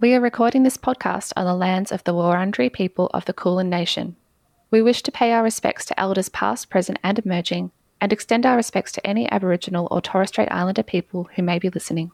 We 0.00 0.14
are 0.14 0.20
recording 0.20 0.62
this 0.62 0.78
podcast 0.78 1.34
on 1.36 1.44
the 1.44 1.54
lands 1.54 1.92
of 1.92 2.02
the 2.04 2.14
Wurundjeri 2.14 2.72
people 2.72 3.10
of 3.12 3.26
the 3.26 3.34
Kulin 3.34 3.68
Nation. 3.68 4.16
We 4.70 4.80
wish 4.80 5.02
to 5.02 5.12
pay 5.12 5.32
our 5.32 5.42
respects 5.42 5.84
to 5.86 6.00
elders 6.00 6.30
past, 6.30 6.70
present, 6.70 6.98
and 7.02 7.18
emerging, 7.18 7.70
and 8.00 8.10
extend 8.10 8.46
our 8.46 8.56
respects 8.56 8.92
to 8.92 9.06
any 9.06 9.30
Aboriginal 9.30 9.88
or 9.90 10.00
Torres 10.00 10.30
Strait 10.30 10.50
Islander 10.50 10.82
people 10.82 11.28
who 11.36 11.42
may 11.42 11.58
be 11.58 11.68
listening. 11.68 12.12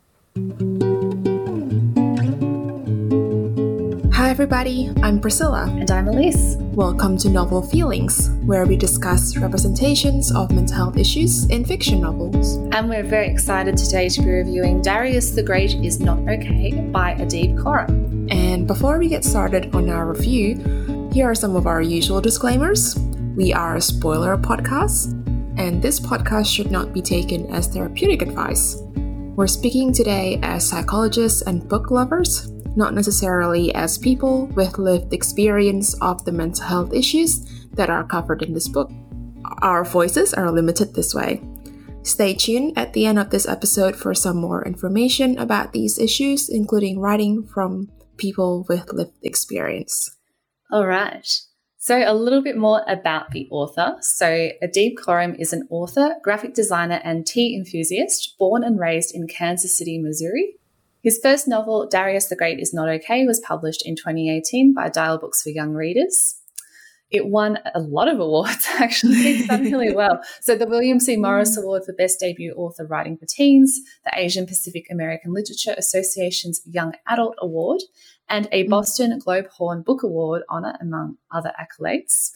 Everybody. 4.36 4.92
I'm 5.02 5.18
Priscilla. 5.18 5.64
And 5.80 5.90
I'm 5.90 6.08
Elise. 6.08 6.56
Welcome 6.74 7.16
to 7.20 7.30
Novel 7.30 7.62
Feelings, 7.62 8.28
where 8.44 8.66
we 8.66 8.76
discuss 8.76 9.34
representations 9.38 10.30
of 10.30 10.52
mental 10.52 10.76
health 10.76 10.98
issues 10.98 11.46
in 11.46 11.64
fiction 11.64 12.02
novels. 12.02 12.56
And 12.72 12.86
we're 12.90 13.02
very 13.02 13.28
excited 13.28 13.78
today 13.78 14.10
to 14.10 14.20
be 14.20 14.28
reviewing 14.28 14.82
Darius 14.82 15.30
the 15.30 15.42
Great 15.42 15.76
is 15.76 16.00
Not 16.00 16.18
Okay 16.28 16.72
by 16.92 17.14
Adib 17.14 17.56
Khorram. 17.56 18.30
And 18.30 18.66
before 18.66 18.98
we 18.98 19.08
get 19.08 19.24
started 19.24 19.74
on 19.74 19.88
our 19.88 20.06
review, 20.06 21.08
here 21.14 21.30
are 21.30 21.34
some 21.34 21.56
of 21.56 21.66
our 21.66 21.80
usual 21.80 22.20
disclaimers. 22.20 22.94
We 23.36 23.54
are 23.54 23.76
a 23.76 23.80
spoiler 23.80 24.36
podcast, 24.36 25.12
and 25.58 25.80
this 25.80 25.98
podcast 25.98 26.54
should 26.54 26.70
not 26.70 26.92
be 26.92 27.00
taken 27.00 27.46
as 27.54 27.68
therapeutic 27.68 28.20
advice. 28.20 28.82
We're 29.34 29.46
speaking 29.46 29.94
today 29.94 30.38
as 30.42 30.68
psychologists 30.68 31.40
and 31.40 31.66
book 31.66 31.90
lovers 31.90 32.52
not 32.76 32.94
necessarily 32.94 33.74
as 33.74 33.98
people 33.98 34.46
with 34.48 34.78
lived 34.78 35.12
experience 35.12 35.94
of 36.00 36.24
the 36.24 36.32
mental 36.32 36.64
health 36.64 36.92
issues 36.92 37.66
that 37.72 37.90
are 37.90 38.04
covered 38.04 38.42
in 38.42 38.54
this 38.54 38.68
book. 38.68 38.90
Our 39.62 39.84
voices 39.84 40.34
are 40.34 40.50
limited 40.50 40.94
this 40.94 41.14
way. 41.14 41.42
Stay 42.02 42.34
tuned 42.34 42.78
at 42.78 42.92
the 42.92 43.06
end 43.06 43.18
of 43.18 43.30
this 43.30 43.48
episode 43.48 43.96
for 43.96 44.14
some 44.14 44.36
more 44.36 44.64
information 44.64 45.38
about 45.38 45.72
these 45.72 45.98
issues, 45.98 46.48
including 46.48 47.00
writing 47.00 47.44
from 47.44 47.90
people 48.16 48.64
with 48.68 48.92
lived 48.92 49.18
experience. 49.22 50.16
All 50.70 50.86
right. 50.86 51.26
So, 51.78 52.02
a 52.04 52.14
little 52.14 52.42
bit 52.42 52.56
more 52.56 52.82
about 52.88 53.30
the 53.30 53.48
author. 53.50 53.96
So, 54.00 54.50
Adib 54.62 54.94
Khorram 54.94 55.36
is 55.38 55.52
an 55.52 55.68
author, 55.70 56.16
graphic 56.22 56.54
designer, 56.54 57.00
and 57.04 57.24
tea 57.24 57.56
enthusiast 57.56 58.36
born 58.38 58.64
and 58.64 58.80
raised 58.80 59.14
in 59.14 59.28
Kansas 59.28 59.76
City, 59.76 59.98
Missouri. 59.98 60.56
His 61.06 61.20
first 61.22 61.46
novel, 61.46 61.86
Darius 61.88 62.26
the 62.26 62.34
Great 62.34 62.58
is 62.58 62.74
Not 62.74 62.88
Okay, 62.88 63.24
was 63.26 63.38
published 63.38 63.86
in 63.86 63.94
2018 63.94 64.74
by 64.74 64.88
Dial 64.88 65.18
Books 65.18 65.40
for 65.40 65.50
Young 65.50 65.72
Readers. 65.72 66.34
It 67.12 67.28
won 67.28 67.60
a 67.76 67.78
lot 67.78 68.08
of 68.08 68.18
awards, 68.18 68.66
actually. 68.80 69.14
It's 69.14 69.46
done 69.46 69.62
really 69.70 69.94
well. 69.94 70.20
So, 70.40 70.56
the 70.56 70.66
William 70.66 70.98
C. 70.98 71.14
Morris 71.16 71.56
mm. 71.56 71.62
Award 71.62 71.84
for 71.84 71.92
Best 71.92 72.18
Debut 72.18 72.52
Author 72.56 72.86
Writing 72.86 73.16
for 73.16 73.24
Teens, 73.24 73.78
the 74.04 74.18
Asian 74.18 74.46
Pacific 74.46 74.88
American 74.90 75.32
Literature 75.32 75.76
Association's 75.78 76.60
Young 76.66 76.92
Adult 77.06 77.36
Award, 77.38 77.82
and 78.28 78.48
a 78.50 78.64
mm. 78.64 78.68
Boston 78.68 79.16
Globe 79.20 79.46
Horn 79.46 79.82
Book 79.82 80.02
Award 80.02 80.42
honor, 80.48 80.76
among 80.80 81.18
other 81.30 81.52
accolades. 81.56 82.32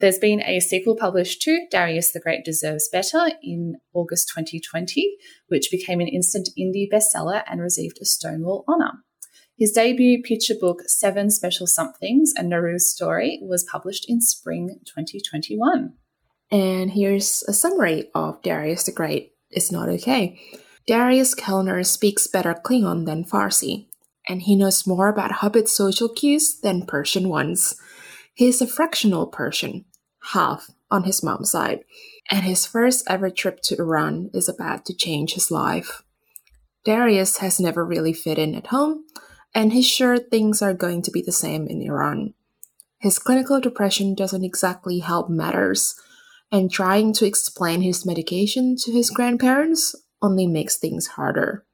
There's 0.00 0.18
been 0.18 0.40
a 0.42 0.60
sequel 0.60 0.94
published 0.94 1.42
to 1.42 1.66
Darius 1.72 2.12
the 2.12 2.20
Great 2.20 2.44
Deserves 2.44 2.88
Better 2.92 3.30
in 3.42 3.78
August 3.92 4.28
2020, 4.28 5.16
which 5.48 5.70
became 5.72 6.00
an 6.00 6.06
instant 6.06 6.50
indie 6.56 6.88
bestseller 6.88 7.42
and 7.48 7.60
received 7.60 7.98
a 8.00 8.04
Stonewall 8.04 8.64
honour. 8.68 9.02
His 9.58 9.72
debut 9.72 10.22
picture 10.22 10.54
book, 10.54 10.82
Seven 10.86 11.30
Special 11.30 11.66
Somethings, 11.66 12.32
A 12.36 12.42
Nowruz 12.42 12.82
Story, 12.82 13.40
was 13.42 13.64
published 13.64 14.04
in 14.08 14.20
spring 14.20 14.78
2021. 14.86 15.94
And 16.52 16.92
here's 16.92 17.42
a 17.48 17.52
summary 17.52 18.08
of 18.14 18.40
Darius 18.42 18.84
the 18.84 18.92
Great 18.92 19.32
It's 19.50 19.72
Not 19.72 19.88
Okay. 19.88 20.40
Darius 20.86 21.34
Kellner 21.34 21.82
speaks 21.82 22.28
better 22.28 22.54
Klingon 22.54 23.04
than 23.04 23.24
Farsi, 23.24 23.88
and 24.28 24.42
he 24.42 24.54
knows 24.54 24.86
more 24.86 25.08
about 25.08 25.32
Hobbit 25.32 25.68
social 25.68 26.08
cues 26.08 26.60
than 26.60 26.86
Persian 26.86 27.28
ones. 27.28 27.74
He's 28.38 28.62
a 28.62 28.68
fractional 28.68 29.26
Persian, 29.26 29.84
half 30.30 30.70
on 30.92 31.02
his 31.02 31.24
mom's 31.24 31.50
side, 31.50 31.80
and 32.30 32.44
his 32.44 32.64
first 32.64 33.04
ever 33.10 33.30
trip 33.30 33.58
to 33.62 33.76
Iran 33.76 34.30
is 34.32 34.48
about 34.48 34.84
to 34.84 34.94
change 34.94 35.34
his 35.34 35.50
life. 35.50 36.04
Darius 36.84 37.38
has 37.38 37.58
never 37.58 37.84
really 37.84 38.12
fit 38.12 38.38
in 38.38 38.54
at 38.54 38.68
home, 38.68 39.06
and 39.56 39.72
he's 39.72 39.88
sure 39.88 40.20
things 40.20 40.62
are 40.62 40.72
going 40.72 41.02
to 41.02 41.10
be 41.10 41.20
the 41.20 41.32
same 41.32 41.66
in 41.66 41.82
Iran. 41.82 42.34
His 43.00 43.18
clinical 43.18 43.58
depression 43.58 44.14
doesn't 44.14 44.44
exactly 44.44 45.00
help 45.00 45.28
matters, 45.28 45.96
and 46.52 46.70
trying 46.70 47.14
to 47.14 47.26
explain 47.26 47.82
his 47.82 48.06
medication 48.06 48.76
to 48.84 48.92
his 48.92 49.10
grandparents 49.10 49.96
only 50.22 50.46
makes 50.46 50.76
things 50.76 51.08
harder. 51.08 51.66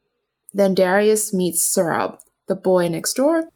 Then 0.55 0.75
Darius 0.75 1.35
meets 1.35 1.61
Sohrab, 1.61 2.21
the 2.49 2.57
boy 2.57 2.89
next 2.89 3.17
door, 3.17 3.51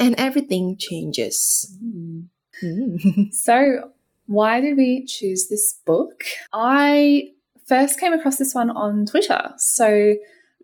and 0.00 0.16
everything 0.18 0.76
changes. 0.76 1.78
Mm. 1.80 2.29
Mm. 2.62 3.32
so, 3.32 3.90
why 4.26 4.60
did 4.60 4.76
we 4.76 5.04
choose 5.06 5.48
this 5.48 5.80
book? 5.84 6.24
I 6.52 7.30
first 7.66 7.98
came 7.98 8.12
across 8.12 8.36
this 8.36 8.54
one 8.54 8.70
on 8.70 9.06
Twitter. 9.06 9.52
So, 9.58 10.14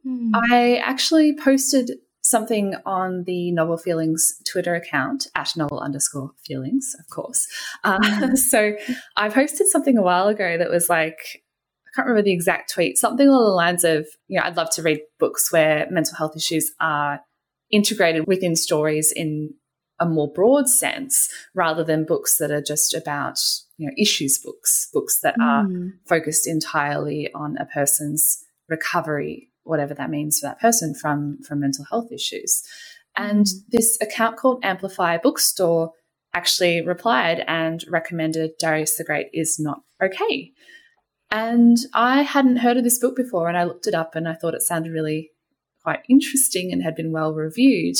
mm. 0.06 0.30
I 0.50 0.76
actually 0.76 1.36
posted 1.36 1.92
something 2.26 2.74
on 2.84 3.24
the 3.24 3.52
Novel 3.52 3.78
Feelings 3.78 4.40
Twitter 4.50 4.74
account 4.74 5.28
at 5.34 5.56
novel 5.56 5.78
underscore 5.78 6.32
feelings, 6.44 6.94
of 6.98 7.08
course. 7.08 7.46
Uh, 7.84 8.34
so 8.34 8.74
I 9.16 9.28
posted 9.28 9.68
something 9.68 9.96
a 9.96 10.02
while 10.02 10.28
ago 10.28 10.58
that 10.58 10.70
was 10.70 10.88
like, 10.88 11.18
I 11.86 11.90
can't 11.94 12.08
remember 12.08 12.24
the 12.24 12.32
exact 12.32 12.72
tweet, 12.72 12.98
something 12.98 13.28
along 13.28 13.44
the 13.44 13.50
lines 13.50 13.84
of, 13.84 14.06
you 14.28 14.38
know, 14.38 14.44
I'd 14.44 14.56
love 14.56 14.70
to 14.70 14.82
read 14.82 15.00
books 15.18 15.52
where 15.52 15.86
mental 15.90 16.16
health 16.16 16.36
issues 16.36 16.72
are 16.80 17.20
integrated 17.70 18.26
within 18.26 18.56
stories 18.56 19.12
in 19.14 19.54
a 19.98 20.06
more 20.06 20.30
broad 20.32 20.68
sense 20.68 21.28
rather 21.54 21.82
than 21.82 22.04
books 22.04 22.38
that 22.38 22.50
are 22.50 22.62
just 22.62 22.94
about 22.94 23.38
you 23.78 23.86
know 23.86 23.92
issues 23.98 24.38
books 24.38 24.88
books 24.92 25.20
that 25.20 25.36
mm. 25.38 25.44
are 25.44 25.92
focused 26.06 26.46
entirely 26.46 27.30
on 27.34 27.56
a 27.58 27.66
person's 27.66 28.44
recovery 28.68 29.50
whatever 29.64 29.94
that 29.94 30.10
means 30.10 30.38
for 30.38 30.46
that 30.46 30.60
person 30.60 30.94
from 30.94 31.38
from 31.46 31.60
mental 31.60 31.84
health 31.90 32.10
issues 32.12 32.62
and 33.16 33.46
mm. 33.46 33.52
this 33.68 33.98
account 34.00 34.36
called 34.36 34.64
amplify 34.64 35.16
bookstore 35.16 35.92
actually 36.34 36.82
replied 36.82 37.42
and 37.46 37.84
recommended 37.88 38.52
darius 38.58 38.96
the 38.96 39.04
great 39.04 39.28
is 39.32 39.58
not 39.58 39.80
okay 40.02 40.52
and 41.30 41.78
i 41.94 42.22
hadn't 42.22 42.58
heard 42.58 42.76
of 42.76 42.84
this 42.84 42.98
book 42.98 43.16
before 43.16 43.48
and 43.48 43.56
i 43.56 43.64
looked 43.64 43.86
it 43.86 43.94
up 43.94 44.14
and 44.14 44.28
i 44.28 44.34
thought 44.34 44.54
it 44.54 44.62
sounded 44.62 44.92
really 44.92 45.30
quite 45.82 46.00
interesting 46.08 46.72
and 46.72 46.82
had 46.82 46.96
been 46.96 47.12
well 47.12 47.32
reviewed 47.32 47.96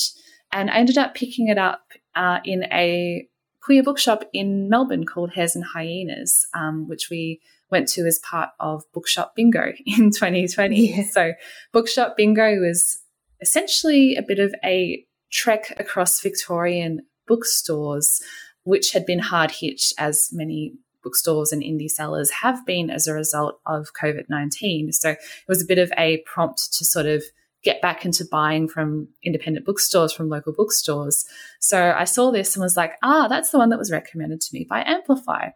and 0.53 0.71
I 0.71 0.77
ended 0.77 0.99
up 0.99 1.15
picking 1.15 1.49
it 1.49 1.59
up 1.59 1.93
uh, 2.15 2.39
in 2.45 2.65
a 2.73 3.29
queer 3.67 3.83
bookshop 3.83 4.25
in 4.33 4.69
Melbourne 4.69 5.05
called 5.05 5.33
Hares 5.35 5.57
and 5.57 5.65
Hyenas, 5.65 6.47
um, 6.55 6.89
which 6.89 7.11
we 7.11 7.41
went 7.71 7.89
to 7.89 8.07
as 8.07 8.21
part 8.21 8.51
of 8.61 8.85
Bookshop 8.93 9.35
Bingo 9.35 9.73
in 9.87 10.11
2020. 10.11 10.77
Yeah. 10.77 11.05
So, 11.11 11.33
Bookshop 11.73 12.17
Bingo 12.17 12.61
was 12.61 13.01
essentially 13.41 14.15
a 14.15 14.23
bit 14.23 14.39
of 14.39 14.55
a 14.65 15.05
trek 15.33 15.75
across 15.79 16.21
Victorian 16.21 17.01
bookstores, 17.27 18.23
which 18.63 18.93
had 18.93 19.05
been 19.05 19.19
hard 19.19 19.51
hit, 19.51 19.83
as 19.99 20.31
many 20.33 20.75
bookstores 21.03 21.53
and 21.53 21.63
indie 21.63 21.91
sellers 21.91 22.31
have 22.31 22.65
been 22.67 22.91
as 22.91 23.07
a 23.07 23.13
result 23.13 23.61
of 23.67 23.89
COVID 24.01 24.27
19. 24.29 24.93
So, 24.93 25.11
it 25.11 25.19
was 25.49 25.63
a 25.63 25.67
bit 25.67 25.79
of 25.79 25.93
a 25.99 26.19
prompt 26.19 26.73
to 26.75 26.85
sort 26.85 27.07
of 27.07 27.25
get 27.63 27.83
back 27.83 28.05
into 28.05 28.25
buying 28.31 28.69
from 28.69 29.09
independent 29.23 29.67
bookstores, 29.67 30.13
from 30.13 30.29
local 30.29 30.53
bookstores. 30.53 31.25
So 31.61 31.93
I 31.97 32.05
saw 32.05 32.31
this 32.31 32.55
and 32.55 32.63
was 32.63 32.77
like, 32.77 32.93
ah, 33.03 33.27
that's 33.29 33.51
the 33.51 33.59
one 33.59 33.71
that 33.71 33.79
was 33.79 33.91
recommended 33.91 34.41
to 34.41 34.49
me 34.53 34.67
by 34.69 34.85
Amplify. 34.87 35.51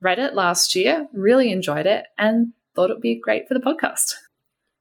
Read 0.00 0.18
it 0.18 0.34
last 0.34 0.74
year, 0.74 1.08
really 1.12 1.50
enjoyed 1.50 1.86
it, 1.86 2.06
and 2.18 2.52
thought 2.74 2.90
it 2.90 2.94
would 2.94 3.02
be 3.02 3.18
great 3.18 3.48
for 3.48 3.54
the 3.54 3.60
podcast. 3.60 4.14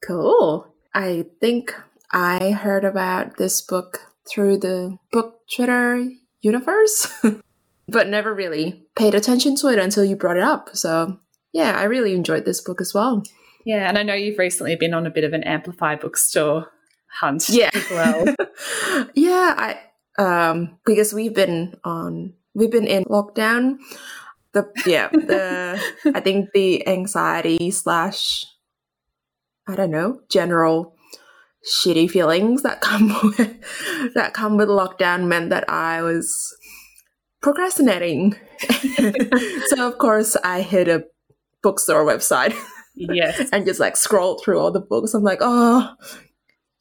Cool. 0.03 0.67
I 0.93 1.25
think 1.39 1.73
I 2.11 2.51
heard 2.51 2.85
about 2.85 3.37
this 3.37 3.61
book 3.61 4.11
through 4.29 4.57
the 4.57 4.97
book 5.11 5.41
Twitter 5.53 6.07
universe, 6.41 7.11
but 7.87 8.07
never 8.07 8.33
really 8.33 8.85
paid 8.95 9.15
attention 9.15 9.55
to 9.57 9.67
it 9.67 9.79
until 9.79 10.05
you 10.05 10.15
brought 10.15 10.37
it 10.37 10.43
up. 10.43 10.69
So, 10.73 11.19
yeah, 11.53 11.77
I 11.77 11.83
really 11.83 12.13
enjoyed 12.13 12.45
this 12.45 12.61
book 12.61 12.81
as 12.81 12.93
well. 12.93 13.23
Yeah, 13.65 13.89
and 13.89 13.97
I 13.97 14.03
know 14.03 14.13
you've 14.13 14.37
recently 14.37 14.75
been 14.75 14.93
on 14.93 15.07
a 15.07 15.09
bit 15.09 15.23
of 15.23 15.33
an 15.33 15.43
Amplify 15.43 15.95
bookstore 15.95 16.71
hunt 17.19 17.49
yeah. 17.49 17.71
as 17.73 17.89
well. 17.89 18.25
yeah, 19.15 19.55
I 19.57 19.79
um 20.17 20.77
because 20.85 21.13
we've 21.13 21.33
been 21.33 21.75
on 21.83 22.33
we've 22.53 22.71
been 22.71 22.87
in 22.87 23.03
lockdown. 23.05 23.77
The 24.53 24.71
yeah, 24.85 25.09
the 25.09 25.81
I 26.13 26.19
think 26.19 26.51
the 26.53 26.87
anxiety 26.87 27.71
slash 27.71 28.45
I 29.67 29.75
don't 29.75 29.91
know, 29.91 30.21
general 30.29 30.95
shitty 31.65 32.11
feelings 32.11 32.61
that 32.61 32.81
come 32.81 33.07
with 33.23 34.13
that 34.13 34.33
come 34.35 34.57
with 34.57 34.69
lockdown 34.69 35.25
meant 35.25 35.49
that 35.49 35.67
I 35.67 36.03
was 36.03 36.55
procrastinating. 37.41 38.35
so 39.67 39.87
of 39.87 39.97
course 39.97 40.35
I 40.43 40.61
hit 40.61 40.87
a 40.87 41.05
bookstore 41.63 42.05
website. 42.05 42.55
Yes. 42.95 43.49
and 43.53 43.65
just 43.65 43.79
like 43.79 43.97
scroll 43.97 44.39
through 44.39 44.59
all 44.59 44.71
the 44.71 44.79
books. 44.79 45.13
I'm 45.13 45.23
like, 45.23 45.39
oh, 45.41 45.95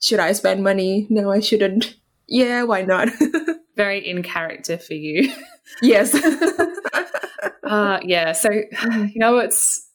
should 0.03 0.21
I 0.21 0.33
spend 0.33 0.63
money? 0.63 1.07
No, 1.11 1.31
I 1.31 1.41
shouldn't. 1.41 1.97
Yeah, 2.27 2.63
why 2.63 2.81
not? 2.81 3.11
Very 3.77 3.99
in 3.99 4.23
character 4.23 4.79
for 4.79 4.95
you. 4.95 5.31
yes. 5.83 6.15
uh, 7.63 8.01
yeah. 8.03 8.33
So, 8.33 8.51
you 8.83 9.17
know 9.17 9.35
what's 9.35 9.87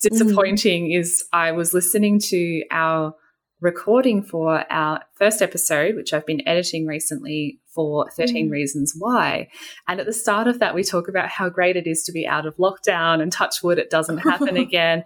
disappointing 0.00 0.88
mm. 0.88 0.98
is 1.00 1.22
I 1.30 1.52
was 1.52 1.74
listening 1.74 2.18
to 2.30 2.62
our 2.70 3.14
recording 3.60 4.22
for 4.22 4.64
our 4.72 5.02
first 5.16 5.42
episode, 5.42 5.96
which 5.96 6.14
I've 6.14 6.24
been 6.24 6.48
editing 6.48 6.86
recently 6.86 7.60
for 7.74 8.10
13 8.16 8.48
mm. 8.48 8.50
Reasons 8.50 8.94
Why. 8.96 9.48
And 9.88 10.00
at 10.00 10.06
the 10.06 10.12
start 10.12 10.48
of 10.48 10.58
that, 10.60 10.74
we 10.74 10.84
talk 10.84 11.08
about 11.08 11.28
how 11.28 11.48
great 11.48 11.76
it 11.76 11.86
is 11.86 12.02
to 12.04 12.12
be 12.12 12.26
out 12.26 12.46
of 12.46 12.56
lockdown 12.56 13.20
and 13.20 13.32
touch 13.32 13.62
wood, 13.62 13.78
it 13.78 13.90
doesn't 13.90 14.18
happen 14.18 14.56
again. 14.56 15.04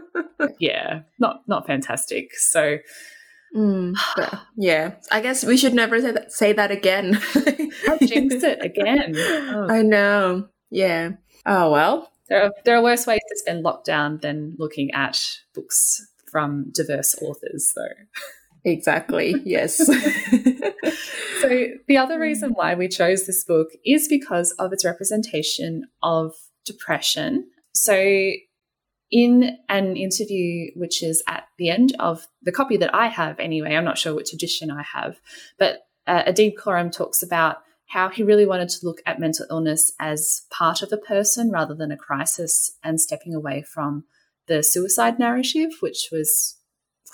yeah, 0.58 1.00
not, 1.18 1.42
not 1.46 1.66
fantastic. 1.66 2.34
So, 2.34 2.78
Mm, 3.54 3.96
yeah, 4.56 4.96
I 5.10 5.20
guess 5.20 5.44
we 5.44 5.56
should 5.56 5.72
never 5.72 6.00
say 6.00 6.10
that, 6.10 6.32
say 6.32 6.52
that 6.52 6.70
again. 6.70 7.18
I 7.34 7.98
jinx 8.04 8.42
it 8.42 8.58
again. 8.62 9.14
Oh. 9.56 9.68
I 9.70 9.82
know. 9.82 10.48
Yeah. 10.70 11.12
Oh 11.46 11.70
well. 11.70 12.10
There 12.28 12.42
are 12.42 12.52
there 12.64 12.76
are 12.76 12.82
worse 12.82 13.06
ways 13.06 13.20
to 13.28 13.38
spend 13.38 13.64
lockdown 13.64 14.20
than 14.20 14.56
looking 14.58 14.90
at 14.92 15.22
books 15.54 16.06
from 16.30 16.70
diverse 16.72 17.14
authors, 17.22 17.72
though. 17.74 18.04
Exactly. 18.66 19.34
Yes. 19.44 19.76
so 21.40 21.66
the 21.86 21.96
other 21.96 22.18
reason 22.18 22.50
why 22.50 22.74
we 22.74 22.88
chose 22.88 23.24
this 23.24 23.44
book 23.44 23.68
is 23.84 24.08
because 24.08 24.50
of 24.58 24.72
its 24.72 24.84
representation 24.84 25.84
of 26.02 26.32
depression. 26.64 27.46
So 27.74 28.32
in 29.12 29.56
an 29.68 29.96
interview, 29.96 30.70
which 30.74 31.02
is 31.02 31.22
at 31.28 31.44
the 31.58 31.70
end 31.70 31.94
of 32.00 32.26
the 32.42 32.50
copy 32.50 32.76
that 32.78 32.92
I 32.92 33.06
have 33.06 33.38
anyway, 33.38 33.76
I'm 33.76 33.84
not 33.84 33.98
sure 33.98 34.14
which 34.14 34.32
edition 34.32 34.70
I 34.70 34.82
have, 34.94 35.20
but 35.58 35.82
uh, 36.08 36.24
Adib 36.24 36.54
Khorram 36.56 36.90
talks 36.90 37.22
about 37.22 37.58
how 37.88 38.08
he 38.08 38.24
really 38.24 38.46
wanted 38.46 38.68
to 38.70 38.84
look 38.84 38.98
at 39.06 39.20
mental 39.20 39.46
illness 39.48 39.92
as 40.00 40.42
part 40.50 40.82
of 40.82 40.92
a 40.92 40.96
person 40.96 41.52
rather 41.52 41.74
than 41.74 41.92
a 41.92 41.96
crisis 41.96 42.72
and 42.82 43.00
stepping 43.00 43.32
away 43.32 43.62
from 43.62 44.04
the 44.48 44.62
suicide 44.62 45.20
narrative, 45.20 45.70
which 45.80 46.08
was 46.10 46.56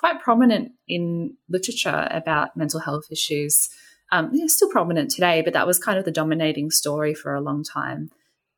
quite 0.03 0.21
prominent 0.21 0.73
in 0.89 1.37
literature 1.49 2.09
about 2.11 2.57
mental 2.57 2.81
health 2.81 3.05
issues. 3.11 3.69
Um, 4.11 4.31
yeah, 4.33 4.47
still 4.49 4.69
prominent 4.69 5.13
today, 5.13 5.43
but 5.43 5.53
that 5.53 5.67
was 5.67 5.79
kind 5.79 5.97
of 5.97 6.05
the 6.05 6.11
dominating 6.11 6.73
story 6.73 7.15
for 7.15 7.35
a 7.35 7.41
long 7.41 7.63
time. 7.63 8.11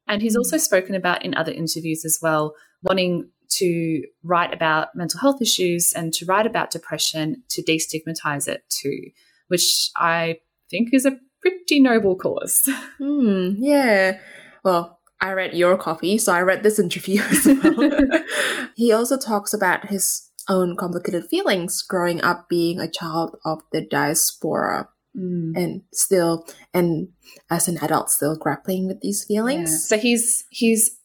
And 0.09 0.23
he's 0.23 0.37
also 0.37 0.57
spoken 0.57 0.95
about 0.95 1.23
in 1.23 1.35
other 1.35 1.53
interviews 1.53 2.05
as 2.05 2.19
well, 2.23 2.55
wanting 2.83 3.29
to 3.51 4.03
write 4.23 4.55
about 4.55 4.89
mental 4.95 5.21
health 5.21 5.43
issues 5.43 5.93
and 5.93 6.15
to 6.15 6.25
write 6.25 6.47
about 6.47 6.71
depression 6.71 7.43
to 7.51 7.63
destigmatize 7.63 8.49
it 8.49 8.65
too, 8.71 9.11
which 9.49 9.91
I 9.97 10.39
think 10.71 10.95
is 10.95 11.05
a 11.05 11.19
pretty 11.43 11.79
noble 11.79 12.17
cause. 12.17 12.69
Hmm, 12.99 13.57
yeah. 13.59 14.19
Well, 14.65 14.99
I 15.21 15.33
read 15.33 15.53
your 15.53 15.77
copy, 15.77 16.17
so 16.17 16.33
I 16.33 16.41
read 16.41 16.63
this 16.63 16.79
interview 16.79 17.21
as 17.21 17.45
well. 17.45 17.91
he 18.77 18.93
also 18.93 19.19
talks 19.19 19.53
about 19.53 19.89
his 19.89 20.31
own 20.49 20.77
complicated 20.77 21.25
feelings 21.27 21.83
growing 21.83 22.23
up 22.23 22.49
being 22.49 22.81
a 22.81 22.91
child 22.91 23.37
of 23.45 23.61
the 23.73 23.81
diaspora 23.81 24.89
mm. 25.17 25.53
and 25.57 25.83
still 25.93 26.47
and 26.73 27.09
as 27.51 27.69
an 27.69 27.79
adult 27.83 28.11
still 28.11 28.37
grappling 28.37 28.87
with 28.87 29.01
these 29.01 29.25
feelings. 29.25 29.71
Yeah. 29.71 29.79
So 29.79 29.99
he's 29.99 30.45
he's 30.51 30.99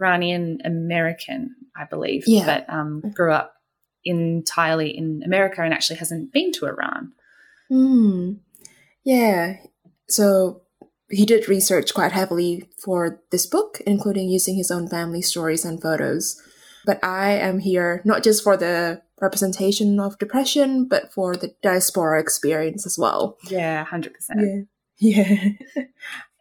Iranian 0.00 0.58
American, 0.64 1.54
I 1.76 1.84
believe, 1.84 2.24
yeah. 2.26 2.44
but 2.46 2.72
um, 2.72 3.02
grew 3.14 3.32
up 3.32 3.54
entirely 4.04 4.96
in 4.96 5.22
America 5.24 5.62
and 5.62 5.74
actually 5.74 5.96
hasn't 5.96 6.32
been 6.32 6.52
to 6.52 6.66
Iran. 6.66 7.12
Mm. 7.70 8.40
Yeah. 9.04 9.56
So 10.08 10.62
he 11.10 11.26
did 11.26 11.48
research 11.48 11.92
quite 11.92 12.12
heavily 12.12 12.68
for 12.82 13.20
this 13.30 13.46
book, 13.46 13.80
including 13.86 14.28
using 14.28 14.56
his 14.56 14.70
own 14.70 14.88
family 14.88 15.22
stories 15.22 15.64
and 15.64 15.80
photos. 15.80 16.40
But 16.86 17.02
I 17.04 17.32
am 17.32 17.58
here 17.58 18.02
not 18.04 18.22
just 18.22 18.42
for 18.42 18.56
the 18.56 19.02
representation 19.20 20.00
of 20.00 20.18
depression, 20.18 20.86
but 20.88 21.12
for 21.12 21.36
the 21.36 21.54
diaspora 21.62 22.20
experience 22.20 22.86
as 22.86 22.98
well. 22.98 23.36
Yeah, 23.48 23.84
100%. 23.84 24.10
Yeah. 24.36 24.62
Yeah. 25.02 25.52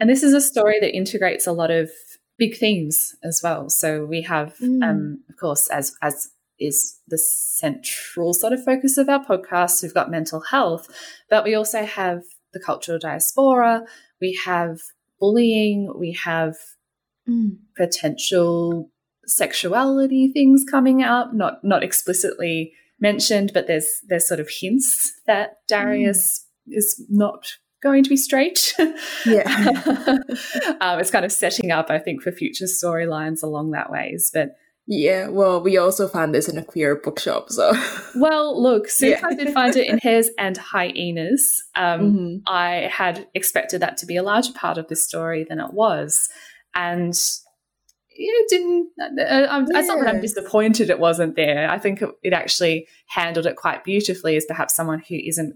and 0.02 0.10
this 0.10 0.22
is 0.22 0.34
a 0.34 0.42
story 0.42 0.82
that 0.82 0.94
integrates 0.94 1.48
a 1.48 1.54
lot 1.54 1.72
of 1.72 1.90
big 2.38 2.58
themes 2.58 3.16
as 3.24 3.40
well. 3.42 3.70
So 3.70 4.06
we 4.06 4.24
have, 4.24 4.58
mm. 4.58 4.84
um, 4.84 5.24
of 5.30 5.38
course, 5.38 5.70
as 5.70 5.96
as 6.02 6.32
is 6.60 7.00
the 7.08 7.18
central 7.18 8.34
sort 8.34 8.54
of 8.54 8.64
focus 8.64 8.98
of 8.98 9.08
our 9.08 9.24
podcast, 9.24 9.82
we've 9.82 9.94
got 9.94 10.12
mental 10.12 10.42
health, 10.42 10.90
but 11.30 11.44
we 11.44 11.56
also 11.56 11.86
have 11.86 12.24
the 12.52 12.60
cultural 12.60 13.00
diaspora, 13.00 13.84
we 14.20 14.38
have 14.44 14.82
bullying, 15.20 15.94
we 15.98 16.12
have 16.12 16.56
mm. 17.28 17.58
potential 17.78 18.90
sexuality 19.30 20.32
things 20.32 20.66
coming 20.70 21.04
up, 21.04 21.34
not 21.34 21.64
not 21.64 21.84
explicitly 21.84 22.74
mentioned, 23.00 23.52
but 23.54 23.68
there's 23.68 24.02
there's 24.08 24.28
sort 24.28 24.40
of 24.40 24.50
hints 24.50 25.14
that 25.28 25.58
Darius 25.68 26.46
mm. 26.68 26.78
is 26.78 27.04
not 27.10 27.46
going 27.82 28.04
to 28.04 28.10
be 28.10 28.18
straight. 28.18 28.74
Yeah. 29.26 29.44
um, 30.82 31.00
it's 31.00 31.12
kind 31.12 31.26
of 31.26 31.32
setting 31.32 31.72
up, 31.72 31.90
I 31.90 32.00
think, 32.00 32.22
for 32.22 32.32
future 32.32 32.66
storylines 32.66 33.42
along 33.42 33.72
that 33.72 33.90
ways. 33.90 34.30
But 34.34 34.58
yeah, 34.92 35.28
well, 35.28 35.62
we 35.62 35.78
also 35.78 36.08
found 36.08 36.34
this 36.34 36.50
in 36.50 36.58
a 36.58 36.64
queer 36.64 36.96
bookshop, 36.96 37.52
so. 37.52 37.74
Well, 38.16 38.60
look, 38.62 38.88
since 38.90 39.22
yeah. 39.22 39.28
I 39.28 39.36
did 39.36 39.54
find 39.54 39.76
it 39.76 39.88
in 39.88 40.00
Hares 40.00 40.32
and 40.40 40.58
Hyenas, 40.58 41.64
um, 41.76 42.02
mm-hmm. 42.02 42.36
I 42.48 42.90
had 42.92 43.28
expected 43.36 43.82
that 43.82 43.98
to 43.98 44.06
be 44.06 44.16
a 44.16 44.24
larger 44.24 44.52
part 44.54 44.80
of 44.80 44.88
this 44.88 45.06
story 45.06 45.46
than 45.48 45.60
it 45.60 45.74
was. 45.74 46.28
And 46.74 47.14
it 48.22 48.50
didn't, 48.50 48.90
uh, 49.02 49.10
yeah. 49.18 49.66
it's 49.70 49.88
not 49.88 50.00
that 50.00 50.14
I'm 50.14 50.22
disappointed 50.22 50.90
it 50.90 51.00
wasn't 51.00 51.36
there. 51.36 51.70
I 51.70 51.80
think 51.80 52.02
it, 52.02 52.10
it 52.24 52.34
actually 52.34 52.88
handled 53.08 53.46
it 53.46 53.56
quite 53.56 53.84
beautifully 53.84 54.36
as 54.36 54.46
perhaps 54.46 54.76
someone 54.76 55.02
who 55.08 55.16
isn't 55.16 55.56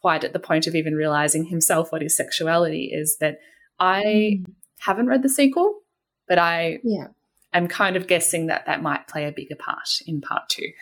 quite 0.00 0.24
at 0.24 0.32
the 0.32 0.38
point 0.38 0.66
of 0.66 0.74
even 0.74 0.94
realizing 0.94 1.46
himself 1.46 1.90
what 1.90 2.02
his 2.02 2.16
sexuality 2.16 2.90
is 2.92 3.16
that 3.18 3.38
I 3.80 4.02
mm. 4.04 4.54
haven't 4.80 5.06
read 5.06 5.22
the 5.22 5.28
sequel, 5.28 5.80
but 6.28 6.38
I 6.38 6.78
yeah 6.84 7.08
I'm 7.56 7.68
kind 7.68 7.96
of 7.96 8.06
guessing 8.06 8.46
that 8.46 8.66
that 8.66 8.82
might 8.82 9.08
play 9.08 9.24
a 9.26 9.32
bigger 9.32 9.56
part 9.56 9.88
in 10.06 10.20
part 10.20 10.48
two. 10.50 10.72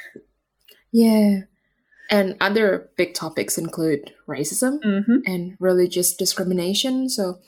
Yeah. 0.91 1.43
And 2.11 2.37
other 2.41 2.91
big 2.97 3.15
topics 3.15 3.57
include 3.57 4.13
racism 4.29 4.81
mm-hmm. 4.85 5.19
and 5.25 5.57
religious 5.61 6.15
discrimination. 6.15 7.09
So 7.09 7.39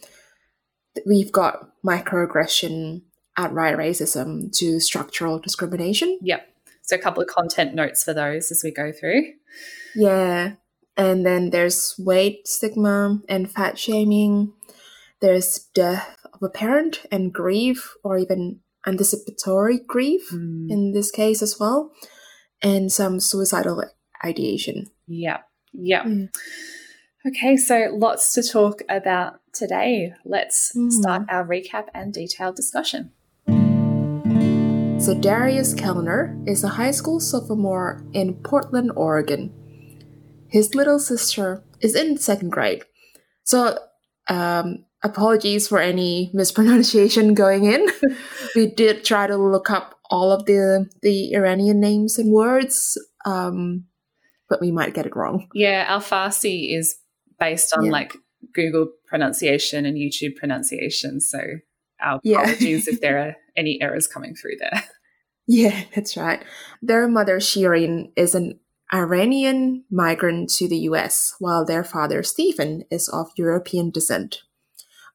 we've 1.04 1.32
got 1.32 1.70
microaggression, 1.84 3.02
outright 3.36 3.76
racism 3.76 4.50
to 4.58 4.80
structural 4.80 5.38
discrimination. 5.38 6.18
Yep. 6.22 6.48
So 6.82 6.96
a 6.96 7.00
couple 7.00 7.22
of 7.22 7.28
content 7.28 7.74
notes 7.74 8.04
for 8.04 8.14
those 8.14 8.50
as 8.50 8.62
we 8.62 8.70
go 8.70 8.92
through. 8.92 9.32
Yeah. 9.94 10.52
And 10.96 11.26
then 11.26 11.50
there's 11.50 11.94
weight 11.98 12.46
stigma 12.48 13.20
and 13.28 13.50
fat 13.50 13.78
shaming. 13.78 14.52
There's 15.20 15.68
death 15.74 16.16
of 16.32 16.42
a 16.42 16.48
parent 16.48 17.04
and 17.10 17.32
grief 17.32 17.94
or 18.02 18.18
even 18.18 18.60
anticipatory 18.86 19.80
grief 19.86 20.30
mm. 20.30 20.70
in 20.70 20.92
this 20.92 21.10
case 21.10 21.42
as 21.42 21.58
well, 21.58 21.90
and 22.62 22.90
some 22.90 23.20
suicidal 23.20 23.84
ideation. 24.24 24.86
Yeah, 25.06 25.38
yeah. 25.72 26.04
Mm. 26.04 26.28
Okay, 27.26 27.56
so 27.56 27.88
lots 27.92 28.32
to 28.34 28.42
talk 28.42 28.82
about 28.88 29.40
today. 29.52 30.12
Let's 30.24 30.72
mm. 30.76 30.92
start 30.92 31.22
our 31.28 31.44
recap 31.44 31.86
and 31.92 32.12
detailed 32.12 32.54
discussion. 32.54 33.10
So, 35.06 35.14
Darius 35.14 35.72
Kellner 35.72 36.36
is 36.48 36.64
a 36.64 36.68
high 36.68 36.90
school 36.90 37.20
sophomore 37.20 38.02
in 38.12 38.34
Portland, 38.42 38.90
Oregon. 38.96 39.54
His 40.48 40.74
little 40.74 40.98
sister 40.98 41.62
is 41.80 41.94
in 41.94 42.18
second 42.18 42.50
grade. 42.50 42.82
So, 43.44 43.78
um, 44.28 44.84
apologies 45.04 45.68
for 45.68 45.78
any 45.78 46.32
mispronunciation 46.34 47.34
going 47.34 47.66
in. 47.66 47.86
we 48.56 48.66
did 48.66 49.04
try 49.04 49.28
to 49.28 49.36
look 49.36 49.70
up 49.70 49.94
all 50.10 50.32
of 50.32 50.44
the 50.46 50.90
the 51.02 51.34
Iranian 51.34 51.78
names 51.78 52.18
and 52.18 52.32
words, 52.32 52.98
um, 53.24 53.84
but 54.48 54.60
we 54.60 54.72
might 54.72 54.92
get 54.92 55.06
it 55.06 55.14
wrong. 55.14 55.48
Yeah, 55.54 55.86
our 55.88 56.00
Farsi 56.00 56.76
is 56.76 56.98
based 57.38 57.72
on 57.76 57.84
yeah. 57.84 57.92
like 57.92 58.16
Google 58.52 58.88
pronunciation 59.06 59.86
and 59.86 59.96
YouTube 59.96 60.34
pronunciation, 60.34 61.20
so 61.20 61.38
our 62.00 62.16
apologies 62.16 62.88
yeah. 62.88 62.92
if 62.92 63.00
there 63.00 63.18
are 63.20 63.36
any 63.56 63.80
errors 63.80 64.08
coming 64.08 64.34
through 64.34 64.56
there. 64.58 64.82
Yeah, 65.46 65.84
that's 65.94 66.16
right. 66.16 66.44
Their 66.82 67.08
mother 67.08 67.38
Shirin 67.38 68.12
is 68.16 68.34
an 68.34 68.58
Iranian 68.92 69.84
migrant 69.90 70.50
to 70.50 70.68
the 70.68 70.78
US, 70.90 71.34
while 71.38 71.64
their 71.64 71.84
father 71.84 72.22
Stephen 72.22 72.84
is 72.90 73.08
of 73.08 73.30
European 73.36 73.90
descent. 73.90 74.42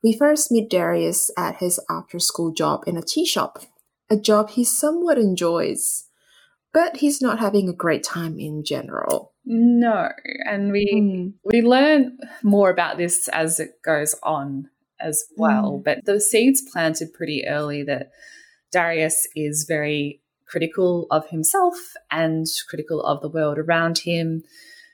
We 0.03 0.17
first 0.17 0.51
meet 0.51 0.69
Darius 0.69 1.29
at 1.37 1.57
his 1.57 1.79
after 1.89 2.19
school 2.19 2.51
job 2.51 2.83
in 2.87 2.97
a 2.97 3.03
tea 3.03 3.25
shop, 3.25 3.59
a 4.09 4.17
job 4.17 4.49
he 4.51 4.63
somewhat 4.63 5.17
enjoys, 5.17 6.05
but 6.73 6.97
he's 6.97 7.21
not 7.21 7.39
having 7.39 7.69
a 7.69 7.73
great 7.73 8.03
time 8.03 8.39
in 8.39 8.63
general. 8.65 9.33
No, 9.45 10.09
and 10.45 10.71
we 10.71 10.85
mm. 10.93 11.33
we 11.43 11.61
learn 11.61 12.17
more 12.43 12.69
about 12.69 12.97
this 12.97 13.27
as 13.29 13.59
it 13.59 13.81
goes 13.83 14.15
on 14.23 14.69
as 14.99 15.23
well. 15.37 15.79
Mm. 15.79 15.83
But 15.83 16.05
the 16.05 16.19
seeds 16.19 16.61
planted 16.71 17.13
pretty 17.13 17.45
early 17.47 17.83
that 17.83 18.11
Darius 18.71 19.27
is 19.35 19.65
very 19.67 20.20
critical 20.51 21.07
of 21.09 21.27
himself 21.29 21.75
and 22.11 22.45
critical 22.69 23.01
of 23.01 23.21
the 23.21 23.29
world 23.29 23.57
around 23.57 23.99
him. 23.99 24.43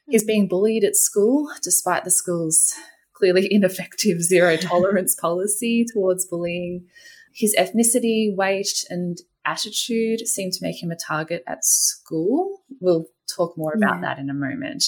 He's 0.07 0.21
hmm. 0.21 0.27
being 0.27 0.47
bullied 0.47 0.83
at 0.83 0.95
school, 0.95 1.49
despite 1.63 2.03
the 2.03 2.11
school's 2.11 2.73
clearly 3.13 3.47
ineffective 3.49 4.21
zero 4.21 4.55
tolerance 4.57 5.15
policy 5.19 5.85
towards 5.91 6.27
bullying. 6.27 6.85
His 7.33 7.55
ethnicity, 7.55 8.35
weight, 8.35 8.85
and 8.89 9.17
attitude 9.45 10.27
seem 10.27 10.51
to 10.51 10.59
make 10.61 10.81
him 10.81 10.91
a 10.91 10.95
target 10.95 11.43
at 11.47 11.65
school. 11.65 12.61
We'll 12.79 13.05
talk 13.33 13.57
more 13.57 13.73
about 13.73 13.95
yeah. 13.95 14.01
that 14.01 14.19
in 14.19 14.29
a 14.29 14.33
moment. 14.33 14.85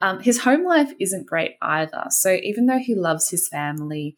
Um, 0.00 0.20
his 0.20 0.40
home 0.40 0.64
life 0.64 0.92
isn't 1.00 1.26
great 1.26 1.56
either. 1.62 2.04
So 2.10 2.38
even 2.42 2.66
though 2.66 2.78
he 2.78 2.94
loves 2.94 3.30
his 3.30 3.48
family, 3.48 4.16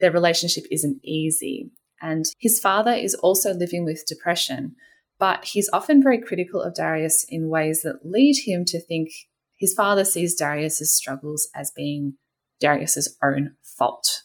their 0.00 0.10
relationship 0.10 0.64
isn't 0.70 1.00
easy. 1.04 1.70
And 2.02 2.24
his 2.38 2.58
father 2.58 2.92
is 2.92 3.14
also 3.14 3.52
living 3.52 3.84
with 3.84 4.06
depression, 4.06 4.74
but 5.20 5.44
he's 5.44 5.70
often 5.72 6.02
very 6.02 6.18
critical 6.18 6.62
of 6.62 6.74
Darius 6.74 7.24
in 7.28 7.48
ways 7.48 7.82
that 7.82 8.04
lead 8.04 8.36
him 8.44 8.64
to 8.64 8.80
think 8.80 9.10
his 9.56 9.74
father 9.74 10.04
sees 10.04 10.34
Darius's 10.34 10.96
struggles 10.96 11.48
as 11.54 11.70
being 11.70 12.14
Darius's 12.60 13.16
own 13.22 13.54
fault. 13.62 14.22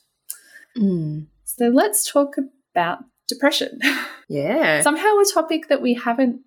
Mm. 0.77 1.27
So 1.43 1.65
let's 1.67 2.09
talk 2.09 2.35
about 2.73 2.99
depression. 3.27 3.79
Yeah. 4.27 4.81
Somehow 4.81 5.19
a 5.19 5.25
topic 5.31 5.67
that 5.67 5.83
we 5.83 5.93
haven't 5.93 6.41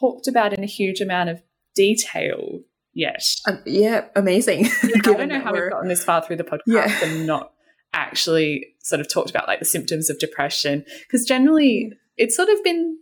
talked 0.00 0.28
about 0.28 0.54
in 0.54 0.64
a 0.64 0.66
huge 0.66 1.02
amount 1.02 1.28
of 1.28 1.42
detail 1.74 2.60
yet. 2.94 3.22
Um, 3.46 3.60
yeah, 3.66 4.06
amazing. 4.16 4.64
I 4.82 5.00
don't 5.02 5.28
know 5.28 5.38
how 5.38 5.52
we've 5.52 5.68
gotten 5.68 5.88
this 5.88 6.02
far 6.02 6.22
through 6.22 6.36
the 6.36 6.44
podcast 6.44 6.60
yeah. 6.66 7.04
and 7.04 7.26
not 7.26 7.52
actually 7.92 8.64
sort 8.82 9.02
of 9.02 9.10
talked 9.10 9.28
about 9.28 9.46
like 9.46 9.58
the 9.58 9.66
symptoms 9.66 10.08
of 10.08 10.18
depression 10.18 10.86
because 11.02 11.26
generally 11.26 11.92
it's 12.16 12.34
sort 12.34 12.48
of 12.48 12.64
been 12.64 12.96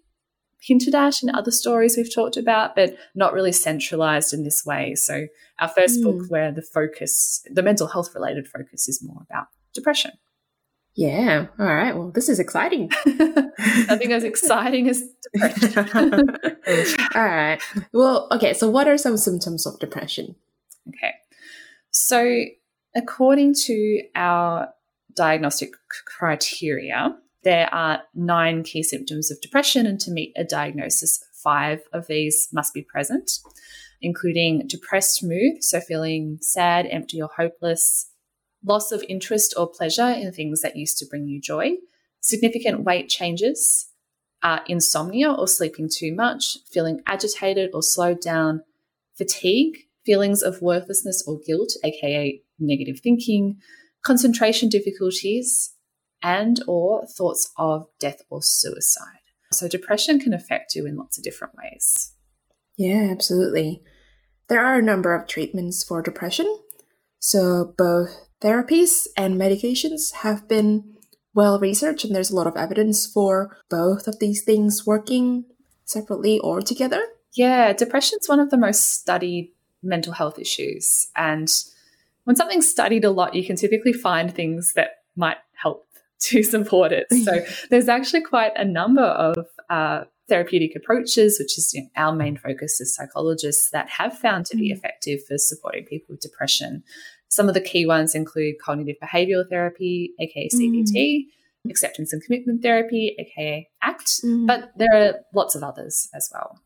hinted 0.67 0.95
at 0.95 1.23
in 1.23 1.35
other 1.35 1.51
stories 1.51 1.97
we've 1.97 2.13
talked 2.13 2.37
about, 2.37 2.75
but 2.75 2.97
not 3.15 3.33
really 3.33 3.53
centralized 3.53 4.35
in 4.35 4.43
this 4.45 4.65
way. 4.67 4.95
So, 4.95 5.27
our 5.61 5.69
first 5.69 6.01
mm. 6.01 6.05
book, 6.05 6.29
where 6.29 6.53
the 6.53 6.63
focus, 6.63 7.45
the 7.51 7.63
mental 7.63 7.87
health 7.87 8.15
related 8.15 8.49
focus, 8.49 8.89
is 8.89 9.03
more 9.03 9.23
about 9.31 9.47
depression. 9.75 10.13
Yeah. 10.97 11.47
All 11.59 11.67
right. 11.67 11.95
Well, 11.95 12.11
this 12.11 12.29
is 12.29 12.41
exciting. 12.41 12.91
Nothing 13.07 14.13
as 14.13 14.25
exciting 14.25 14.89
as 14.89 15.05
depression. 15.35 16.31
All 17.15 17.25
right. 17.25 17.61
Well, 17.93 18.29
okay. 18.33 18.55
So, 18.55 18.69
what 18.69 18.89
are 18.89 18.99
some 18.99 19.17
symptoms 19.19 19.67
of 19.67 19.79
depression? 19.79 20.35
Okay. 20.89 21.13
So, 21.91 22.45
according 22.95 23.55
to 23.67 24.03
our 24.15 24.71
diagnostic 25.15 25.71
criteria, 26.19 27.17
there 27.47 27.73
are 27.73 28.03
nine 28.13 28.65
key 28.65 28.83
symptoms 28.83 29.31
of 29.31 29.41
depression, 29.41 29.87
and 29.87 30.01
to 30.01 30.11
meet 30.11 30.33
a 30.37 30.43
diagnosis, 30.43 31.25
five 31.33 31.81
of 31.93 32.09
these 32.09 32.49
must 32.53 32.75
be 32.75 32.83
present, 32.83 33.39
including 34.03 34.67
depressed 34.67 35.23
mood, 35.23 35.63
so 35.63 35.79
feeling 35.79 36.39
sad, 36.41 36.89
empty, 36.91 37.23
or 37.23 37.31
hopeless, 37.37 38.11
loss 38.65 38.91
of 38.91 39.05
interest 39.09 39.55
or 39.57 39.69
pleasure 39.69 40.09
in 40.09 40.33
things 40.33 40.61
that 40.61 40.75
used 40.75 40.99
to 40.99 41.07
bring 41.07 41.29
you 41.29 41.41
joy, 41.41 41.75
significant 42.21 42.83
weight 42.83 43.09
changes, 43.09 43.93
uh, 44.43 44.59
insomnia 44.67 45.31
or 45.31 45.47
sleeping 45.47 45.89
too 45.89 46.13
much, 46.13 46.59
feeling 46.69 47.01
agitated 47.07 47.71
or 47.73 47.81
slowed 47.81 48.21
down, 48.21 48.61
fatigue, 49.17 49.77
feelings 50.05 50.43
of 50.43 50.61
worthlessness 50.63 51.23
or 51.29 51.39
guilt, 51.47 51.75
aka 51.85 52.43
negative 52.59 52.99
thinking, 53.01 53.57
concentration 54.05 54.69
difficulties, 54.69 55.76
and 56.23 56.61
or 56.67 57.07
thoughts 57.07 57.53
of 57.57 57.87
death 57.99 58.23
or 58.31 58.43
suicide. 58.43 59.21
So 59.53 59.69
depression 59.69 60.19
can 60.19 60.35
affect 60.35 60.75
you 60.75 60.87
in 60.87 60.97
lots 60.97 61.19
of 61.19 61.25
different 61.25 61.55
ways. 61.57 62.13
Yeah, 62.77 63.09
absolutely. 63.11 63.83
There 64.49 64.65
are 64.65 64.79
a 64.79 64.83
number 64.83 65.15
of 65.15 65.27
treatments 65.27 65.83
for 65.85 66.03
depression. 66.03 66.47
So 67.19 67.75
both 67.77 68.29
therapies 68.41 69.07
and 69.17 69.41
medications 69.41 70.13
have 70.17 70.49
been 70.49 70.97
well 71.35 71.59
researched 71.59 72.05
and 72.05 72.15
there's 72.15 72.31
a 72.31 72.37
lot 72.37 72.47
of 72.47 72.57
evidence 72.57 73.07
for 73.07 73.57
both 73.69 74.07
of 74.07 74.19
these 74.19 74.43
things 74.43 74.87
working 74.87 75.45
separately 75.85 76.39
or 76.41 76.61
together. 76.61 77.03
Yeah, 77.35 77.73
depression 77.73 78.19
is 78.21 78.29
one 78.29 78.41
of 78.41 78.51
the 78.51 78.57
most 78.57 78.99
studied 79.01 79.53
mental 79.83 80.13
health 80.13 80.39
issues 80.39 81.09
and 81.17 81.51
when 82.27 82.35
something's 82.35 82.69
studied 82.69 83.05
a 83.05 83.11
lot, 83.11 83.37
you 83.37 83.47
can 83.47 83.55
typically 83.55 83.93
find 83.93 84.35
things 84.35 84.73
that 84.73 85.05
might 85.15 85.37
to 86.21 86.43
support 86.43 86.93
it. 86.93 87.07
So 87.25 87.45
there's 87.71 87.89
actually 87.89 88.23
quite 88.23 88.53
a 88.57 88.65
number 88.65 89.03
of 89.03 89.47
uh, 89.69 90.05
therapeutic 90.29 90.75
approaches, 90.77 91.39
which 91.39 91.59
is 91.59 91.73
you 91.75 91.83
know, 91.83 91.89
our 91.97 92.15
main 92.15 92.37
focus 92.37 92.81
as 92.81 92.95
psychologists, 92.95 93.71
that 93.71 93.89
have 93.89 94.19
found 94.19 94.47
to 94.47 94.57
be 94.57 94.71
mm. 94.71 94.77
effective 94.77 95.21
for 95.27 95.39
supporting 95.39 95.85
people 95.85 96.15
with 96.15 96.21
depression. 96.21 96.83
Some 97.29 97.49
of 97.49 97.55
the 97.55 97.61
key 97.61 97.87
ones 97.87 98.15
include 98.15 98.57
cognitive 98.63 98.97
behavioral 99.03 99.49
therapy, 99.49 100.13
aka 100.21 100.49
CBT, 100.49 100.95
mm. 100.95 101.71
acceptance 101.71 102.13
and 102.13 102.23
commitment 102.23 102.63
therapy, 102.63 103.17
aka 103.19 103.69
ACT, 103.83 104.23
mm. 104.25 104.47
but 104.47 104.71
there 104.77 104.95
are 104.95 105.15
lots 105.35 105.55
of 105.55 105.63
others 105.63 106.09
as 106.15 106.31
well. 106.33 106.61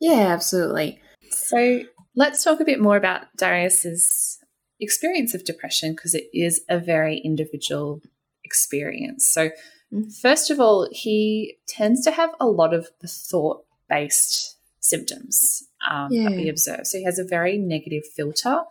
Yeah, 0.00 0.28
absolutely. 0.28 1.00
So 1.30 1.82
let's 2.16 2.42
talk 2.42 2.60
a 2.60 2.64
bit 2.64 2.80
more 2.80 2.96
about 2.96 3.26
Darius's 3.36 4.38
experience 4.80 5.34
of 5.34 5.44
depression 5.44 5.92
because 5.92 6.14
it 6.14 6.24
is 6.32 6.62
a 6.68 6.78
very 6.78 7.18
individual 7.18 8.00
experience. 8.50 9.28
So, 9.28 9.50
mm. 9.92 10.12
first 10.20 10.50
of 10.50 10.58
all, 10.58 10.88
he 10.90 11.56
tends 11.68 12.02
to 12.04 12.10
have 12.10 12.30
a 12.40 12.46
lot 12.46 12.74
of 12.74 12.88
the 13.00 13.06
thought 13.06 13.64
based 13.88 14.56
symptoms 14.80 15.64
um, 15.88 16.08
yeah. 16.10 16.24
that 16.24 16.36
we 16.36 16.48
observe. 16.48 16.86
So, 16.86 16.98
he 16.98 17.04
has 17.04 17.18
a 17.18 17.24
very 17.24 17.58
negative 17.58 18.02
filter, 18.16 18.62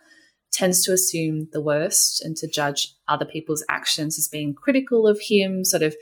tends 0.51 0.83
to 0.83 0.91
assume 0.91 1.47
the 1.53 1.61
worst 1.61 2.21
and 2.23 2.35
to 2.37 2.47
judge 2.47 2.93
other 3.07 3.25
people's 3.25 3.63
actions 3.69 4.19
as 4.19 4.27
being 4.27 4.53
critical 4.53 5.07
of 5.07 5.19
him, 5.21 5.63
sort 5.63 5.83
of 5.83 5.95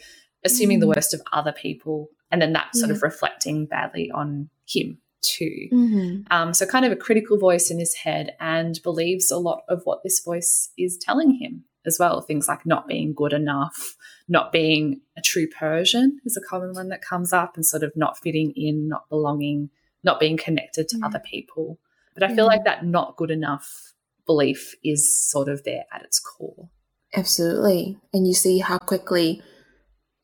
assuming 0.43 0.77
mm. 0.77 0.81
the 0.81 0.88
worst 0.88 1.13
of 1.13 1.22
other 1.31 1.51
people, 1.51 2.10
and 2.31 2.41
then 2.41 2.53
that 2.53 2.75
sort 2.75 2.89
yeah. 2.89 2.96
of 2.96 3.03
reflecting 3.03 3.67
badly 3.67 4.10
on 4.12 4.50
him 4.67 4.98
too. 5.22 5.67
Mm-hmm. 5.72 6.22
Um, 6.31 6.53
so, 6.53 6.65
kind 6.65 6.86
of 6.86 6.91
a 6.91 6.96
critical 6.96 7.38
voice 7.38 7.69
in 7.69 7.77
his 7.77 7.93
head 7.93 8.36
and 8.39 8.81
believes 8.81 9.29
a 9.29 9.38
lot 9.38 9.63
of 9.69 9.81
what 9.84 10.01
this 10.03 10.19
voice 10.19 10.72
is 10.77 10.98
telling 10.98 11.36
him 11.36 11.65
as 11.88 11.98
well. 12.00 12.22
Things 12.22 12.48
like 12.48 12.65
not 12.65 12.88
being 12.88 13.13
good 13.15 13.34
enough, 13.34 13.96
not 14.27 14.51
being 14.51 15.01
a 15.17 15.22
true 15.22 15.48
Persian 15.48 16.20
is 16.25 16.38
a 16.38 16.48
common 16.48 16.74
one 16.74 16.89
that 16.89 17.01
comes 17.01 17.34
up, 17.34 17.56
and 17.56 17.65
sort 17.65 17.84
of 17.84 17.94
not 17.96 18.17
fitting 18.20 18.53
in, 18.56 18.88
not 18.88 19.10
belonging, 19.10 19.70
not 20.03 20.20
being 20.20 20.38
connected 20.38 20.88
to 20.89 21.00
other 21.03 21.20
people. 21.20 21.79
But 22.13 22.24
I 22.24 22.36
feel 22.36 22.46
like 22.46 22.65
that 22.65 22.86
not 22.86 23.15
good 23.15 23.32
enough 23.32 23.94
belief 24.25 24.75
is 24.84 25.17
sort 25.29 25.48
of 25.48 25.63
there 25.63 25.86
at 25.94 26.03
its 26.03 26.20
core. 26.20 26.70
Absolutely. 27.15 27.98
And 28.13 28.27
you 28.27 28.34
see 28.34 28.60
how 28.60 28.77
quickly 28.77 29.41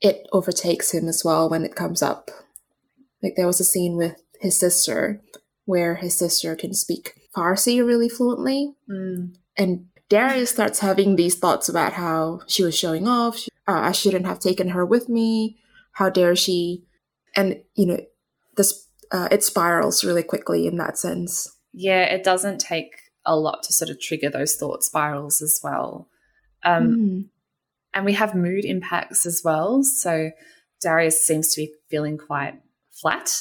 it 0.01 0.27
overtakes 0.31 0.93
him 0.93 1.07
as 1.07 1.23
well 1.23 1.49
when 1.49 1.63
it 1.63 1.75
comes 1.75 2.01
up. 2.01 2.29
Like 3.21 3.35
there 3.37 3.47
was 3.47 3.59
a 3.59 3.63
scene 3.63 3.95
with 3.95 4.21
his 4.41 4.59
sister 4.59 5.21
where 5.65 5.95
his 5.95 6.17
sister 6.17 6.55
can 6.55 6.73
speak 6.73 7.13
Farsi 7.35 7.83
really 7.85 8.09
fluently. 8.09 8.73
Mm. 8.89 9.35
And 9.57 9.85
Darius 10.13 10.51
starts 10.51 10.77
having 10.77 11.15
these 11.15 11.33
thoughts 11.33 11.67
about 11.67 11.93
how 11.93 12.41
she 12.45 12.63
was 12.63 12.77
showing 12.77 13.07
off. 13.07 13.47
Uh, 13.67 13.79
I 13.81 13.91
shouldn't 13.93 14.27
have 14.27 14.37
taken 14.37 14.69
her 14.69 14.85
with 14.85 15.09
me. 15.09 15.57
How 15.93 16.11
dare 16.11 16.35
she? 16.35 16.83
And 17.35 17.63
you 17.73 17.87
know, 17.87 17.99
this 18.55 18.87
uh, 19.11 19.27
it 19.31 19.43
spirals 19.43 20.03
really 20.03 20.21
quickly 20.21 20.67
in 20.67 20.77
that 20.77 20.99
sense. 20.99 21.51
Yeah, 21.73 22.03
it 22.03 22.23
doesn't 22.23 22.59
take 22.59 22.91
a 23.25 23.35
lot 23.35 23.63
to 23.63 23.73
sort 23.73 23.89
of 23.89 23.99
trigger 23.99 24.29
those 24.29 24.55
thought 24.55 24.83
spirals 24.83 25.41
as 25.41 25.59
well. 25.63 26.09
Um, 26.63 26.87
mm. 26.89 27.25
And 27.95 28.05
we 28.05 28.13
have 28.13 28.35
mood 28.35 28.65
impacts 28.65 29.25
as 29.25 29.41
well. 29.43 29.81
So 29.81 30.29
Darius 30.79 31.25
seems 31.25 31.55
to 31.55 31.61
be 31.61 31.73
feeling 31.89 32.19
quite 32.19 32.61
flat 33.01 33.35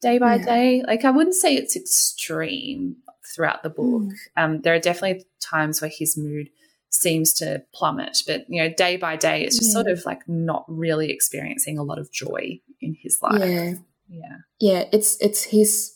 day 0.00 0.16
by 0.16 0.36
yeah. 0.36 0.44
day. 0.46 0.82
Like 0.86 1.04
I 1.04 1.10
wouldn't 1.10 1.34
say 1.36 1.56
it's 1.56 1.76
extreme, 1.76 2.96
throughout 3.36 3.62
the 3.62 3.68
book. 3.68 4.02
Mm. 4.02 4.12
Um, 4.36 4.60
there 4.62 4.74
are 4.74 4.80
definitely 4.80 5.26
times 5.40 5.80
where 5.80 5.90
his 5.94 6.16
mood 6.16 6.48
seems 6.88 7.34
to 7.34 7.62
plummet, 7.74 8.22
but 8.26 8.46
you 8.48 8.62
know, 8.62 8.72
day 8.74 8.96
by 8.96 9.16
day, 9.16 9.42
it's 9.42 9.58
just 9.58 9.70
yeah. 9.70 9.82
sort 9.82 9.88
of 9.88 10.04
like 10.06 10.26
not 10.26 10.64
really 10.66 11.10
experiencing 11.12 11.78
a 11.78 11.82
lot 11.82 11.98
of 11.98 12.10
joy 12.10 12.60
in 12.80 12.96
his 13.00 13.18
life. 13.22 13.38
Yeah, 13.38 13.74
yeah, 14.08 14.36
yeah. 14.58 14.84
It's 14.92 15.20
it's 15.20 15.44
his 15.44 15.92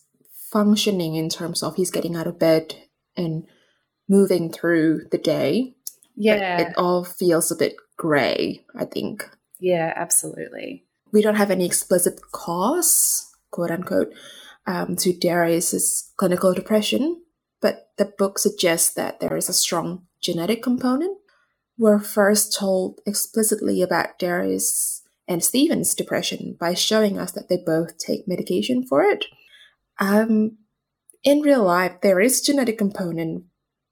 functioning 0.53 1.15
in 1.15 1.29
terms 1.29 1.63
of 1.63 1.77
he's 1.77 1.91
getting 1.91 2.15
out 2.15 2.27
of 2.27 2.39
bed 2.39 2.75
and 3.17 3.47
moving 4.09 4.53
through 4.53 5.07
the 5.11 5.19
day. 5.19 5.75
Yeah, 6.15 6.61
it 6.61 6.75
all 6.77 7.05
feels 7.05 7.51
a 7.51 7.57
bit 7.57 7.77
grey. 7.97 8.65
I 8.77 8.85
think. 8.85 9.29
Yeah, 9.59 9.93
absolutely. 9.97 10.85
We 11.13 11.23
don't 11.23 11.35
have 11.37 11.51
any 11.51 11.67
explicit 11.67 12.21
cause, 12.33 13.29
quote 13.51 13.71
unquote, 13.71 14.13
um, 14.67 14.97
to 14.97 15.13
Darius's 15.13 16.13
clinical 16.17 16.55
depression, 16.55 17.23
but 17.61 17.91
the 17.99 18.07
book 18.07 18.39
suggests 18.39 18.93
that 18.95 19.21
there 19.21 19.37
is 19.37 19.49
a 19.49 19.55
strong 19.55 20.07
genetic 20.21 20.63
component. 20.63 21.19
We're 21.79 21.99
first 21.99 22.57
told 22.57 23.01
explicitly 23.07 23.83
about 23.83 24.19
Darius 24.19 25.03
and 25.29 25.45
Stephen's 25.45 25.95
depression 25.95 26.57
by 26.59 26.75
showing 26.75 27.19
us 27.19 27.33
that 27.33 27.49
they 27.49 27.57
both 27.57 27.99
take 27.99 28.27
medication 28.27 28.85
for 28.85 29.03
it. 29.03 29.27
Um, 29.99 30.59
in 31.23 31.41
real 31.41 31.63
life, 31.63 32.01
there 32.03 32.21
is 32.21 32.41
genetic 32.41 32.79
component 32.79 33.45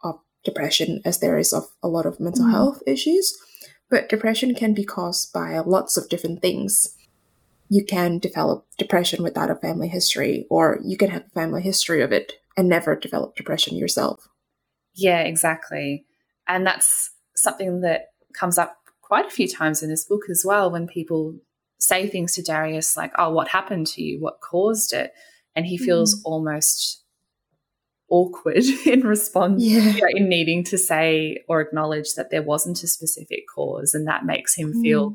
of 0.03 0.21
depression 0.45 1.01
as 1.05 1.21
there 1.21 1.39
is 1.39 1.53
of 1.53 1.65
a 1.83 1.89
lot 1.89 2.07
of 2.07 2.19
mental 2.19 2.47
mm. 2.47 2.51
health 2.51 2.83
issues, 2.87 3.37
but 3.91 4.09
depression 4.09 4.55
can 4.55 4.75
be 4.75 4.85
caused 4.85 5.33
by 5.33 5.59
lots 5.59 5.97
of 5.97 6.09
different 6.09 6.43
things. 6.43 6.97
You 7.69 7.85
can 7.85 8.19
develop 8.19 8.67
depression 8.79 9.23
without 9.23 9.51
a 9.51 9.55
family 9.55 9.89
history, 9.89 10.47
or 10.49 10.81
you 10.83 10.97
can 10.97 11.11
have 11.11 11.27
a 11.27 11.31
family 11.31 11.63
history 11.63 12.03
of 12.03 12.13
it 12.13 12.33
and 12.59 12.69
never 12.69 12.97
develop 12.97 13.37
depression 13.37 13.77
yourself. 13.77 14.29
Yeah, 14.93 15.21
exactly. 15.21 16.05
And 16.49 16.67
that's 16.67 17.13
something 17.37 17.83
that 17.83 18.07
comes 18.35 18.59
up 18.59 18.77
quite 19.01 19.27
a 19.27 19.31
few 19.31 19.47
times 19.47 19.81
in 19.81 19.89
this 19.89 20.05
book 20.05 20.23
as 20.29 20.43
well 20.45 20.69
when 20.69 20.89
people 20.89 21.37
say 21.79 22.09
things 22.09 22.35
to 22.35 22.43
Darius 22.43 22.97
like, 22.97 23.13
Oh, 23.17 23.31
what 23.31 23.47
happened 23.47 23.87
to 23.89 24.03
you? 24.03 24.21
What 24.21 24.41
caused 24.41 24.93
it? 24.93 25.13
And 25.55 25.67
he 25.67 25.79
feels 25.79 26.17
mm. 26.17 26.23
almost 26.25 27.05
awkward 28.11 28.65
in 28.87 29.03
response 29.03 29.63
yeah. 29.63 29.79
you 29.79 30.01
know, 30.01 30.09
in 30.11 30.29
needing 30.29 30.65
to 30.65 30.79
say 30.79 31.39
or 31.49 31.61
acknowledge 31.61 32.15
that 32.15 32.33
there 32.33 32.43
wasn't 32.43 32.83
a 32.83 32.89
specific 32.89 33.45
cause. 33.55 33.95
And 33.95 34.09
that 34.09 34.27
makes 34.27 34.57
him 34.57 34.73
mm. 34.73 34.83
feel 34.83 35.15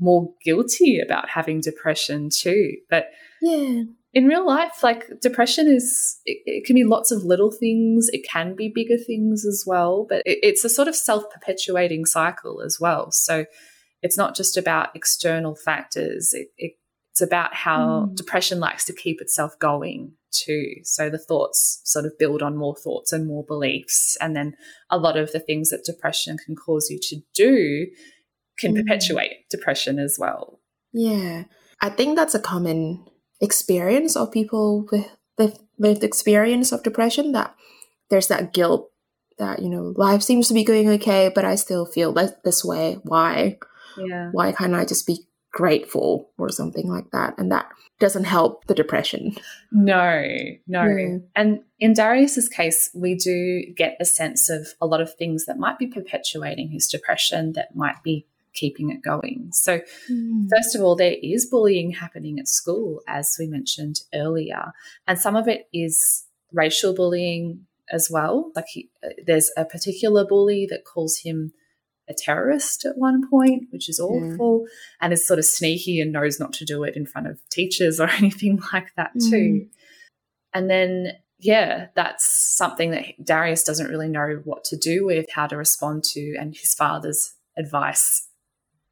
more 0.00 0.32
guilty 0.42 1.00
about 1.00 1.28
having 1.28 1.60
depression 1.60 2.30
too. 2.30 2.78
But 2.88 3.10
yeah 3.42 3.82
in 4.14 4.26
real 4.26 4.46
life, 4.46 4.82
like 4.82 5.20
depression 5.20 5.68
is, 5.68 6.18
it, 6.24 6.38
it, 6.46 6.64
can 6.64 6.74
be 6.74 6.84
lots 6.84 7.10
of 7.10 7.24
little 7.24 7.50
things. 7.50 8.08
It 8.12 8.26
can 8.28 8.54
be 8.54 8.72
bigger 8.74 8.96
things 8.96 9.44
as 9.44 9.64
well, 9.66 10.06
but 10.08 10.22
it, 10.24 10.38
it's 10.42 10.64
a 10.64 10.68
sort 10.68 10.88
of 10.88 10.96
self 10.96 11.24
perpetuating 11.30 12.06
cycle 12.06 12.62
as 12.62 12.78
well. 12.80 13.10
So 13.10 13.44
it's 14.02 14.16
not 14.16 14.34
just 14.34 14.56
about 14.56 14.94
external 14.94 15.54
factors. 15.54 16.32
It, 16.32 16.48
it's 16.56 17.20
about 17.20 17.54
how 17.54 18.06
mm. 18.08 18.16
depression 18.16 18.60
likes 18.60 18.84
to 18.86 18.94
keep 18.94 19.20
itself 19.20 19.58
going 19.58 20.12
too. 20.30 20.76
So 20.84 21.10
the 21.10 21.18
thoughts 21.18 21.80
sort 21.84 22.06
of 22.06 22.18
build 22.18 22.42
on 22.42 22.56
more 22.56 22.76
thoughts 22.76 23.12
and 23.12 23.26
more 23.26 23.44
beliefs. 23.44 24.16
And 24.20 24.34
then 24.34 24.54
a 24.90 24.98
lot 24.98 25.16
of 25.16 25.32
the 25.32 25.40
things 25.40 25.70
that 25.70 25.84
depression 25.84 26.38
can 26.38 26.56
cause 26.56 26.88
you 26.90 26.98
to 27.02 27.16
do 27.34 27.86
can 28.58 28.74
mm. 28.74 28.82
perpetuate 28.82 29.48
depression 29.50 29.98
as 29.98 30.16
well. 30.18 30.60
Yeah. 30.92 31.44
I 31.80 31.90
think 31.90 32.16
that's 32.16 32.34
a 32.34 32.40
common 32.40 33.04
experience 33.40 34.16
of 34.16 34.32
people 34.32 34.86
with 34.90 35.06
with 35.36 35.62
lived 35.78 36.02
experience 36.02 36.72
of 36.72 36.82
depression 36.82 37.32
that 37.32 37.54
there's 38.10 38.26
that 38.28 38.52
guilt 38.52 38.90
that 39.38 39.60
you 39.60 39.68
know 39.68 39.94
life 39.96 40.22
seems 40.22 40.48
to 40.48 40.54
be 40.54 40.64
going 40.64 40.88
okay 40.88 41.30
but 41.32 41.44
i 41.44 41.54
still 41.54 41.86
feel 41.86 42.12
that 42.12 42.42
this 42.44 42.64
way. 42.64 42.98
Why? 43.04 43.58
Yeah. 43.96 44.30
Why 44.32 44.52
can't 44.52 44.74
i 44.74 44.84
just 44.84 45.06
be 45.06 45.26
grateful 45.52 46.30
or 46.36 46.50
something 46.50 46.88
like 46.88 47.10
that? 47.12 47.34
And 47.38 47.50
that 47.50 47.68
doesn't 47.98 48.24
help 48.24 48.66
the 48.66 48.74
depression. 48.74 49.34
No 49.72 50.24
no. 50.66 50.84
Yeah. 50.84 51.18
and 51.34 51.60
in 51.78 51.94
darius's 51.94 52.48
case 52.48 52.90
we 52.94 53.14
do 53.14 53.62
get 53.76 53.96
a 54.00 54.04
sense 54.04 54.50
of 54.50 54.68
a 54.80 54.86
lot 54.86 55.00
of 55.00 55.14
things 55.14 55.46
that 55.46 55.58
might 55.58 55.78
be 55.78 55.86
perpetuating 55.86 56.70
his 56.70 56.86
depression 56.86 57.52
that 57.52 57.74
might 57.74 58.02
be 58.02 58.26
keeping 58.58 58.90
it 58.90 59.02
going. 59.02 59.50
So, 59.52 59.80
mm. 60.10 60.48
first 60.50 60.74
of 60.74 60.82
all, 60.82 60.96
there 60.96 61.16
is 61.22 61.46
bullying 61.46 61.92
happening 61.92 62.38
at 62.38 62.48
school, 62.48 63.02
as 63.06 63.36
we 63.38 63.46
mentioned 63.46 64.00
earlier, 64.14 64.72
and 65.06 65.18
some 65.18 65.36
of 65.36 65.48
it 65.48 65.68
is 65.72 66.24
racial 66.52 66.94
bullying 66.94 67.66
as 67.90 68.08
well. 68.10 68.50
Like, 68.54 68.66
he, 68.68 68.90
uh, 69.04 69.10
there's 69.26 69.50
a 69.56 69.64
particular 69.64 70.26
bully 70.26 70.66
that 70.70 70.84
calls 70.84 71.18
him 71.18 71.52
a 72.08 72.14
terrorist 72.14 72.84
at 72.86 72.96
one 72.96 73.28
point, 73.28 73.64
which 73.70 73.88
is 73.88 74.00
awful, 74.00 74.64
yeah. 74.64 74.72
and 75.02 75.12
is 75.12 75.26
sort 75.26 75.38
of 75.38 75.44
sneaky 75.44 76.00
and 76.00 76.12
knows 76.12 76.40
not 76.40 76.52
to 76.54 76.64
do 76.64 76.82
it 76.82 76.96
in 76.96 77.06
front 77.06 77.26
of 77.26 77.38
teachers 77.50 78.00
or 78.00 78.08
anything 78.18 78.60
like 78.72 78.94
that, 78.96 79.12
too. 79.14 79.66
Mm. 79.66 79.68
And 80.54 80.70
then 80.70 81.12
yeah, 81.40 81.86
that's 81.94 82.26
something 82.26 82.90
that 82.90 83.04
Darius 83.24 83.62
doesn't 83.62 83.88
really 83.88 84.08
know 84.08 84.40
what 84.44 84.64
to 84.64 84.76
do 84.76 85.06
with, 85.06 85.26
how 85.32 85.46
to 85.46 85.56
respond 85.56 86.02
to, 86.12 86.36
and 86.36 86.56
his 86.56 86.74
father's 86.74 87.34
advice 87.56 88.27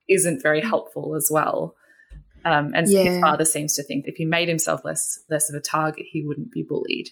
isn't 0.08 0.42
very 0.42 0.60
helpful 0.60 1.14
as 1.14 1.28
well. 1.30 1.74
Um, 2.44 2.72
and 2.74 2.88
yeah. 2.88 3.02
his 3.02 3.20
father 3.20 3.44
seems 3.44 3.74
to 3.74 3.82
think 3.82 4.04
if 4.06 4.16
he 4.16 4.24
made 4.24 4.48
himself 4.48 4.84
less 4.84 5.18
less 5.28 5.50
of 5.50 5.56
a 5.56 5.60
target, 5.60 6.06
he 6.08 6.24
wouldn't 6.24 6.52
be 6.52 6.62
bullied. 6.62 7.10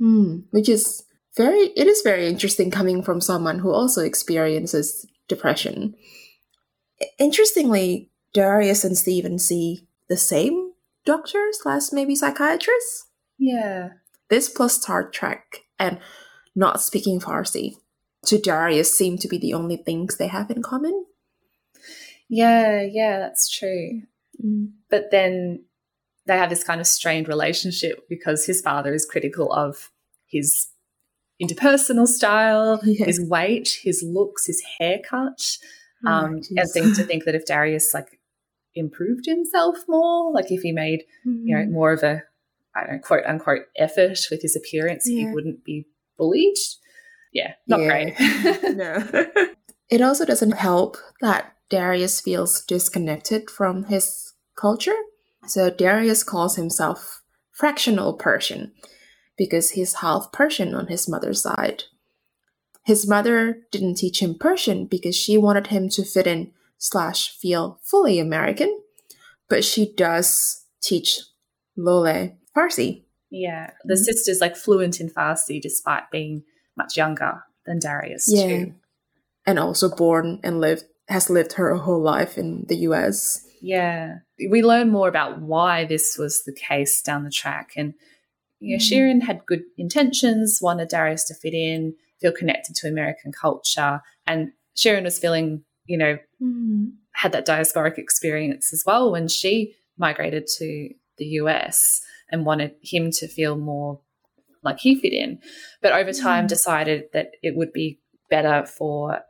Mm, 0.00 0.44
which 0.50 0.68
is 0.68 1.04
very 1.36 1.72
it 1.76 1.86
is 1.86 2.02
very 2.02 2.28
interesting 2.28 2.70
coming 2.70 3.02
from 3.02 3.20
someone 3.20 3.58
who 3.58 3.72
also 3.72 4.04
experiences 4.04 5.06
depression. 5.28 5.94
Interestingly, 7.18 8.10
Darius 8.32 8.84
and 8.84 8.96
Stephen 8.96 9.38
see 9.38 9.86
the 10.08 10.16
same 10.16 10.72
doctor 11.04 11.48
slash 11.52 11.92
maybe 11.92 12.14
psychiatrist. 12.14 13.06
Yeah. 13.38 13.90
This 14.30 14.48
plus 14.48 14.80
Star 14.80 15.08
Trek 15.08 15.60
and 15.78 15.98
not 16.54 16.80
speaking 16.80 17.20
Farsi 17.20 17.76
to 18.26 18.38
Darius 18.38 18.96
seem 18.96 19.16
to 19.18 19.28
be 19.28 19.38
the 19.38 19.54
only 19.54 19.76
things 19.76 20.16
they 20.16 20.26
have 20.28 20.50
in 20.50 20.62
common. 20.62 21.06
Yeah, 22.28 22.82
yeah, 22.82 23.18
that's 23.18 23.48
true. 23.48 24.02
Mm. 24.44 24.72
But 24.90 25.10
then 25.10 25.64
they 26.26 26.36
have 26.36 26.50
this 26.50 26.64
kind 26.64 26.80
of 26.80 26.86
strained 26.86 27.28
relationship 27.28 28.06
because 28.08 28.46
his 28.46 28.60
father 28.60 28.92
is 28.94 29.06
critical 29.06 29.52
of 29.52 29.90
his 30.26 30.68
interpersonal 31.42 32.06
style, 32.06 32.80
yeah. 32.84 33.06
his 33.06 33.20
weight, 33.20 33.78
his 33.82 34.04
looks, 34.06 34.46
his 34.46 34.62
haircut, 34.78 35.56
oh, 36.06 36.10
um, 36.10 36.40
and 36.56 36.68
seems 36.68 36.98
to 36.98 37.04
think 37.04 37.24
that 37.24 37.34
if 37.34 37.46
Darius 37.46 37.94
like 37.94 38.20
improved 38.74 39.26
himself 39.26 39.76
more, 39.88 40.32
like 40.32 40.50
if 40.50 40.62
he 40.62 40.72
made 40.72 41.00
mm. 41.26 41.40
you 41.44 41.56
know 41.56 41.64
mm. 41.64 41.70
more 41.70 41.92
of 41.92 42.02
a 42.02 42.22
I 42.76 42.84
don't 42.84 42.92
know 42.96 42.98
quote 43.00 43.24
unquote 43.26 43.62
effort 43.76 44.18
with 44.30 44.42
his 44.42 44.54
appearance, 44.54 45.08
yeah. 45.08 45.28
he 45.28 45.34
wouldn't 45.34 45.64
be 45.64 45.86
bullied. 46.16 46.56
Yeah, 47.32 47.54
not 47.66 47.80
yeah. 47.80 47.88
great. 47.88 48.14
no. 48.76 49.26
it 49.90 50.00
also 50.00 50.24
doesn't 50.24 50.52
help 50.52 50.96
that 51.20 51.54
Darius 51.70 52.20
feels 52.20 52.62
disconnected 52.62 53.50
from 53.50 53.84
his 53.84 54.32
culture. 54.56 54.96
So 55.46 55.70
Darius 55.70 56.22
calls 56.24 56.56
himself 56.56 57.22
fractional 57.52 58.14
Persian 58.14 58.72
because 59.36 59.70
he's 59.70 59.94
half 59.94 60.32
Persian 60.32 60.74
on 60.74 60.88
his 60.88 61.08
mother's 61.08 61.42
side. 61.42 61.84
His 62.84 63.06
mother 63.06 63.60
didn't 63.70 63.96
teach 63.96 64.20
him 64.20 64.34
Persian 64.34 64.86
because 64.86 65.14
she 65.14 65.36
wanted 65.36 65.66
him 65.68 65.88
to 65.90 66.04
fit 66.04 66.26
in 66.26 66.52
slash 66.78 67.36
feel 67.36 67.80
fully 67.82 68.18
American, 68.18 68.80
but 69.48 69.64
she 69.64 69.92
does 69.94 70.64
teach 70.80 71.20
Laleh 71.76 72.34
Farsi. 72.56 73.02
Yeah, 73.30 73.72
the 73.84 73.94
mm-hmm. 73.94 74.02
sister's 74.02 74.40
like 74.40 74.56
fluent 74.56 75.00
in 75.00 75.10
Farsi 75.10 75.60
despite 75.60 76.10
being 76.10 76.44
much 76.76 76.96
younger 76.96 77.44
than 77.66 77.78
Darius 77.78 78.26
yeah. 78.28 78.46
too. 78.46 78.74
And 79.46 79.58
also 79.58 79.94
born 79.94 80.40
and 80.42 80.60
lived 80.60 80.84
has 81.08 81.30
lived 81.30 81.54
her 81.54 81.74
whole 81.74 82.00
life 82.00 82.36
in 82.36 82.64
the 82.68 82.76
US. 82.88 83.44
Yeah. 83.60 84.18
We 84.50 84.62
learn 84.62 84.90
more 84.90 85.08
about 85.08 85.40
why 85.40 85.84
this 85.84 86.16
was 86.18 86.44
the 86.44 86.52
case 86.52 87.02
down 87.02 87.24
the 87.24 87.30
track. 87.30 87.70
And 87.76 87.94
you 88.60 88.76
know, 88.76 88.82
mm. 88.82 88.86
Shirin 88.86 89.22
had 89.22 89.46
good 89.46 89.62
intentions, 89.76 90.60
wanted 90.60 90.88
Darius 90.88 91.24
to 91.24 91.34
fit 91.34 91.54
in, 91.54 91.94
feel 92.20 92.32
connected 92.32 92.74
to 92.76 92.88
American 92.88 93.32
culture. 93.32 94.00
And 94.26 94.52
Shirin 94.76 95.04
was 95.04 95.18
feeling, 95.18 95.62
you 95.86 95.96
know, 95.96 96.18
mm. 96.42 96.92
had 97.12 97.32
that 97.32 97.46
diasporic 97.46 97.98
experience 97.98 98.72
as 98.72 98.84
well 98.86 99.10
when 99.10 99.28
she 99.28 99.74
migrated 99.96 100.46
to 100.58 100.90
the 101.16 101.26
US 101.26 102.00
and 102.30 102.44
wanted 102.44 102.74
him 102.82 103.10
to 103.12 103.28
feel 103.28 103.56
more 103.56 104.00
like 104.62 104.78
he 104.80 105.00
fit 105.00 105.12
in. 105.12 105.40
But 105.80 105.92
over 105.92 106.12
time 106.12 106.44
mm. 106.44 106.48
decided 106.48 107.04
that 107.12 107.30
it 107.42 107.56
would 107.56 107.72
be 107.72 108.00
better 108.28 108.66
for 108.66 109.20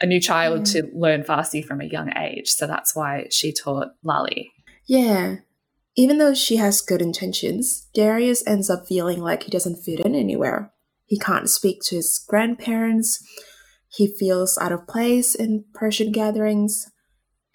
a 0.00 0.06
new 0.06 0.20
child 0.20 0.62
mm. 0.62 0.72
to 0.72 0.90
learn 0.94 1.22
Farsi 1.22 1.64
from 1.64 1.80
a 1.80 1.86
young 1.86 2.12
age. 2.16 2.48
So 2.48 2.66
that's 2.66 2.94
why 2.94 3.26
she 3.30 3.52
taught 3.52 3.88
Laleh. 4.04 4.50
Yeah. 4.86 5.36
Even 5.96 6.18
though 6.18 6.34
she 6.34 6.56
has 6.56 6.80
good 6.80 7.02
intentions, 7.02 7.88
Darius 7.94 8.46
ends 8.46 8.70
up 8.70 8.86
feeling 8.86 9.20
like 9.20 9.42
he 9.42 9.50
doesn't 9.50 9.82
fit 9.82 10.00
in 10.00 10.14
anywhere. 10.14 10.72
He 11.06 11.18
can't 11.18 11.50
speak 11.50 11.80
to 11.84 11.96
his 11.96 12.24
grandparents. 12.28 13.24
He 13.88 14.06
feels 14.06 14.56
out 14.58 14.72
of 14.72 14.86
place 14.86 15.34
in 15.34 15.64
Persian 15.74 16.12
gatherings. 16.12 16.90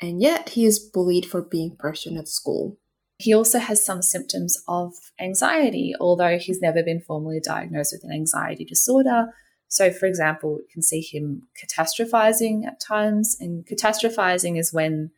And 0.02 0.22
yet 0.22 0.50
he 0.50 0.66
is 0.66 0.80
bullied 0.80 1.26
for 1.26 1.42
being 1.42 1.78
Persian 1.80 2.18
at 2.18 2.28
school. 2.28 2.78
He 3.18 3.34
also 3.34 3.60
has 3.60 3.86
some 3.86 4.02
symptoms 4.02 4.58
of 4.68 4.94
anxiety, 5.22 5.94
although 6.00 6.38
he's 6.38 6.60
never 6.60 6.84
been 6.84 7.00
formally 7.00 7.40
diagnosed 7.40 7.94
with 7.94 8.04
an 8.04 8.12
anxiety 8.12 8.66
disorder. 8.66 9.28
So, 9.74 9.92
for 9.92 10.06
example, 10.06 10.60
you 10.60 10.68
can 10.72 10.84
see 10.84 11.02
him 11.02 11.48
catastrophizing 11.60 12.64
at 12.68 12.80
times, 12.80 13.36
and 13.40 13.66
catastrophizing 13.66 14.60
is 14.60 14.72
when 14.72 15.10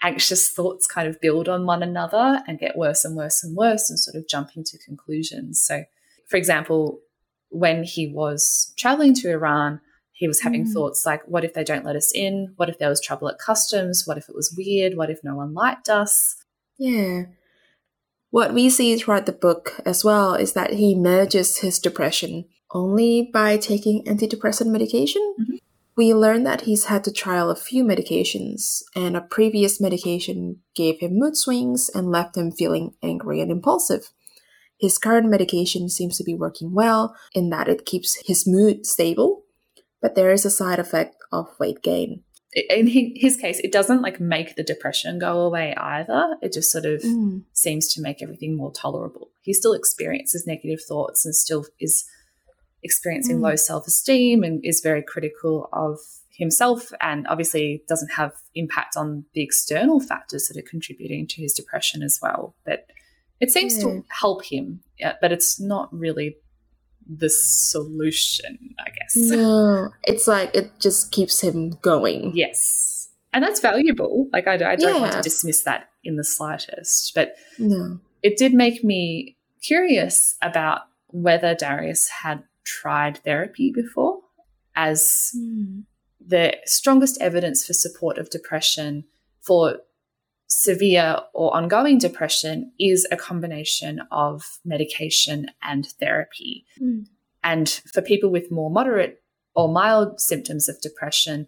anxious 0.00 0.48
thoughts 0.48 0.86
kind 0.86 1.08
of 1.08 1.20
build 1.20 1.48
on 1.48 1.66
one 1.66 1.82
another 1.82 2.44
and 2.46 2.60
get 2.60 2.78
worse 2.78 3.04
and 3.04 3.16
worse 3.16 3.42
and 3.42 3.56
worse 3.56 3.90
and 3.90 3.98
sort 3.98 4.14
of 4.14 4.28
jumping 4.28 4.62
to 4.62 4.78
conclusions. 4.78 5.60
So, 5.60 5.82
for 6.28 6.36
example, 6.36 7.00
when 7.48 7.82
he 7.82 8.06
was 8.06 8.72
traveling 8.78 9.14
to 9.14 9.30
Iran, 9.32 9.80
he 10.12 10.28
was 10.28 10.42
having 10.42 10.64
Mm. 10.64 10.72
thoughts 10.72 11.04
like, 11.04 11.26
what 11.26 11.44
if 11.44 11.52
they 11.52 11.64
don't 11.64 11.84
let 11.84 11.96
us 11.96 12.12
in? 12.14 12.52
What 12.54 12.68
if 12.68 12.78
there 12.78 12.88
was 12.88 13.00
trouble 13.00 13.28
at 13.28 13.40
customs? 13.40 14.04
What 14.06 14.16
if 14.16 14.28
it 14.28 14.36
was 14.36 14.54
weird? 14.56 14.96
What 14.96 15.10
if 15.10 15.24
no 15.24 15.34
one 15.34 15.54
liked 15.54 15.88
us? 15.88 16.36
Yeah. 16.78 17.24
What 18.30 18.54
we 18.54 18.70
see 18.70 18.96
throughout 18.96 19.26
the 19.26 19.32
book 19.32 19.80
as 19.84 20.04
well 20.04 20.34
is 20.34 20.52
that 20.52 20.74
he 20.74 20.94
merges 20.94 21.58
his 21.58 21.80
depression 21.80 22.44
only 22.72 23.30
by 23.32 23.56
taking 23.56 24.04
antidepressant 24.04 24.66
medication. 24.66 25.34
Mhm. 25.38 25.58
We 25.96 26.12
learned 26.12 26.44
that 26.46 26.62
he's 26.62 26.84
had 26.84 27.04
to 27.04 27.12
trial 27.12 27.48
a 27.48 27.56
few 27.56 27.82
medications, 27.82 28.82
and 28.94 29.16
a 29.16 29.22
previous 29.22 29.80
medication 29.80 30.60
gave 30.74 30.98
him 30.98 31.18
mood 31.18 31.36
swings 31.36 31.88
and 31.94 32.10
left 32.10 32.36
him 32.36 32.52
feeling 32.52 32.94
angry 33.02 33.40
and 33.40 33.50
impulsive. 33.50 34.12
His 34.78 34.98
current 34.98 35.30
medication 35.30 35.88
seems 35.88 36.18
to 36.18 36.24
be 36.24 36.34
working 36.34 36.74
well 36.74 37.14
in 37.34 37.48
that 37.48 37.68
it 37.68 37.86
keeps 37.86 38.18
his 38.26 38.46
mood 38.46 38.84
stable, 38.84 39.44
but 40.02 40.14
there 40.14 40.32
is 40.32 40.44
a 40.44 40.50
side 40.50 40.78
effect 40.78 41.16
of 41.32 41.48
weight 41.58 41.82
gain. 41.82 42.24
In 42.70 42.86
his 42.86 43.36
case, 43.36 43.58
it 43.60 43.72
doesn't 43.72 44.02
like 44.02 44.20
make 44.20 44.56
the 44.56 44.62
depression 44.62 45.18
go 45.18 45.40
away 45.40 45.74
either. 45.76 46.36
It 46.42 46.52
just 46.52 46.70
sort 46.70 46.84
of 46.84 47.02
seems 47.52 47.88
to 47.94 48.02
make 48.02 48.22
everything 48.22 48.54
more 48.56 48.72
tolerable. 48.72 49.30
He 49.42 49.52
still 49.52 49.72
experiences 49.72 50.46
negative 50.46 50.80
thoughts 50.82 51.24
and 51.24 51.34
still 51.34 51.66
is 51.80 52.04
experiencing 52.82 53.38
Mm. 53.38 53.42
low 53.42 53.56
self 53.56 53.86
esteem 53.86 54.42
and 54.44 54.64
is 54.64 54.80
very 54.80 55.02
critical 55.02 55.68
of 55.72 55.98
himself 56.30 56.92
and 57.00 57.26
obviously 57.28 57.82
doesn't 57.88 58.12
have 58.12 58.32
impact 58.54 58.96
on 58.96 59.24
the 59.32 59.42
external 59.42 60.00
factors 60.00 60.46
that 60.48 60.56
are 60.58 60.68
contributing 60.68 61.26
to 61.26 61.40
his 61.40 61.54
depression 61.54 62.02
as 62.02 62.18
well. 62.22 62.54
But 62.64 62.86
it 63.40 63.50
seems 63.50 63.76
Yeah. 63.76 63.84
to 63.84 64.04
help 64.10 64.44
him, 64.44 64.80
but 65.20 65.32
it's 65.32 65.58
not 65.58 65.88
really 65.92 66.36
the 67.08 67.30
solution, 67.30 68.74
I 68.78 68.90
guess. 68.90 69.16
No, 69.16 69.90
it's 70.04 70.26
like 70.26 70.54
it 70.54 70.72
just 70.80 71.12
keeps 71.12 71.40
him 71.40 71.70
going. 71.82 72.32
Yes. 72.34 73.08
And 73.32 73.42
that's 73.44 73.60
valuable. 73.60 74.28
Like, 74.32 74.46
I, 74.46 74.54
I 74.72 74.76
don't 74.76 75.00
want 75.00 75.12
to 75.12 75.20
dismiss 75.20 75.62
that 75.64 75.88
in 76.04 76.16
the 76.16 76.24
slightest. 76.24 77.14
But 77.14 77.36
No. 77.58 78.00
it 78.22 78.36
did 78.38 78.54
make 78.54 78.82
me 78.82 79.36
curious 79.62 80.36
about 80.42 80.82
whether 81.08 81.54
Darius 81.54 82.08
had 82.22 82.42
tried 82.66 83.18
therapy 83.18 83.72
before, 83.74 84.20
as 84.74 85.30
the 86.26 86.56
strongest 86.64 87.20
evidence 87.20 87.64
for 87.64 87.72
support 87.72 88.18
of 88.18 88.28
depression 88.30 89.04
for 89.40 89.78
severe 90.48 91.18
or 91.32 91.56
ongoing 91.56 91.98
depression 91.98 92.72
is 92.78 93.06
a 93.10 93.16
combination 93.16 94.00
of 94.10 94.58
medication 94.64 95.46
and 95.62 95.86
therapy. 96.00 96.66
Mm. 96.80 97.06
And 97.42 97.68
for 97.92 98.02
people 98.02 98.30
with 98.30 98.50
more 98.50 98.70
moderate 98.70 99.22
or 99.54 99.68
mild 99.68 100.20
symptoms 100.20 100.68
of 100.68 100.80
depression, 100.80 101.46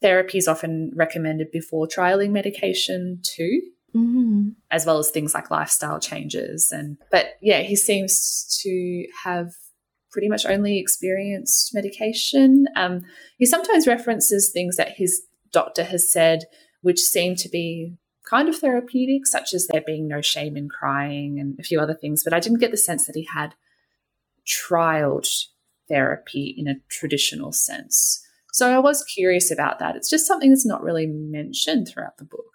therapy 0.00 0.38
is 0.38 0.48
often 0.48 0.92
recommended 0.94 1.50
before 1.50 1.86
trialing 1.86 2.30
medication 2.30 3.20
too 3.22 3.60
Mm-hmm. 3.94 4.52
as 4.70 4.86
well 4.86 4.96
as 4.96 5.10
things 5.10 5.34
like 5.34 5.50
lifestyle 5.50 6.00
changes 6.00 6.72
and 6.72 6.96
but 7.10 7.34
yeah 7.42 7.60
he 7.60 7.76
seems 7.76 8.58
to 8.62 9.04
have 9.22 9.52
pretty 10.12 10.28
much 10.28 10.46
only 10.46 10.78
experienced 10.78 11.74
medication 11.74 12.66
um, 12.76 13.02
he 13.38 13.46
sometimes 13.46 13.86
references 13.86 14.50
things 14.50 14.76
that 14.76 14.96
his 14.96 15.22
doctor 15.52 15.84
has 15.84 16.10
said 16.10 16.44
which 16.82 17.00
seem 17.00 17.34
to 17.34 17.48
be 17.48 17.96
kind 18.28 18.48
of 18.48 18.56
therapeutic 18.56 19.26
such 19.26 19.52
as 19.52 19.66
there 19.66 19.82
being 19.84 20.06
no 20.06 20.20
shame 20.20 20.56
in 20.56 20.68
crying 20.68 21.38
and 21.40 21.58
a 21.58 21.62
few 21.62 21.80
other 21.80 21.94
things 21.94 22.22
but 22.22 22.32
i 22.32 22.40
didn't 22.40 22.60
get 22.60 22.70
the 22.70 22.76
sense 22.76 23.06
that 23.06 23.16
he 23.16 23.26
had 23.34 23.54
trialed 24.46 25.28
therapy 25.88 26.54
in 26.56 26.68
a 26.68 26.76
traditional 26.88 27.52
sense 27.52 28.24
so 28.52 28.70
i 28.70 28.78
was 28.78 29.04
curious 29.04 29.50
about 29.50 29.78
that 29.78 29.96
it's 29.96 30.10
just 30.10 30.26
something 30.26 30.50
that's 30.50 30.66
not 30.66 30.82
really 30.82 31.06
mentioned 31.06 31.88
throughout 31.88 32.16
the 32.18 32.24
book 32.24 32.52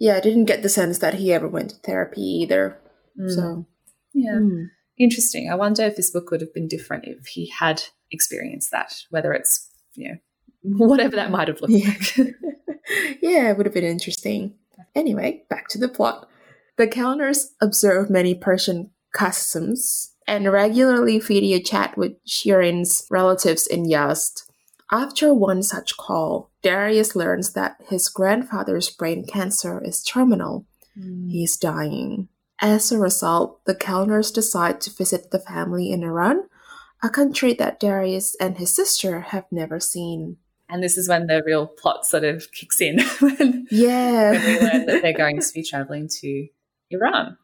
Yeah, 0.00 0.16
I 0.16 0.20
didn't 0.20 0.46
get 0.46 0.62
the 0.62 0.70
sense 0.70 0.98
that 0.98 1.14
he 1.14 1.30
ever 1.30 1.46
went 1.46 1.70
to 1.70 1.76
therapy 1.76 2.22
either. 2.22 2.80
Mm. 3.20 3.34
So, 3.34 3.66
yeah 4.14 4.32
mm. 4.32 4.70
Interesting. 5.00 5.50
I 5.50 5.54
wonder 5.54 5.82
if 5.82 5.96
this 5.96 6.10
book 6.10 6.30
would 6.30 6.40
have 6.40 6.54
been 6.54 6.68
different 6.68 7.04
if 7.06 7.26
he 7.26 7.48
had 7.58 7.82
experienced 8.10 8.70
that, 8.70 8.94
whether 9.10 9.32
it's, 9.32 9.68
you 9.94 10.08
know, 10.08 10.16
whatever 10.86 11.16
that 11.16 11.30
might 11.30 11.48
have 11.48 11.60
looked 11.60 11.72
Yeah. 11.72 11.88
like. 11.88 12.16
yeah, 13.22 13.50
it 13.50 13.56
would 13.56 13.66
have 13.66 13.74
been 13.74 13.84
interesting. 13.84 14.54
Anyway, 14.94 15.44
back 15.48 15.68
to 15.68 15.78
the 15.78 15.88
plot. 15.88 16.28
The 16.76 16.86
Kellners 16.86 17.48
observe 17.60 18.10
many 18.10 18.34
Persian 18.34 18.90
customs 19.12 20.14
and 20.26 20.50
regularly 20.52 21.18
video 21.18 21.58
chat 21.60 21.96
with 21.96 22.12
Shirin's 22.26 23.06
relatives 23.10 23.66
in 23.66 23.84
Yazd. 23.84 24.42
After 24.92 25.32
one 25.34 25.62
such 25.62 25.96
call, 25.96 26.50
Darius 26.62 27.14
learns 27.14 27.52
that 27.52 27.76
his 27.88 28.08
grandfather's 28.08 28.90
brain 28.90 29.24
cancer 29.26 29.80
is 29.84 30.02
terminal. 30.02 30.66
Hmm. 30.94 31.28
He 31.28 31.44
is 31.44 31.56
dying. 31.56 32.28
As 32.60 32.92
a 32.92 32.98
result, 32.98 33.64
the 33.64 33.74
Kellners 33.74 34.32
decide 34.32 34.80
to 34.82 34.90
visit 34.94 35.30
the 35.30 35.38
family 35.38 35.90
in 35.90 36.02
Iran, 36.02 36.42
a 37.02 37.08
country 37.08 37.54
that 37.54 37.80
Darius 37.80 38.36
and 38.40 38.58
his 38.58 38.74
sister 38.74 39.20
have 39.20 39.46
never 39.50 39.80
seen. 39.80 40.36
And 40.68 40.82
this 40.82 40.96
is 40.98 41.08
when 41.08 41.26
the 41.26 41.42
real 41.44 41.66
plot 41.66 42.06
sort 42.06 42.24
of 42.24 42.52
kicks 42.52 42.80
in 42.80 43.00
when, 43.20 43.66
Yeah. 43.70 44.32
when 44.32 44.44
we 44.44 44.60
learn 44.60 44.86
that 44.86 45.02
they're 45.02 45.16
going 45.16 45.40
to 45.40 45.52
be 45.54 45.62
traveling 45.64 46.08
to 46.20 46.48
Iran. 46.90 47.38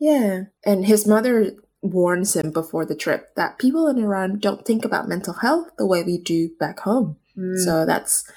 Yeah. 0.00 0.44
And 0.64 0.86
his 0.86 1.06
mother 1.06 1.52
warns 1.82 2.34
him 2.34 2.50
before 2.50 2.84
the 2.84 2.96
trip 2.96 3.34
that 3.36 3.58
people 3.58 3.86
in 3.88 3.98
Iran 3.98 4.38
don't 4.38 4.64
think 4.64 4.84
about 4.84 5.08
mental 5.08 5.34
health 5.34 5.68
the 5.78 5.86
way 5.86 6.02
we 6.02 6.18
do 6.18 6.50
back 6.58 6.80
home. 6.80 7.16
Mm. 7.36 7.58
So 7.58 7.86
that's 7.86 8.28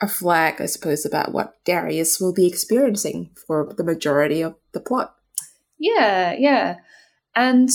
a 0.00 0.08
flag, 0.08 0.60
I 0.60 0.66
suppose, 0.66 1.04
about 1.04 1.32
what 1.32 1.54
Darius 1.64 2.20
will 2.20 2.32
be 2.32 2.46
experiencing 2.46 3.30
for 3.46 3.72
the 3.76 3.84
majority 3.84 4.40
of 4.42 4.54
the 4.72 4.80
plot. 4.80 5.15
Yeah, 5.78 6.34
yeah. 6.38 6.76
And 7.34 7.68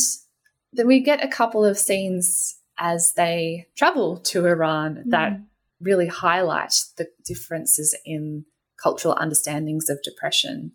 then 0.73 0.87
we 0.87 1.01
get 1.01 1.23
a 1.23 1.27
couple 1.27 1.63
of 1.65 1.77
scenes 1.77 2.57
as 2.77 3.13
they 3.15 3.67
travel 3.77 4.17
to 4.17 4.47
Iran 4.47 5.03
that 5.07 5.39
really 5.79 6.07
highlight 6.07 6.73
the 6.97 7.07
differences 7.25 7.95
in 8.05 8.45
cultural 8.81 9.15
understandings 9.15 9.89
of 9.89 10.01
depression. 10.03 10.71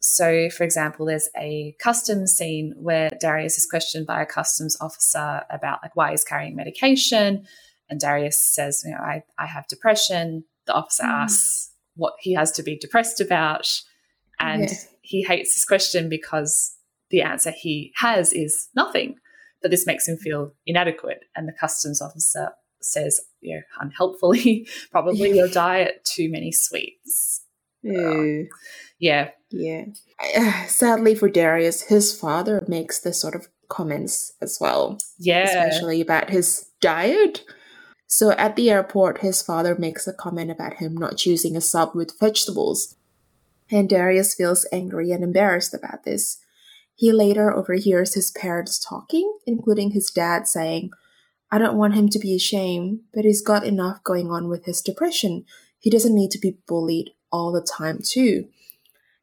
So, 0.00 0.48
for 0.50 0.64
example, 0.64 1.06
there's 1.06 1.28
a 1.36 1.74
customs 1.80 2.32
scene 2.32 2.74
where 2.76 3.10
Darius 3.20 3.58
is 3.58 3.66
questioned 3.66 4.06
by 4.06 4.22
a 4.22 4.26
customs 4.26 4.76
officer 4.80 5.42
about 5.50 5.80
like 5.82 5.96
why 5.96 6.10
he's 6.10 6.24
carrying 6.24 6.54
medication, 6.54 7.46
and 7.90 7.98
Darius 7.98 8.44
says, 8.44 8.82
"You 8.84 8.92
know, 8.92 8.98
I, 8.98 9.22
I 9.38 9.46
have 9.46 9.66
depression." 9.68 10.44
The 10.66 10.74
officer 10.74 11.04
Mm. 11.04 11.24
asks 11.24 11.72
what 11.96 12.14
he 12.20 12.34
has 12.34 12.52
to 12.52 12.62
be 12.62 12.76
depressed 12.76 13.20
about, 13.20 13.68
and. 14.38 14.68
He 15.08 15.22
hates 15.22 15.54
this 15.54 15.64
question 15.64 16.10
because 16.10 16.76
the 17.08 17.22
answer 17.22 17.50
he 17.50 17.92
has 17.96 18.30
is 18.34 18.68
nothing. 18.76 19.16
But 19.62 19.70
this 19.70 19.86
makes 19.86 20.06
him 20.06 20.18
feel 20.18 20.52
inadequate, 20.66 21.24
and 21.34 21.48
the 21.48 21.54
customs 21.58 22.02
officer 22.02 22.50
says, 22.80 23.18
you 23.40 23.56
know, 23.56 23.62
unhelpfully, 23.80 24.68
probably 24.92 25.34
your 25.34 25.48
diet 25.48 26.04
too 26.04 26.30
many 26.30 26.52
sweets. 26.52 27.42
Ew. 27.82 28.48
Yeah, 29.00 29.30
Yeah. 29.50 29.86
Sadly 30.66 31.14
for 31.14 31.28
Darius, 31.28 31.82
his 31.82 32.14
father 32.14 32.62
makes 32.68 33.00
this 33.00 33.20
sort 33.20 33.34
of 33.34 33.48
comments 33.68 34.34
as 34.42 34.58
well, 34.60 34.98
yeah, 35.18 35.44
especially 35.44 36.02
about 36.02 36.28
his 36.30 36.68
diet. 36.80 37.44
So 38.06 38.32
at 38.32 38.56
the 38.56 38.70
airport, 38.70 39.18
his 39.18 39.42
father 39.42 39.74
makes 39.74 40.06
a 40.06 40.12
comment 40.12 40.50
about 40.50 40.74
him 40.74 40.96
not 40.96 41.16
choosing 41.16 41.56
a 41.56 41.60
sub 41.60 41.94
with 41.94 42.18
vegetables. 42.20 42.94
And 43.70 43.88
Darius 43.88 44.34
feels 44.34 44.66
angry 44.72 45.10
and 45.10 45.22
embarrassed 45.22 45.74
about 45.74 46.04
this. 46.04 46.38
He 46.94 47.12
later 47.12 47.54
overhears 47.54 48.14
his 48.14 48.30
parents 48.30 48.78
talking, 48.78 49.38
including 49.46 49.92
his 49.92 50.10
dad 50.10 50.48
saying, 50.48 50.90
I 51.50 51.58
don't 51.58 51.76
want 51.76 51.94
him 51.94 52.08
to 52.08 52.18
be 52.18 52.34
ashamed, 52.34 53.00
but 53.14 53.24
he's 53.24 53.42
got 53.42 53.64
enough 53.64 54.02
going 54.02 54.30
on 54.30 54.48
with 54.48 54.64
his 54.64 54.82
depression. 54.82 55.44
He 55.78 55.90
doesn't 55.90 56.14
need 56.14 56.30
to 56.32 56.38
be 56.38 56.58
bullied 56.66 57.10
all 57.30 57.52
the 57.52 57.62
time, 57.62 58.00
too. 58.02 58.48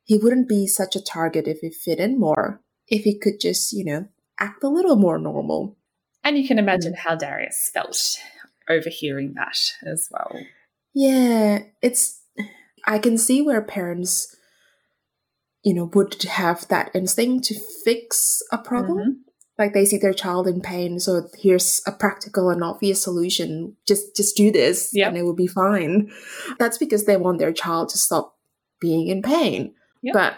He 0.04 0.18
wouldn't 0.18 0.48
be 0.48 0.68
such 0.68 0.96
a 0.96 1.04
target 1.04 1.48
if 1.48 1.60
he 1.60 1.70
fit 1.70 2.00
in 2.00 2.20
more, 2.20 2.62
if 2.88 3.04
he 3.04 3.18
could 3.18 3.40
just, 3.40 3.74
you 3.74 3.84
know, 3.84 4.08
act 4.40 4.64
a 4.64 4.70
little 4.70 4.96
more 4.96 5.18
normal. 5.18 5.78
and 6.24 6.38
you 6.38 6.48
can 6.48 6.60
imagine 6.60 6.94
mm. 6.94 6.98
how 6.98 7.16
Darius 7.16 7.70
felt 7.74 8.18
overhearing 8.70 9.34
that 9.36 9.58
as 9.84 10.10
well. 10.12 10.40
Yeah, 10.94 11.60
it's. 11.82 12.22
I 12.88 13.00
can 13.00 13.18
see 13.18 13.42
where 13.42 13.62
parents, 13.62 14.35
you 15.66 15.74
know, 15.74 15.90
would 15.96 16.22
have 16.24 16.68
that 16.70 16.92
instinct 16.94 17.46
to 17.46 17.56
fix 17.84 18.42
a 18.52 18.58
problem. 18.58 18.98
Mhm. 18.98 19.16
Like 19.58 19.74
they 19.74 19.86
see 19.86 19.98
their 19.98 20.14
child 20.14 20.48
in 20.48 20.62
pain, 20.62 21.00
so 21.00 21.28
here's 21.38 21.82
a 21.88 21.92
practical 21.92 22.50
and 22.50 22.64
obvious 22.64 23.02
solution. 23.02 23.76
Just, 23.88 24.16
just 24.16 24.38
do 24.38 24.52
this, 24.52 24.92
Yep. 24.94 25.08
and 25.10 25.18
it 25.18 25.24
will 25.24 25.34
be 25.36 25.48
fine. 25.48 26.12
That's 26.60 26.78
because 26.78 27.06
they 27.06 27.18
want 27.18 27.40
their 27.40 27.54
child 27.54 27.90
to 27.90 27.98
stop 27.98 28.38
being 28.80 29.08
in 29.08 29.22
pain. 29.22 29.74
Yep. 30.04 30.14
But 30.14 30.34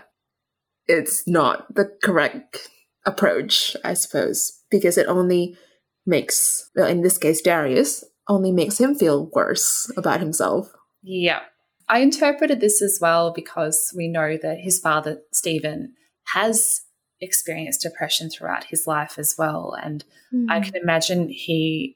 it's 0.87 1.27
not 1.27 1.75
the 1.75 1.91
correct 2.01 2.69
approach, 3.05 3.75
I 3.83 3.95
suppose, 3.95 4.61
because 4.69 4.97
it 4.97 5.07
only 5.07 5.57
makes, 6.05 6.69
well, 6.75 6.87
in 6.87 7.01
this 7.01 7.17
case, 7.17 7.41
Darius, 7.41 8.03
only 8.29 8.51
makes 8.51 8.77
him 8.79 8.95
feel 8.95 9.29
worse 9.33 9.91
about 9.97 10.19
himself. 10.21 10.71
Yeah. 11.01 11.41
I 11.89 11.99
interpreted 11.99 12.59
this 12.59 12.81
as 12.81 12.99
well 13.01 13.31
because 13.31 13.93
we 13.95 14.07
know 14.07 14.37
that 14.41 14.59
his 14.59 14.79
father, 14.79 15.19
Stephen, 15.31 15.93
has 16.33 16.81
experienced 17.21 17.81
depression 17.81 18.29
throughout 18.29 18.65
his 18.65 18.85
life 18.87 19.17
as 19.17 19.35
well. 19.37 19.75
And 19.81 20.03
mm. 20.33 20.45
I 20.49 20.59
can 20.59 20.75
imagine 20.75 21.29
he 21.29 21.95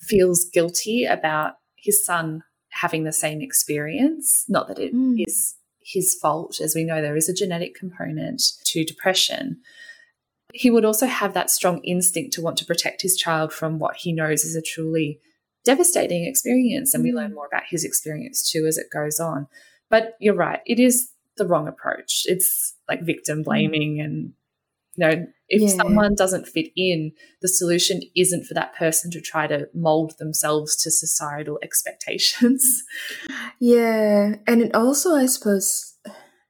feels 0.00 0.44
guilty 0.52 1.04
about 1.04 1.54
his 1.76 2.04
son 2.04 2.42
having 2.70 3.04
the 3.04 3.12
same 3.12 3.40
experience. 3.40 4.44
Not 4.48 4.68
that 4.68 4.78
it 4.78 4.94
mm. 4.94 5.22
is 5.26 5.54
his 5.80 6.16
fault, 6.20 6.60
as 6.60 6.74
we 6.74 6.84
know 6.84 7.00
there 7.00 7.16
is 7.16 7.28
a 7.28 7.34
genetic 7.34 7.74
component 7.74 8.42
to 8.66 8.84
depression. 8.84 9.60
He 10.52 10.70
would 10.70 10.84
also 10.84 11.06
have 11.06 11.34
that 11.34 11.50
strong 11.50 11.82
instinct 11.84 12.34
to 12.34 12.42
want 12.42 12.56
to 12.58 12.64
protect 12.64 13.02
his 13.02 13.16
child 13.16 13.52
from 13.52 13.78
what 13.78 13.96
he 13.96 14.12
knows 14.12 14.44
is 14.44 14.56
a 14.56 14.62
truly 14.62 15.20
devastating 15.64 16.24
experience. 16.24 16.94
And 16.94 17.02
we 17.02 17.12
learn 17.12 17.32
mm. 17.32 17.34
more 17.34 17.46
about 17.46 17.64
his 17.68 17.84
experience 17.84 18.50
too 18.50 18.66
as 18.66 18.78
it 18.78 18.86
goes 18.92 19.18
on. 19.20 19.46
But 19.90 20.16
you're 20.20 20.34
right, 20.34 20.60
it 20.66 20.78
is 20.78 21.10
the 21.36 21.46
wrong 21.46 21.68
approach. 21.68 22.22
It's 22.26 22.74
like 22.88 23.02
victim 23.02 23.40
mm. 23.40 23.44
blaming 23.44 24.00
and 24.00 24.32
you 24.96 25.06
know, 25.06 25.26
if 25.48 25.62
yeah. 25.62 25.68
someone 25.68 26.14
doesn't 26.14 26.46
fit 26.46 26.70
in, 26.76 27.12
the 27.40 27.48
solution 27.48 28.02
isn't 28.14 28.44
for 28.44 28.54
that 28.54 28.74
person 28.74 29.10
to 29.12 29.22
try 29.22 29.46
to 29.46 29.68
mold 29.72 30.14
themselves 30.18 30.76
to 30.82 30.90
societal 30.90 31.58
expectations. 31.62 32.82
Yeah. 33.58 34.34
And 34.46 34.60
it 34.60 34.74
also, 34.74 35.14
I 35.14 35.26
suppose, 35.26 35.94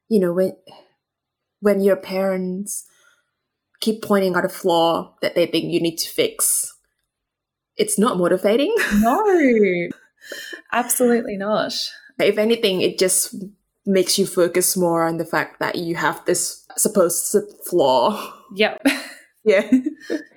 you 0.08 0.18
know, 0.18 0.32
when 0.32 0.56
when 1.60 1.80
your 1.80 1.96
parents 1.96 2.86
keep 3.80 4.02
pointing 4.02 4.34
out 4.34 4.44
a 4.44 4.48
flaw 4.48 5.14
that 5.20 5.34
they 5.34 5.46
think 5.46 5.72
you 5.72 5.80
need 5.80 5.96
to 5.98 6.08
fix, 6.08 6.71
it's 7.76 7.98
not 7.98 8.18
motivating. 8.18 8.74
No. 8.94 9.88
Absolutely 10.72 11.36
not. 11.36 11.72
If 12.18 12.38
anything, 12.38 12.80
it 12.80 12.98
just 12.98 13.34
makes 13.84 14.18
you 14.18 14.26
focus 14.26 14.76
more 14.76 15.04
on 15.04 15.16
the 15.16 15.24
fact 15.24 15.58
that 15.58 15.76
you 15.76 15.96
have 15.96 16.24
this 16.24 16.64
supposed 16.76 17.36
flaw. 17.68 18.34
Yep. 18.54 18.82
Yeah. 19.44 19.68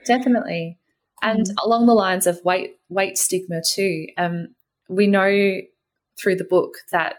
Definitely. 0.07 0.79
And 1.21 1.45
mm. 1.45 1.53
along 1.63 1.85
the 1.85 1.93
lines 1.93 2.25
of 2.25 2.43
weight 2.43 2.79
weight 2.89 3.19
stigma 3.19 3.61
too, 3.63 4.07
um, 4.17 4.55
we 4.89 5.05
know 5.05 5.61
through 6.19 6.37
the 6.37 6.43
book 6.43 6.77
that 6.91 7.17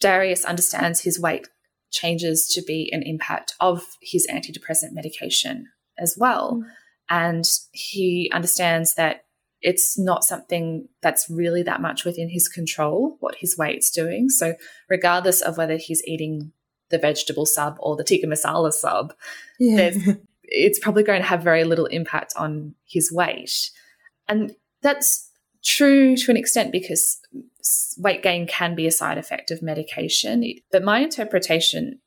Darius 0.00 0.44
understands 0.44 1.02
his 1.02 1.20
weight 1.20 1.48
changes 1.92 2.48
to 2.54 2.62
be 2.62 2.90
an 2.92 3.04
impact 3.04 3.54
of 3.60 3.98
his 4.02 4.26
antidepressant 4.26 4.90
medication 4.90 5.68
as 5.96 6.16
well. 6.18 6.54
Mm. 6.54 6.70
And 7.10 7.44
he 7.72 8.30
understands 8.32 8.94
that 8.94 9.24
it's 9.60 9.98
not 9.98 10.24
something 10.24 10.88
that's 11.02 11.28
really 11.28 11.62
that 11.64 11.82
much 11.82 12.04
within 12.04 12.30
his 12.30 12.48
control, 12.48 13.16
what 13.20 13.34
his 13.36 13.58
weight's 13.58 13.90
doing. 13.90 14.30
So, 14.30 14.54
regardless 14.88 15.42
of 15.42 15.58
whether 15.58 15.76
he's 15.76 16.02
eating 16.06 16.52
the 16.88 16.98
vegetable 16.98 17.46
sub 17.46 17.76
or 17.80 17.96
the 17.96 18.04
tikka 18.04 18.26
masala 18.26 18.72
sub, 18.72 19.12
yeah. 19.58 19.90
it's 20.44 20.78
probably 20.78 21.02
going 21.02 21.20
to 21.20 21.28
have 21.28 21.42
very 21.42 21.64
little 21.64 21.86
impact 21.86 22.32
on 22.36 22.74
his 22.86 23.12
weight. 23.12 23.70
And 24.28 24.52
that's 24.82 25.30
true 25.62 26.16
to 26.16 26.30
an 26.30 26.36
extent 26.36 26.72
because 26.72 27.20
weight 27.98 28.22
gain 28.22 28.46
can 28.46 28.74
be 28.74 28.86
a 28.86 28.90
side 28.90 29.18
effect 29.18 29.50
of 29.50 29.62
medication. 29.62 30.44
But 30.72 30.82
my 30.82 31.00
interpretation 31.00 32.00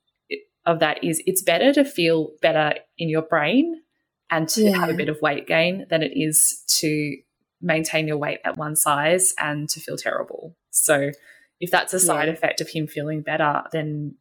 of 0.66 0.80
that 0.80 1.04
is 1.04 1.22
it's 1.28 1.42
better 1.42 1.74
to 1.74 1.86
feel 1.86 2.32
better 2.42 2.74
in 2.98 3.10
your 3.10 3.22
brain 3.22 3.83
and 4.30 4.48
to 4.50 4.64
yeah. 4.64 4.78
have 4.78 4.90
a 4.90 4.94
bit 4.94 5.10
of 5.10 5.22
weight 5.22 5.48
gain 5.48 5.86
than 5.90 6.02
it 6.02 6.12
is 6.16 6.64
to 6.80 7.16
maintain 7.62 8.08
your 8.08 8.18
weight 8.18 8.40
at 8.44 8.58
one 8.58 8.76
size 8.76 9.34
and 9.40 9.70
to 9.70 9.80
feel 9.80 9.98
terrible. 9.98 10.56
So 10.72 11.12
if 11.60 11.72
that's 11.72 11.94
a 11.94 12.00
side 12.00 12.28
yeah. 12.28 12.34
effect 12.34 12.62
of 12.62 12.70
him 12.70 12.88
feeling 12.88 13.22
better, 13.22 13.64
then 13.72 14.16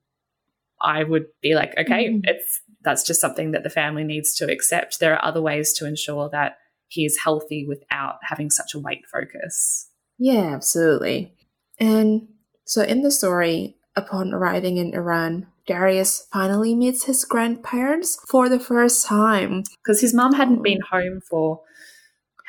I 0.81 1.03
would 1.03 1.27
be 1.41 1.55
like, 1.55 1.75
okay, 1.79 2.09
mm-hmm. 2.09 2.21
it's 2.25 2.61
that's 2.83 3.05
just 3.05 3.21
something 3.21 3.53
that 3.53 3.63
the 3.63 3.71
family 3.71 4.05
needs 4.05 4.35
to 4.37 4.51
accept. 4.51 4.99
There 4.99 5.15
are 5.15 5.25
other 5.25 5.41
ways 5.41 5.73
to 5.75 5.87
ensure 5.87 6.29
that 6.31 6.59
he 6.89 7.05
is 7.05 7.19
healthy 7.19 7.65
without 7.67 8.17
having 8.23 8.51
such 8.51 8.75
a 8.75 8.79
weight 8.79 9.05
focus. 9.11 9.89
Yeah, 10.19 10.55
absolutely. 10.55 11.33
And 11.79 12.29
so 12.65 12.83
in 12.83 13.03
the 13.03 13.11
story, 13.11 13.77
upon 13.97 14.35
arriving 14.35 14.77
in 14.77 14.95
Iran, 14.95 15.47
Darius 15.67 16.27
finally 16.33 16.75
meets 16.75 17.05
his 17.05 17.25
grandparents 17.25 18.19
for 18.29 18.49
the 18.49 18.61
first 18.61 19.07
time. 19.07 19.63
Because 19.83 20.01
his 20.01 20.15
mom 20.15 20.35
hadn't 20.35 20.63
been 20.63 20.81
home 20.91 21.21
for 21.29 21.61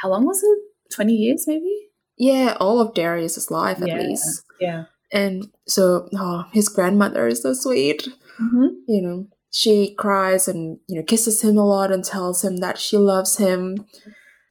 how 0.01 0.09
long 0.09 0.25
was 0.25 0.43
it? 0.43 0.59
20 0.95 1.13
years, 1.13 1.45
maybe? 1.47 1.89
Yeah, 2.17 2.57
all 2.59 2.79
of 2.79 2.93
Darius's 2.93 3.49
life 3.49 3.81
at 3.81 3.87
yeah, 3.87 3.99
least. 3.99 4.43
Yeah. 4.59 4.85
And 5.11 5.47
so, 5.67 6.09
oh, 6.15 6.45
his 6.51 6.69
grandmother 6.69 7.27
is 7.27 7.41
so 7.43 7.53
sweet. 7.53 8.07
Mm-hmm. 8.41 8.67
You 8.87 9.01
know, 9.01 9.27
she 9.51 9.93
cries 9.95 10.47
and, 10.47 10.79
you 10.87 10.97
know, 10.97 11.03
kisses 11.03 11.41
him 11.43 11.57
a 11.57 11.65
lot 11.65 11.91
and 11.91 12.03
tells 12.03 12.43
him 12.43 12.57
that 12.57 12.79
she 12.79 12.97
loves 12.97 13.37
him. 13.37 13.85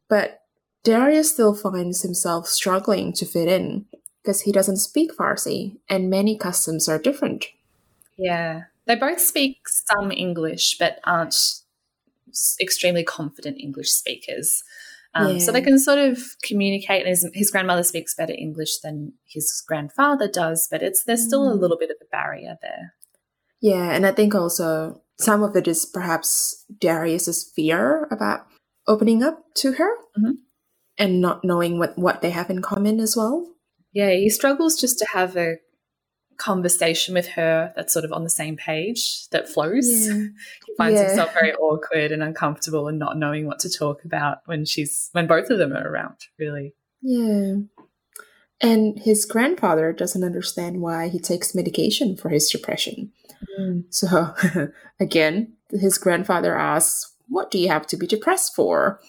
But 0.09 0.40
Darius 0.85 1.33
still 1.33 1.55
finds 1.55 2.03
himself 2.03 2.46
struggling 2.46 3.12
to 3.14 3.27
fit 3.27 3.48
in 3.48 3.87
because 4.22 4.42
he 4.42 4.53
doesn't 4.53 4.77
speak 4.77 5.16
Farsi 5.16 5.79
and 5.88 6.11
many 6.11 6.37
customs 6.37 6.88
are 6.88 6.98
different. 6.98 7.46
Yeah. 8.18 8.62
They 8.87 8.96
both 8.96 9.20
speak 9.20 9.68
some 9.68 10.11
English, 10.11 10.77
but 10.79 11.01
aren't 11.05 11.37
extremely 12.61 13.05
confident 13.05 13.61
English 13.61 13.90
speakers. 13.90 14.62
Um, 15.14 15.35
yeah. 15.35 15.38
So 15.38 15.53
they 15.53 15.61
can 15.61 15.79
sort 15.79 15.98
of 15.98 16.18
communicate. 16.42 17.07
His, 17.07 17.29
his, 17.35 17.51
grandmother 17.51 17.83
speaks 17.83 18.14
better 18.14 18.35
English 18.37 18.79
than 18.79 19.12
his 19.25 19.62
grandfather 19.66 20.27
does, 20.27 20.68
but 20.70 20.83
it's 20.83 21.05
there's 21.05 21.25
still 21.25 21.48
a 21.51 21.55
mm. 21.55 21.61
little 21.61 21.77
bit 21.77 21.90
of 21.90 21.96
a 22.01 22.07
barrier 22.11 22.57
there. 22.62 22.94
Yeah, 23.61 23.92
and 23.92 24.07
I 24.07 24.12
think 24.12 24.35
also 24.35 25.03
some 25.20 25.42
of 25.42 25.55
it 25.55 25.68
is 25.68 25.85
perhaps 25.85 26.64
Darius's 26.81 27.51
fear 27.55 28.09
about 28.11 28.46
opening 28.88 29.22
up 29.22 29.44
to 29.57 29.72
her 29.72 29.90
mm-hmm. 30.18 30.33
and 30.98 31.20
not 31.20 31.44
knowing 31.44 31.79
what 31.79 31.96
what 31.98 32.22
they 32.22 32.31
have 32.31 32.48
in 32.48 32.62
common 32.62 32.98
as 32.98 33.14
well. 33.14 33.46
Yeah, 33.92 34.11
he 34.11 34.31
struggles 34.31 34.81
just 34.81 34.98
to 34.98 35.07
have 35.12 35.37
a 35.37 35.57
conversation 36.37 37.14
with 37.14 37.29
her 37.29 37.73
that's 37.77 37.92
sort 37.92 38.05
of 38.05 38.12
on 38.12 38.25
the 38.25 38.31
same 38.31 38.57
page 38.57 39.29
that 39.31 39.49
flows. 39.49 40.09
Yeah. 40.09 40.14
he 40.66 40.75
finds 40.77 41.01
yeah. 41.01 41.07
himself 41.09 41.35
very 41.35 41.55
awkward 41.55 42.12
and 42.12 42.23
uncomfortable 42.23 42.88
and 42.88 42.99
not 42.99 43.16
knowing 43.16 43.47
what 43.47 43.59
to 43.61 43.71
talk 43.71 44.05
about 44.05 44.38
when 44.47 44.64
she's 44.64 45.09
when 45.12 45.27
both 45.27 45.51
of 45.51 45.59
them 45.59 45.73
are 45.73 45.88
around, 45.88 46.16
really. 46.38 46.75
Yeah. 47.01 47.55
And 48.61 48.99
his 49.01 49.25
grandfather 49.25 49.92
doesn't 49.92 50.23
understand 50.23 50.81
why 50.81 51.09
he 51.09 51.18
takes 51.18 51.55
medication 51.55 52.16
for 52.16 52.29
his 52.29 52.49
depression. 52.49 53.12
Mm. 53.59 53.85
So 53.90 54.35
again, 55.01 55.55
his 55.71 55.99
grandfather 55.99 56.57
asks, 56.57 57.12
What 57.29 57.51
do 57.51 57.59
you 57.59 57.68
have 57.68 57.87
to 57.88 57.97
be 57.97 58.07
depressed 58.07 58.55
for? 58.55 59.01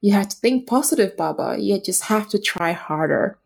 You 0.00 0.12
have 0.12 0.28
to 0.28 0.36
think 0.36 0.68
positive, 0.68 1.16
Baba. 1.16 1.56
You 1.58 1.80
just 1.80 2.04
have 2.04 2.28
to 2.28 2.38
try 2.38 2.72
harder. 2.72 3.38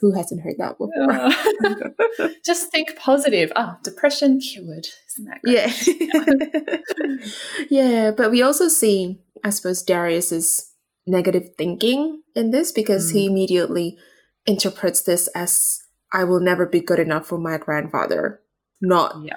Who 0.00 0.12
hasn't 0.12 0.42
heard 0.42 0.56
that 0.58 0.78
before? 0.78 1.10
Uh, 1.10 2.28
just 2.44 2.70
think 2.70 2.96
positive. 2.96 3.52
Ah, 3.56 3.76
oh, 3.76 3.80
depression 3.82 4.40
cured. 4.40 4.86
Isn't 5.10 5.24
that 5.24 5.42
great? 5.42 6.80
Yeah. 7.08 7.22
yeah, 7.70 8.10
but 8.10 8.30
we 8.30 8.42
also 8.42 8.68
see, 8.68 9.20
I 9.44 9.50
suppose, 9.50 9.82
Darius's 9.82 10.72
negative 11.06 11.50
thinking 11.56 12.22
in 12.34 12.50
this 12.50 12.70
because 12.70 13.10
mm. 13.10 13.14
he 13.14 13.26
immediately 13.26 13.98
interprets 14.46 15.02
this 15.02 15.28
as 15.28 15.80
I 16.12 16.24
will 16.24 16.40
never 16.40 16.66
be 16.66 16.80
good 16.80 16.98
enough 16.98 17.26
for 17.26 17.38
my 17.38 17.58
grandfather. 17.58 18.40
Not, 18.80 19.16
yeah. 19.24 19.36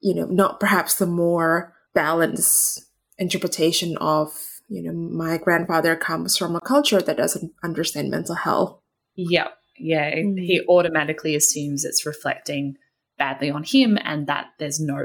you 0.00 0.14
know, 0.14 0.26
not 0.26 0.60
perhaps 0.60 0.96
the 0.96 1.06
more 1.06 1.74
balanced 1.94 2.84
interpretation 3.18 3.96
of, 3.98 4.32
you 4.68 4.82
know, 4.82 4.92
my 4.92 5.38
grandfather 5.38 5.96
comes 5.96 6.36
from 6.36 6.54
a 6.54 6.60
culture 6.60 7.00
that 7.00 7.16
doesn't 7.16 7.52
understand 7.62 8.10
mental 8.10 8.34
health. 8.34 8.78
Yeah 9.14 9.48
yeah, 9.78 10.14
mm. 10.14 10.38
he 10.38 10.62
automatically 10.68 11.34
assumes 11.34 11.84
it's 11.84 12.06
reflecting 12.06 12.76
badly 13.18 13.50
on 13.50 13.64
him 13.64 13.98
and 14.02 14.26
that 14.26 14.46
there's 14.58 14.80
no 14.80 15.02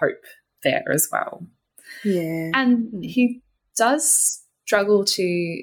hope 0.00 0.24
there 0.62 0.84
as 0.92 1.08
well. 1.10 1.46
Yeah. 2.04 2.50
And 2.54 2.92
mm. 2.92 3.04
he 3.04 3.42
does 3.76 4.42
struggle 4.64 5.04
to 5.04 5.62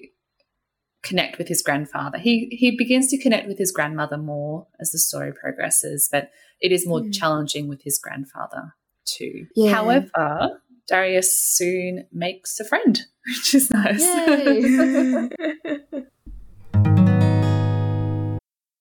connect 1.03 1.37
with 1.37 1.47
his 1.47 1.61
grandfather. 1.61 2.17
He 2.17 2.47
he 2.51 2.75
begins 2.77 3.07
to 3.09 3.17
connect 3.17 3.47
with 3.47 3.57
his 3.57 3.71
grandmother 3.71 4.17
more 4.17 4.67
as 4.79 4.91
the 4.91 4.99
story 4.99 5.33
progresses, 5.33 6.07
but 6.11 6.31
it 6.59 6.71
is 6.71 6.87
more 6.87 7.01
mm. 7.01 7.13
challenging 7.13 7.67
with 7.67 7.81
his 7.83 7.97
grandfather 7.97 8.75
too. 9.05 9.47
Yeah. 9.55 9.73
However, 9.73 10.61
Darius 10.87 11.35
soon 11.37 12.05
makes 12.11 12.59
a 12.59 12.65
friend, 12.65 13.01
which 13.27 13.55
is 13.55 13.71
nice. 13.71 14.03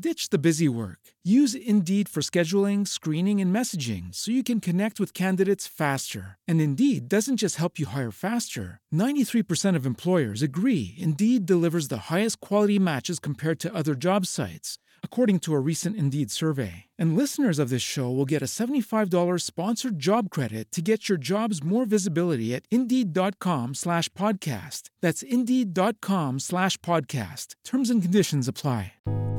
Ditch 0.00 0.30
the 0.30 0.38
busy 0.38 0.66
work. 0.66 0.98
Use 1.22 1.54
Indeed 1.54 2.08
for 2.08 2.20
scheduling, 2.20 2.86
screening, 2.86 3.40
and 3.40 3.54
messaging 3.54 4.12
so 4.12 4.32
you 4.32 4.42
can 4.42 4.60
connect 4.60 4.98
with 4.98 5.14
candidates 5.14 5.68
faster. 5.68 6.36
And 6.48 6.60
Indeed 6.60 7.08
doesn't 7.08 7.36
just 7.36 7.58
help 7.58 7.78
you 7.78 7.86
hire 7.86 8.10
faster. 8.10 8.80
93% 8.92 9.76
of 9.76 9.86
employers 9.86 10.42
agree 10.42 10.96
Indeed 10.98 11.46
delivers 11.46 11.86
the 11.86 12.10
highest 12.10 12.40
quality 12.40 12.80
matches 12.80 13.20
compared 13.20 13.60
to 13.60 13.74
other 13.74 13.94
job 13.94 14.26
sites 14.26 14.78
according 15.04 15.38
to 15.38 15.54
a 15.54 15.60
recent 15.60 15.94
Indeed 15.94 16.30
survey. 16.32 16.83
And 16.98 17.16
listeners 17.16 17.58
of 17.58 17.70
this 17.70 17.82
show 17.82 18.10
will 18.10 18.24
get 18.24 18.42
a 18.42 18.46
$75 18.46 19.40
sponsored 19.40 19.98
job 19.98 20.30
credit 20.30 20.72
to 20.72 20.82
get 20.82 21.08
your 21.08 21.18
jobs 21.18 21.62
more 21.62 21.84
visibility 21.84 22.54
at 22.54 22.64
Indeed.com 22.70 23.74
slash 23.74 24.08
podcast. 24.10 24.90
That's 25.00 25.22
Indeed.com 25.22 26.40
slash 26.40 26.76
podcast. 26.78 27.54
Terms 27.64 27.90
and 27.90 28.02
conditions 28.02 28.48
apply. 28.48 28.94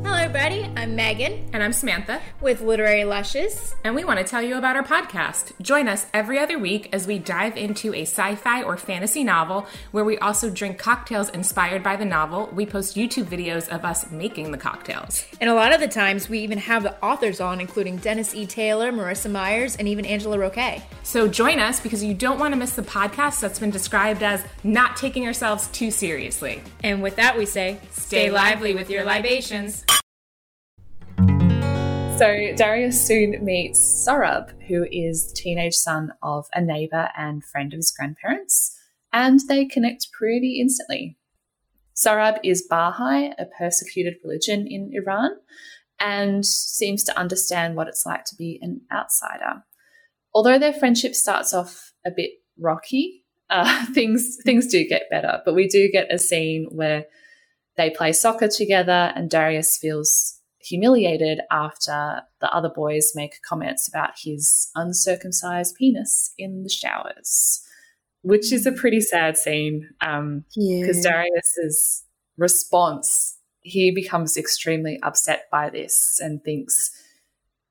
Hello, 0.05 0.17
everybody. 0.17 0.71
I'm 0.77 0.95
Megan. 0.95 1.49
And 1.51 1.63
I'm 1.63 1.73
Samantha. 1.73 2.21
With 2.39 2.61
Literary 2.61 3.03
Lushes. 3.05 3.75
And 3.83 3.95
we 3.95 4.03
want 4.03 4.19
to 4.19 4.23
tell 4.23 4.41
you 4.41 4.55
about 4.55 4.75
our 4.75 4.83
podcast. 4.83 5.59
Join 5.61 5.87
us 5.87 6.05
every 6.13 6.37
other 6.37 6.59
week 6.59 6.89
as 6.93 7.07
we 7.07 7.17
dive 7.17 7.57
into 7.57 7.91
a 7.93 8.03
sci 8.03 8.35
fi 8.35 8.61
or 8.61 8.77
fantasy 8.77 9.23
novel 9.23 9.65
where 9.91 10.05
we 10.05 10.17
also 10.19 10.51
drink 10.51 10.77
cocktails 10.77 11.29
inspired 11.31 11.81
by 11.81 11.95
the 11.95 12.05
novel. 12.05 12.49
We 12.53 12.67
post 12.67 12.95
YouTube 12.95 13.25
videos 13.25 13.67
of 13.67 13.83
us 13.83 14.11
making 14.11 14.51
the 14.51 14.59
cocktails. 14.59 15.25
And 15.41 15.49
a 15.49 15.55
lot 15.55 15.73
of 15.73 15.79
the 15.79 15.87
times 15.87 16.29
we 16.29 16.39
even 16.39 16.59
have 16.59 16.83
the 16.83 17.03
authors 17.03 17.41
on, 17.45 17.61
including 17.61 17.97
Dennis 17.97 18.35
E. 18.35 18.45
Taylor, 18.45 18.91
Marissa 18.91 19.31
Myers, 19.31 19.77
and 19.77 19.87
even 19.87 20.05
Angela 20.05 20.37
Roque. 20.37 20.81
So 21.03 21.27
join 21.27 21.59
us 21.59 21.79
because 21.79 22.03
you 22.03 22.13
don't 22.13 22.39
want 22.39 22.53
to 22.53 22.59
miss 22.59 22.75
the 22.75 22.81
podcast 22.81 23.39
that's 23.39 23.59
been 23.59 23.71
described 23.71 24.23
as 24.23 24.43
not 24.63 24.97
taking 24.97 25.25
ourselves 25.25 25.67
too 25.67 25.91
seriously. 25.91 26.61
And 26.83 27.01
with 27.01 27.15
that, 27.15 27.37
we 27.37 27.45
say, 27.45 27.79
stay 27.91 28.29
lively 28.29 28.73
with 28.75 28.89
your 28.89 29.05
libations. 29.05 29.85
So 32.17 32.53
Darius 32.55 33.05
soon 33.05 33.43
meets 33.43 34.07
Sohrab, 34.07 34.51
who 34.67 34.87
is 34.89 35.27
the 35.27 35.35
teenage 35.35 35.73
son 35.73 36.13
of 36.23 36.47
a 36.53 36.61
neighbor 36.61 37.09
and 37.17 37.43
friend 37.43 37.73
of 37.73 37.77
his 37.77 37.91
grandparents, 37.91 38.79
and 39.11 39.41
they 39.49 39.65
connect 39.65 40.13
pretty 40.13 40.61
instantly. 40.61 41.17
Sohrab 41.93 42.39
is 42.41 42.65
Baha'i, 42.69 43.33
a 43.37 43.45
persecuted 43.45 44.15
religion 44.23 44.65
in 44.65 44.91
Iran, 44.93 45.31
and 45.99 46.45
seems 46.45 47.03
to 47.03 47.17
understand 47.17 47.75
what 47.75 47.87
it's 47.87 48.05
like 48.05 48.25
to 48.25 48.35
be 48.35 48.59
an 48.61 48.81
outsider. 48.91 49.63
Although 50.33 50.59
their 50.59 50.73
friendship 50.73 51.15
starts 51.15 51.53
off 51.53 51.93
a 52.05 52.11
bit 52.15 52.31
rocky, 52.59 53.23
uh, 53.49 53.85
things 53.93 54.37
things 54.43 54.67
do 54.67 54.85
get 54.87 55.03
better. 55.09 55.41
But 55.45 55.55
we 55.55 55.67
do 55.67 55.89
get 55.91 56.13
a 56.13 56.17
scene 56.17 56.67
where 56.71 57.05
they 57.77 57.89
play 57.89 58.13
soccer 58.13 58.47
together, 58.47 59.11
and 59.15 59.29
Darius 59.29 59.77
feels 59.77 60.39
humiliated 60.59 61.41
after 61.51 62.21
the 62.41 62.51
other 62.51 62.69
boys 62.69 63.11
make 63.13 63.41
comments 63.47 63.87
about 63.87 64.11
his 64.23 64.69
uncircumcised 64.75 65.75
penis 65.75 66.33
in 66.37 66.63
the 66.63 66.69
showers, 66.69 67.61
which 68.23 68.51
is 68.51 68.65
a 68.65 68.71
pretty 68.71 68.99
sad 68.99 69.37
scene. 69.37 69.87
Because 69.99 70.19
um, 70.19 70.45
yeah. 70.55 70.91
Darius's 71.01 72.03
response, 72.37 73.34
he 73.65 73.89
becomes 73.89 74.37
extremely 74.37 74.99
upset 75.01 75.45
by 75.51 75.71
this 75.71 76.19
and 76.23 76.43
thinks, 76.43 76.91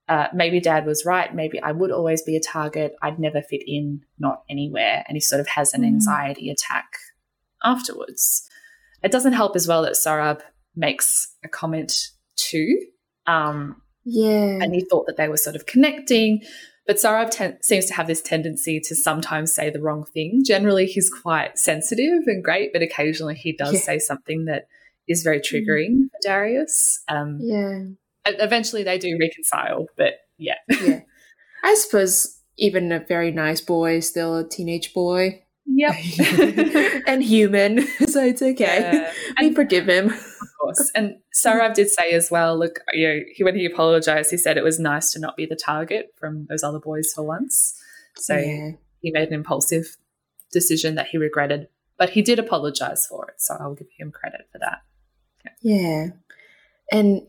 uh, 0.09 0.27
maybe 0.35 0.59
dad 0.59 0.85
was 0.87 1.05
right. 1.07 1.33
Maybe 1.33 1.63
I 1.63 1.71
would 1.71 1.93
always 1.93 2.21
be 2.21 2.37
a 2.37 2.41
target. 2.41 2.97
I'd 3.01 3.21
never 3.21 3.41
fit 3.41 3.63
in, 3.65 4.03
not 4.19 4.43
anywhere. 4.51 5.05
And 5.07 5.17
he 5.17 5.21
sort 5.21 5.41
of 5.41 5.47
has 5.47 5.73
an 5.73 5.83
mm. 5.83 5.87
anxiety 5.87 6.51
attack 6.51 6.87
afterwards. 7.63 8.51
It 9.05 9.13
doesn't 9.13 9.35
help 9.35 9.55
as 9.55 9.69
well 9.69 9.83
that 9.83 9.93
Sohrab 9.93 10.41
makes 10.75 11.29
a 11.45 11.49
comment 11.49 11.93
too. 12.35 12.77
Um, 13.29 13.81
yeah. 14.05 14.59
And 14.61 14.75
he 14.75 14.81
thought 14.81 15.07
that 15.07 15.17
they 15.17 15.29
were 15.29 15.37
sort 15.37 15.55
of 15.55 15.65
connecting. 15.67 16.43
But 16.89 16.97
Sohrab 16.97 17.31
ten- 17.31 17.63
seems 17.63 17.87
to 17.87 17.95
have 17.95 18.09
this 18.09 18.21
tendency 18.21 18.81
to 18.81 18.97
sometimes 18.97 19.55
say 19.55 19.71
the 19.71 19.81
wrong 19.81 20.05
thing. 20.13 20.43
Generally, 20.45 20.87
he's 20.87 21.09
quite 21.09 21.57
sensitive 21.57 22.25
and 22.27 22.43
great, 22.43 22.73
but 22.73 22.83
occasionally 22.83 23.37
he 23.37 23.53
does 23.53 23.75
yeah. 23.75 23.81
say 23.81 23.99
something 24.01 24.47
that 24.47 24.67
is 25.09 25.23
very 25.23 25.41
mm. 25.41 25.45
triggering 25.45 26.11
for 26.11 26.19
Darius. 26.23 27.03
Um, 27.09 27.39
yeah. 27.41 27.81
Eventually, 28.27 28.83
they 28.83 28.99
do 28.99 29.19
reconcile, 29.21 29.87
but 29.97 30.15
yeah. 30.39 30.55
yeah. 30.69 31.01
I 31.63 31.75
suppose 31.75 32.41
even 32.57 32.93
a 32.93 33.01
very 33.01 33.31
nice 33.31 33.61
boy 33.61 33.97
is 33.97 34.09
still 34.09 34.37
a 34.37 34.49
teenage 34.49 34.95
boy. 34.95 35.43
Yep. 35.67 35.95
and 37.07 37.23
human, 37.23 37.87
so 38.07 38.25
it's 38.25 38.43
okay. 38.43 38.81
Yeah. 38.81 39.13
We 39.41 39.49
and, 39.49 39.57
forgive 39.57 39.89
him. 39.89 40.11
Of 40.11 40.49
course. 40.61 40.91
And 40.95 41.17
Sohrab 41.35 41.75
did 41.75 41.91
say 41.91 42.13
as 42.13 42.31
well, 42.31 42.59
look, 42.59 42.81
you 42.93 43.09
know, 43.09 43.21
he, 43.35 43.45
when 43.45 43.57
he 43.57 43.67
apologized, 43.67 44.31
he 44.31 44.37
said 44.37 44.57
it 44.57 44.65
was 44.65 44.79
nice 44.79 45.13
to 45.13 45.19
not 45.19 45.37
be 45.37 45.47
the 45.47 45.57
target 45.57 46.15
from 46.17 46.47
those 46.49 46.63
other 46.63 46.79
boys 46.79 47.13
for 47.15 47.25
once. 47.25 47.75
So 48.17 48.37
yeah. 48.37 48.73
he 49.01 49.11
made 49.11 49.29
an 49.29 49.35
impulsive 49.35 49.97
decision 50.53 50.95
that 50.95 51.09
he 51.09 51.19
regretted, 51.19 51.69
but 51.99 52.11
he 52.11 52.23
did 52.23 52.39
apologize 52.39 53.07
for 53.07 53.29
it. 53.29 53.35
So 53.39 53.57
I'll 53.59 53.75
give 53.75 53.89
him 53.99 54.13
credit 54.13 54.43
for 54.53 54.59
that. 54.59 54.83
Yeah. 55.63 56.09
And 56.91 57.23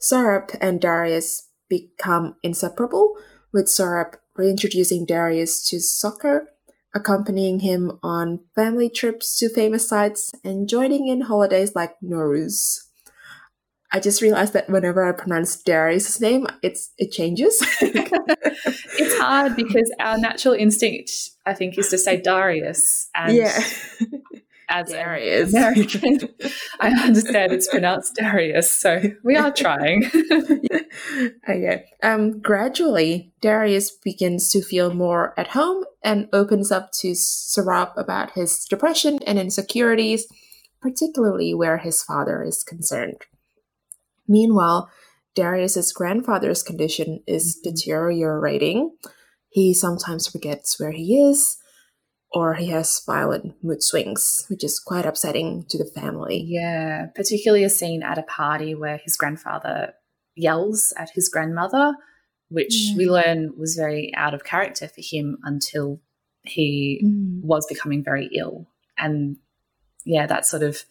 Sohrab 0.00 0.56
and 0.60 0.80
Darius 0.80 1.48
become 1.68 2.36
inseparable, 2.42 3.16
with 3.52 3.66
Sohrab 3.66 4.14
reintroducing 4.36 5.04
Darius 5.06 5.68
to 5.68 5.80
soccer 5.80 6.48
accompanying 6.94 7.60
him 7.60 7.98
on 8.02 8.40
family 8.54 8.90
trips 8.90 9.38
to 9.38 9.48
famous 9.48 9.88
sites 9.88 10.32
and 10.42 10.68
joining 10.68 11.08
in 11.08 11.22
holidays 11.22 11.74
like 11.74 11.94
Nowruz. 12.02 12.86
I 13.92 13.98
just 13.98 14.22
realized 14.22 14.52
that 14.52 14.70
whenever 14.70 15.04
I 15.04 15.12
pronounce 15.12 15.60
Darius' 15.60 16.20
name, 16.20 16.46
it's 16.62 16.92
it 16.96 17.10
changes. 17.10 17.58
it's 17.80 19.18
hard 19.18 19.56
because 19.56 19.92
our 19.98 20.16
natural 20.16 20.54
instinct, 20.54 21.10
I 21.44 21.54
think, 21.54 21.76
is 21.76 21.88
to 21.88 21.98
say 21.98 22.20
Darius. 22.20 23.08
And 23.14 23.34
yeah. 23.36 23.60
As 24.70 24.88
Darius. 24.88 25.52
American, 25.52 26.20
I 26.80 26.90
understand 27.04 27.52
it's 27.52 27.68
pronounced 27.68 28.14
Darius, 28.14 28.74
so 28.74 29.02
we 29.22 29.36
are 29.36 29.52
trying. 29.52 30.04
okay. 31.48 31.84
Um, 32.02 32.40
gradually, 32.40 33.32
Darius 33.42 33.90
begins 33.90 34.50
to 34.52 34.62
feel 34.62 34.94
more 34.94 35.34
at 35.38 35.48
home 35.48 35.84
and 36.02 36.28
opens 36.32 36.70
up 36.70 36.92
to 37.00 37.08
Sohrab 37.08 37.92
about 37.96 38.32
his 38.32 38.64
depression 38.64 39.18
and 39.26 39.38
insecurities, 39.38 40.26
particularly 40.80 41.52
where 41.52 41.78
his 41.78 42.02
father 42.02 42.42
is 42.42 42.62
concerned. 42.62 43.26
Meanwhile, 44.26 44.88
Darius's 45.34 45.92
grandfather's 45.92 46.62
condition 46.62 47.20
is 47.26 47.56
mm-hmm. 47.56 47.70
deteriorating. 47.70 48.96
He 49.48 49.74
sometimes 49.74 50.28
forgets 50.28 50.78
where 50.78 50.92
he 50.92 51.20
is 51.20 51.59
or 52.32 52.54
he 52.54 52.68
has 52.68 53.02
violent 53.04 53.54
mood 53.62 53.82
swings, 53.82 54.44
which 54.48 54.62
is 54.62 54.78
quite 54.78 55.06
upsetting 55.06 55.64
to 55.68 55.78
the 55.78 55.90
family. 55.90 56.44
Yeah, 56.46 57.06
particularly 57.14 57.64
a 57.64 57.70
scene 57.70 58.02
at 58.02 58.18
a 58.18 58.22
party 58.22 58.74
where 58.74 58.98
his 58.98 59.16
grandfather 59.16 59.94
yells 60.36 60.92
at 60.96 61.10
his 61.10 61.28
grandmother, 61.28 61.94
which 62.48 62.74
yeah. 62.74 62.96
we 62.96 63.10
learn 63.10 63.52
was 63.56 63.74
very 63.74 64.12
out 64.16 64.34
of 64.34 64.44
character 64.44 64.86
for 64.86 65.00
him 65.00 65.38
until 65.42 66.00
he 66.42 67.02
mm. 67.04 67.42
was 67.42 67.66
becoming 67.66 68.04
very 68.04 68.30
ill. 68.36 68.68
And 68.96 69.36
yeah, 70.04 70.26
that 70.26 70.46
sort 70.46 70.62
of 70.62 70.84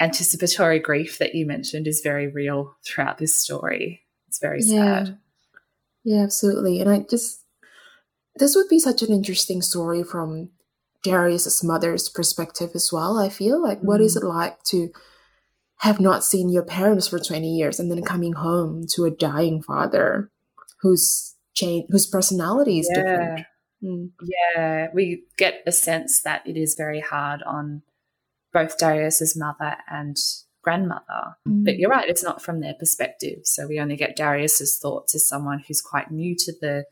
anticipatory 0.00 0.78
grief 0.78 1.18
that 1.18 1.34
you 1.34 1.44
mentioned 1.44 1.86
is 1.86 2.00
very 2.02 2.26
real 2.26 2.74
throughout 2.84 3.18
this 3.18 3.36
story. 3.36 4.00
It's 4.28 4.38
very 4.38 4.60
yeah. 4.62 5.04
sad. 5.04 5.18
Yeah, 6.04 6.22
absolutely. 6.22 6.80
And 6.80 6.88
I 6.88 7.00
just, 7.00 7.44
this 8.36 8.54
would 8.56 8.68
be 8.68 8.78
such 8.78 9.02
an 9.02 9.12
interesting 9.12 9.60
story 9.60 10.02
from 10.02 10.48
Darius's 11.02 11.64
mother's 11.64 12.08
perspective 12.08 12.70
as 12.74 12.90
well. 12.92 13.18
I 13.18 13.28
feel 13.28 13.62
like, 13.62 13.80
mm. 13.80 13.84
what 13.84 14.00
is 14.00 14.16
mm. 14.16 14.22
it 14.22 14.26
like 14.26 14.62
to 14.64 14.90
have 15.78 16.00
not 16.00 16.24
seen 16.24 16.50
your 16.50 16.62
parents 16.62 17.08
for 17.08 17.18
20 17.18 17.48
years 17.48 17.80
and 17.80 17.90
then 17.90 18.02
coming 18.02 18.34
home 18.34 18.84
to 18.94 19.04
a 19.04 19.10
dying 19.10 19.62
father 19.62 20.30
whose 20.82 21.36
change, 21.54 21.86
whose 21.90 22.06
personality 22.06 22.80
is 22.80 22.90
yeah. 22.94 23.02
different? 23.02 23.46
Mm. 23.82 24.10
Yeah, 24.22 24.88
we 24.92 25.24
get 25.38 25.62
a 25.66 25.72
sense 25.72 26.22
that 26.22 26.46
it 26.46 26.56
is 26.56 26.74
very 26.76 27.00
hard 27.00 27.42
on 27.42 27.82
both 28.52 28.78
Darius's 28.78 29.36
mother 29.36 29.76
and 29.88 30.16
grandmother. 30.62 31.36
Mm. 31.48 31.64
But 31.64 31.78
you're 31.78 31.90
right, 31.90 32.08
it's 32.08 32.24
not 32.24 32.42
from 32.42 32.60
their 32.60 32.74
perspective. 32.74 33.40
So 33.44 33.66
we 33.66 33.80
only 33.80 33.96
get 33.96 34.16
Darius's 34.16 34.78
thoughts 34.78 35.14
as 35.14 35.26
someone 35.26 35.62
who's 35.66 35.80
quite 35.80 36.10
new 36.10 36.34
to 36.36 36.52
the 36.60 36.84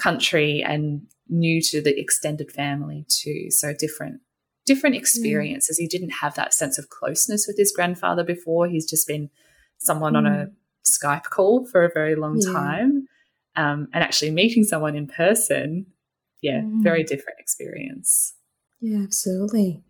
country 0.00 0.64
and 0.66 1.02
new 1.28 1.60
to 1.62 1.80
the 1.80 1.98
extended 1.98 2.50
family 2.50 3.06
too. 3.08 3.50
So 3.50 3.72
different 3.72 4.20
different 4.66 4.96
experiences. 4.96 5.78
Mm. 5.78 5.82
He 5.82 5.88
didn't 5.88 6.10
have 6.10 6.34
that 6.34 6.54
sense 6.54 6.78
of 6.78 6.88
closeness 6.88 7.46
with 7.46 7.56
his 7.56 7.72
grandfather 7.72 8.24
before. 8.24 8.68
He's 8.68 8.88
just 8.88 9.06
been 9.06 9.30
someone 9.78 10.14
mm. 10.14 10.18
on 10.18 10.26
a 10.26 10.30
mm. 10.30 10.52
Skype 10.86 11.24
call 11.24 11.66
for 11.66 11.84
a 11.84 11.90
very 11.92 12.14
long 12.14 12.38
yeah. 12.40 12.52
time. 12.52 13.06
Um, 13.56 13.88
and 13.92 14.04
actually 14.04 14.30
meeting 14.30 14.62
someone 14.62 14.94
in 14.94 15.08
person, 15.08 15.86
yeah, 16.40 16.60
mm. 16.60 16.82
very 16.82 17.02
different 17.02 17.40
experience. 17.40 18.34
Yeah, 18.80 19.02
absolutely. 19.02 19.82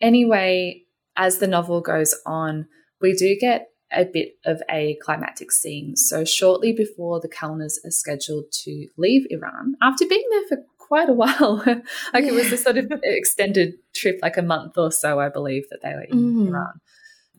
Anyway, 0.00 0.84
as 1.16 1.38
the 1.38 1.46
novel 1.46 1.82
goes 1.82 2.14
on, 2.24 2.66
we 3.00 3.12
do 3.12 3.36
get 3.38 3.68
a 3.92 4.04
bit 4.04 4.36
of 4.44 4.62
a 4.70 4.98
climactic 5.02 5.52
scene. 5.52 5.96
So, 5.96 6.24
shortly 6.24 6.72
before 6.72 7.20
the 7.20 7.28
Kellners 7.28 7.78
are 7.84 7.90
scheduled 7.90 8.50
to 8.64 8.88
leave 8.96 9.26
Iran, 9.30 9.76
after 9.82 10.06
being 10.06 10.26
there 10.30 10.48
for 10.48 10.64
quite 10.78 11.08
a 11.08 11.12
while, 11.14 11.62
like 11.66 11.84
yeah. 12.14 12.20
it 12.20 12.34
was 12.34 12.52
a 12.52 12.56
sort 12.56 12.78
of 12.78 12.90
extended 13.02 13.74
trip, 13.94 14.18
like 14.22 14.36
a 14.36 14.42
month 14.42 14.76
or 14.76 14.90
so, 14.90 15.20
I 15.20 15.28
believe, 15.28 15.64
that 15.70 15.80
they 15.82 15.94
were 15.94 16.02
in 16.02 16.18
mm. 16.18 16.48
Iran. 16.48 16.80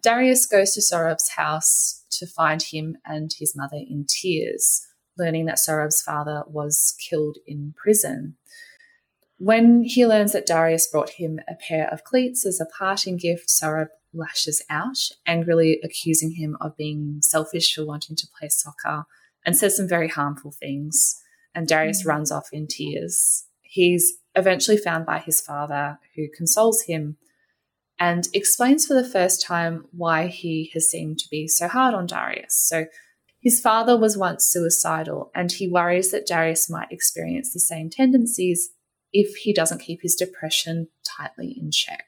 Darius 0.01 0.45
goes 0.45 0.73
to 0.73 0.81
Sohrab's 0.81 1.29
house 1.29 2.03
to 2.11 2.25
find 2.25 2.61
him 2.61 2.97
and 3.05 3.31
his 3.37 3.55
mother 3.55 3.77
in 3.77 4.05
tears, 4.07 4.81
learning 5.17 5.45
that 5.45 5.59
Sohrab's 5.59 6.01
father 6.01 6.43
was 6.47 6.95
killed 7.09 7.37
in 7.45 7.73
prison. 7.77 8.37
When 9.37 9.83
he 9.83 10.05
learns 10.05 10.33
that 10.33 10.45
Darius 10.45 10.87
brought 10.87 11.11
him 11.11 11.39
a 11.47 11.55
pair 11.55 11.87
of 11.91 12.03
cleats 12.03 12.45
as 12.45 12.59
a 12.59 12.65
parting 12.65 13.17
gift, 13.17 13.49
Sohrab 13.49 13.87
lashes 14.13 14.63
out, 14.69 14.97
angrily 15.25 15.79
accusing 15.83 16.31
him 16.31 16.57
of 16.61 16.77
being 16.77 17.19
selfish 17.21 17.73
for 17.73 17.85
wanting 17.85 18.15
to 18.17 18.27
play 18.37 18.49
soccer 18.49 19.05
and 19.45 19.55
says 19.57 19.77
some 19.77 19.87
very 19.87 20.07
harmful 20.07 20.51
things. 20.51 21.21
And 21.53 21.67
Darius 21.67 22.03
mm. 22.03 22.07
runs 22.07 22.31
off 22.31 22.49
in 22.51 22.67
tears. 22.67 23.45
He's 23.61 24.13
eventually 24.35 24.77
found 24.77 25.05
by 25.05 25.19
his 25.19 25.41
father, 25.41 25.99
who 26.15 26.27
consoles 26.35 26.83
him 26.83 27.17
and 27.99 28.27
explains 28.33 28.85
for 28.85 28.93
the 28.93 29.07
first 29.07 29.45
time 29.45 29.85
why 29.91 30.27
he 30.27 30.71
has 30.73 30.89
seemed 30.89 31.19
to 31.19 31.29
be 31.29 31.47
so 31.47 31.67
hard 31.67 31.93
on 31.93 32.07
Darius. 32.07 32.55
So, 32.55 32.85
his 33.41 33.59
father 33.59 33.97
was 33.97 34.15
once 34.15 34.45
suicidal, 34.45 35.31
and 35.33 35.51
he 35.51 35.67
worries 35.67 36.11
that 36.11 36.27
Darius 36.27 36.69
might 36.69 36.91
experience 36.91 37.51
the 37.51 37.59
same 37.59 37.89
tendencies 37.89 38.69
if 39.11 39.35
he 39.37 39.51
doesn't 39.51 39.81
keep 39.81 40.01
his 40.03 40.15
depression 40.15 40.89
tightly 41.03 41.57
in 41.59 41.71
check. 41.71 42.05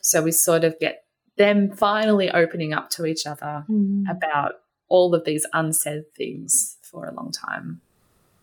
So 0.00 0.22
we 0.22 0.32
sort 0.32 0.64
of 0.64 0.78
get 0.80 1.03
them 1.36 1.70
finally 1.72 2.30
opening 2.30 2.72
up 2.72 2.90
to 2.90 3.06
each 3.06 3.26
other 3.26 3.64
mm. 3.68 4.04
about 4.08 4.52
all 4.88 5.14
of 5.14 5.24
these 5.24 5.46
unsaid 5.52 6.04
things 6.16 6.76
for 6.82 7.06
a 7.06 7.14
long 7.14 7.32
time. 7.32 7.80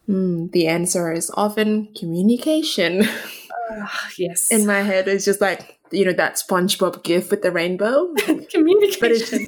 Mm, 0.09 0.51
the 0.51 0.67
answer 0.67 1.11
is 1.11 1.31
often 1.35 1.93
communication. 1.93 3.03
Uh, 3.71 3.87
yes. 4.17 4.51
In 4.51 4.65
my 4.65 4.81
head, 4.81 5.07
it's 5.07 5.23
just 5.23 5.39
like, 5.39 5.79
you 5.91 6.03
know, 6.03 6.13
that 6.13 6.35
SpongeBob 6.35 7.03
gif 7.03 7.31
with 7.31 7.41
the 7.41 7.51
rainbow. 7.51 8.13
communication. 8.49 9.45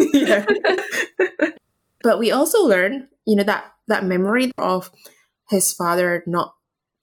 But, 1.18 1.60
but 2.04 2.20
we 2.20 2.32
also 2.32 2.64
learn, 2.64 3.10
you 3.26 3.36
know, 3.36 3.44
that, 3.44 3.66
that 3.88 4.06
memory 4.06 4.52
of 4.58 4.92
his 5.50 5.74
father 5.74 6.24
not 6.26 6.54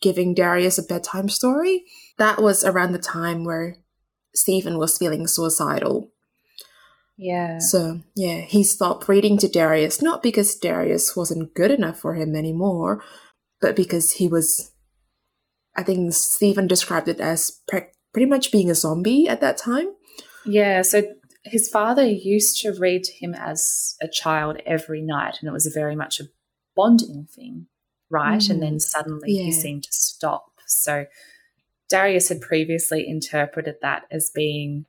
giving 0.00 0.34
Darius 0.34 0.78
a 0.78 0.82
bedtime 0.82 1.28
story. 1.28 1.84
That 2.16 2.40
was 2.40 2.64
around 2.64 2.92
the 2.92 2.98
time 2.98 3.44
where 3.44 3.76
Stephen 4.34 4.78
was 4.78 4.96
feeling 4.96 5.26
suicidal. 5.26 6.09
Yeah. 7.22 7.58
So, 7.58 8.00
yeah, 8.16 8.40
he 8.40 8.64
stopped 8.64 9.08
reading 9.08 9.36
to 9.38 9.48
Darius, 9.48 10.00
not 10.00 10.22
because 10.22 10.54
Darius 10.54 11.14
wasn't 11.14 11.54
good 11.54 11.70
enough 11.70 11.98
for 11.98 12.14
him 12.14 12.34
anymore, 12.34 13.02
but 13.60 13.76
because 13.76 14.12
he 14.12 14.26
was, 14.26 14.72
I 15.76 15.82
think 15.82 16.14
Stephen 16.14 16.66
described 16.66 17.08
it 17.08 17.20
as 17.20 17.60
pre- 17.68 17.88
pretty 18.14 18.26
much 18.26 18.50
being 18.50 18.70
a 18.70 18.74
zombie 18.74 19.28
at 19.28 19.42
that 19.42 19.58
time. 19.58 19.88
Yeah. 20.46 20.80
So 20.80 21.02
his 21.44 21.68
father 21.68 22.06
used 22.06 22.60
to 22.62 22.72
read 22.72 23.04
to 23.04 23.12
him 23.12 23.34
as 23.34 23.96
a 24.00 24.08
child 24.08 24.56
every 24.64 25.02
night, 25.02 25.38
and 25.40 25.48
it 25.48 25.52
was 25.52 25.70
very 25.74 25.94
much 25.94 26.20
a 26.20 26.24
bonding 26.74 27.26
thing 27.30 27.66
right? 28.10 28.40
Mm. 28.40 28.50
And 28.50 28.62
then 28.62 28.74
mm. 28.74 28.80
suddenly 28.82 29.32
yeah. 29.32 29.44
he 29.44 29.52
seemed 29.52 29.84
to 29.84 29.92
stop. 29.92 30.50
So 30.66 31.06
Darius 31.88 32.28
had 32.28 32.40
previously 32.40 33.08
interpreted 33.08 33.76
that 33.80 34.04
as 34.10 34.30
being 34.34 34.84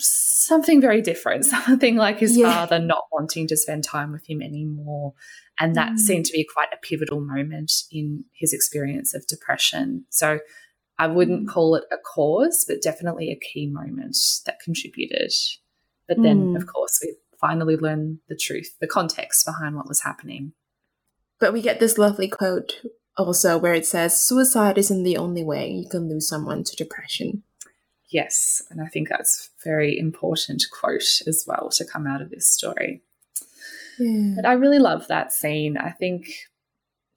something 0.00 0.80
very 0.80 1.00
different, 1.00 1.44
something 1.66 1.96
like 1.96 2.18
his 2.18 2.36
yeah. 2.36 2.52
father 2.52 2.78
not 2.78 3.04
wanting 3.12 3.46
to 3.48 3.56
spend 3.56 3.84
time 3.84 4.12
with 4.12 4.28
him 4.28 4.42
anymore. 4.42 5.14
And 5.58 5.74
that 5.76 5.92
mm. 5.92 5.98
seemed 5.98 6.24
to 6.26 6.32
be 6.32 6.46
quite 6.52 6.68
a 6.72 6.78
pivotal 6.78 7.20
moment 7.20 7.72
in 7.90 8.24
his 8.32 8.52
experience 8.52 9.14
of 9.14 9.26
depression. 9.26 10.06
So 10.10 10.40
I 10.98 11.06
wouldn't 11.06 11.46
mm. 11.46 11.52
call 11.52 11.74
it 11.74 11.84
a 11.92 11.96
cause, 11.98 12.64
but 12.66 12.82
definitely 12.82 13.30
a 13.30 13.38
key 13.38 13.68
moment 13.70 14.16
that 14.46 14.60
contributed. 14.64 15.32
But 16.08 16.22
then, 16.22 16.54
mm. 16.54 16.56
of 16.56 16.66
course, 16.66 16.98
we 17.02 17.14
finally 17.40 17.76
learn 17.76 18.18
the 18.28 18.36
truth, 18.36 18.76
the 18.80 18.86
context 18.86 19.46
behind 19.46 19.76
what 19.76 19.88
was 19.88 20.02
happening. 20.02 20.52
But 21.38 21.52
we 21.52 21.62
get 21.62 21.80
this 21.80 21.96
lovely 21.96 22.28
quote 22.28 22.80
also 23.16 23.58
where 23.58 23.74
it 23.74 23.86
says, 23.86 24.20
Suicide 24.20 24.78
isn't 24.78 25.02
the 25.02 25.16
only 25.16 25.44
way 25.44 25.70
you 25.70 25.88
can 25.88 26.08
lose 26.08 26.28
someone 26.28 26.64
to 26.64 26.76
depression. 26.76 27.42
Yes, 28.10 28.62
and 28.70 28.80
I 28.80 28.86
think 28.86 29.08
that's 29.08 29.50
a 29.60 29.68
very 29.68 29.98
important 29.98 30.64
quote 30.72 31.22
as 31.26 31.44
well 31.46 31.70
to 31.72 31.84
come 31.84 32.06
out 32.06 32.20
of 32.20 32.30
this 32.30 32.48
story. 32.48 33.02
Yeah. 33.98 34.32
But 34.36 34.46
I 34.46 34.52
really 34.54 34.78
love 34.78 35.06
that 35.08 35.32
scene. 35.32 35.76
I 35.76 35.90
think 35.90 36.28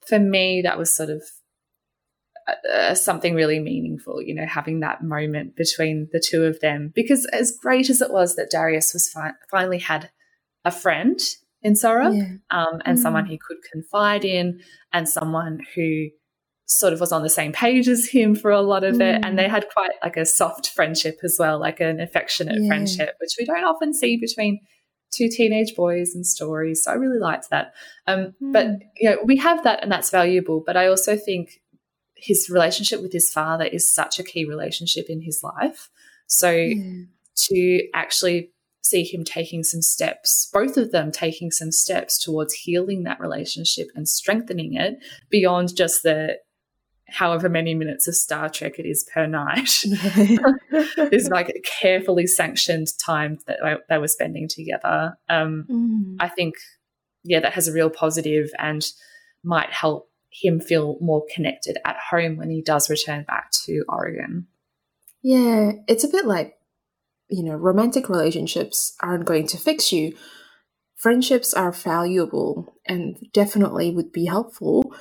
for 0.05 0.19
me, 0.19 0.61
that 0.61 0.77
was 0.77 0.95
sort 0.95 1.09
of 1.09 1.23
uh, 2.47 2.67
uh, 2.67 2.95
something 2.95 3.33
really 3.33 3.59
meaningful, 3.59 4.21
you 4.21 4.35
know, 4.35 4.45
having 4.45 4.81
that 4.81 5.01
moment 5.01 5.55
between 5.55 6.09
the 6.11 6.23
two 6.23 6.43
of 6.43 6.59
them. 6.59 6.91
Because 6.93 7.25
as 7.27 7.51
great 7.51 7.89
as 7.89 8.01
it 8.01 8.11
was 8.11 8.35
that 8.35 8.51
Darius 8.51 8.93
was 8.93 9.09
fi- 9.09 9.33
finally 9.49 9.79
had 9.79 10.11
a 10.65 10.71
friend 10.71 11.19
in 11.61 11.73
Sohrab 11.73 12.17
yeah. 12.17 12.35
um, 12.51 12.81
and 12.85 12.97
mm. 12.97 13.01
someone 13.01 13.25
he 13.25 13.37
could 13.37 13.57
confide 13.71 14.25
in 14.25 14.59
and 14.91 15.07
someone 15.07 15.61
who 15.75 16.09
sort 16.65 16.93
of 16.93 16.99
was 16.99 17.11
on 17.11 17.23
the 17.23 17.29
same 17.29 17.51
page 17.51 17.87
as 17.87 18.07
him 18.07 18.35
for 18.35 18.49
a 18.49 18.61
lot 18.61 18.83
of 18.83 18.95
mm. 18.95 19.01
it 19.01 19.25
and 19.25 19.37
they 19.37 19.45
mm. 19.45 19.49
had 19.49 19.67
quite 19.69 19.91
like 20.01 20.17
a 20.17 20.25
soft 20.25 20.69
friendship 20.69 21.19
as 21.23 21.35
well 21.37 21.59
like 21.59 21.79
an 21.79 21.99
affectionate 21.99 22.57
yeah. 22.59 22.67
friendship 22.67 23.15
which 23.19 23.35
we 23.37 23.45
don't 23.45 23.65
often 23.65 23.93
see 23.93 24.17
between 24.17 24.59
two 25.11 25.27
teenage 25.29 25.75
boys 25.75 26.15
and 26.15 26.25
stories 26.25 26.83
so 26.83 26.91
i 26.91 26.95
really 26.95 27.19
liked 27.19 27.49
that 27.49 27.73
um, 28.07 28.33
mm. 28.41 28.53
but 28.53 28.67
you 28.97 29.09
know 29.09 29.17
we 29.25 29.35
have 29.35 29.63
that 29.63 29.83
and 29.83 29.91
that's 29.91 30.09
valuable 30.09 30.63
but 30.65 30.77
i 30.77 30.87
also 30.87 31.17
think 31.17 31.59
his 32.15 32.49
relationship 32.49 33.01
with 33.01 33.11
his 33.11 33.29
father 33.29 33.65
is 33.65 33.93
such 33.93 34.17
a 34.17 34.23
key 34.23 34.45
relationship 34.45 35.05
in 35.09 35.21
his 35.21 35.41
life 35.43 35.89
so 36.27 36.49
yeah. 36.49 37.03
to 37.35 37.87
actually 37.93 38.49
see 38.85 39.03
him 39.03 39.23
taking 39.23 39.63
some 39.63 39.81
steps, 39.81 40.49
both 40.51 40.75
of 40.75 40.91
them 40.91 41.09
taking 41.09 41.51
some 41.51 41.71
steps 41.71 42.21
towards 42.21 42.53
healing 42.53 43.03
that 43.03 43.19
relationship 43.19 43.87
and 43.95 44.07
strengthening 44.09 44.73
it 44.73 44.95
beyond 45.29 45.75
just 45.75 46.03
the 46.03 46.37
however 47.13 47.47
many 47.47 47.75
minutes 47.75 48.07
of 48.07 48.15
Star 48.15 48.49
Trek 48.49 48.79
it 48.79 48.85
is 48.85 49.07
per 49.13 49.25
night. 49.25 49.83
is 51.11 51.29
like 51.29 51.49
a 51.49 51.61
carefully 51.61 52.27
sanctioned 52.27 52.87
time 53.03 53.37
that 53.47 53.59
they 53.89 53.97
were 53.97 54.07
spending 54.07 54.47
together. 54.47 55.17
Um, 55.29 55.65
mm. 55.69 56.15
I 56.19 56.27
think, 56.27 56.55
yeah, 57.23 57.39
that 57.39 57.53
has 57.53 57.67
a 57.67 57.73
real 57.73 57.89
positive 57.89 58.49
and 58.57 58.85
might 59.43 59.71
help 59.71 60.09
him 60.29 60.59
feel 60.59 60.97
more 60.99 61.23
connected 61.33 61.77
at 61.85 61.97
home 62.09 62.37
when 62.37 62.49
he 62.49 62.61
does 62.61 62.89
return 62.89 63.23
back 63.23 63.51
to 63.65 63.83
Oregon. 63.87 64.47
Yeah, 65.21 65.73
it's 65.87 66.03
a 66.03 66.09
bit 66.09 66.25
like 66.25 66.57
you 67.33 67.43
know, 67.43 67.55
romantic 67.55 68.09
relationships 68.09 68.95
aren't 68.99 69.25
going 69.25 69.47
to 69.47 69.57
fix 69.57 69.91
you. 69.91 70.15
Friendships 70.95 71.51
are 71.53 71.71
valuable 71.71 72.75
and 72.85 73.17
definitely 73.33 73.89
would 73.89 74.11
be 74.11 74.25
helpful, 74.25 74.93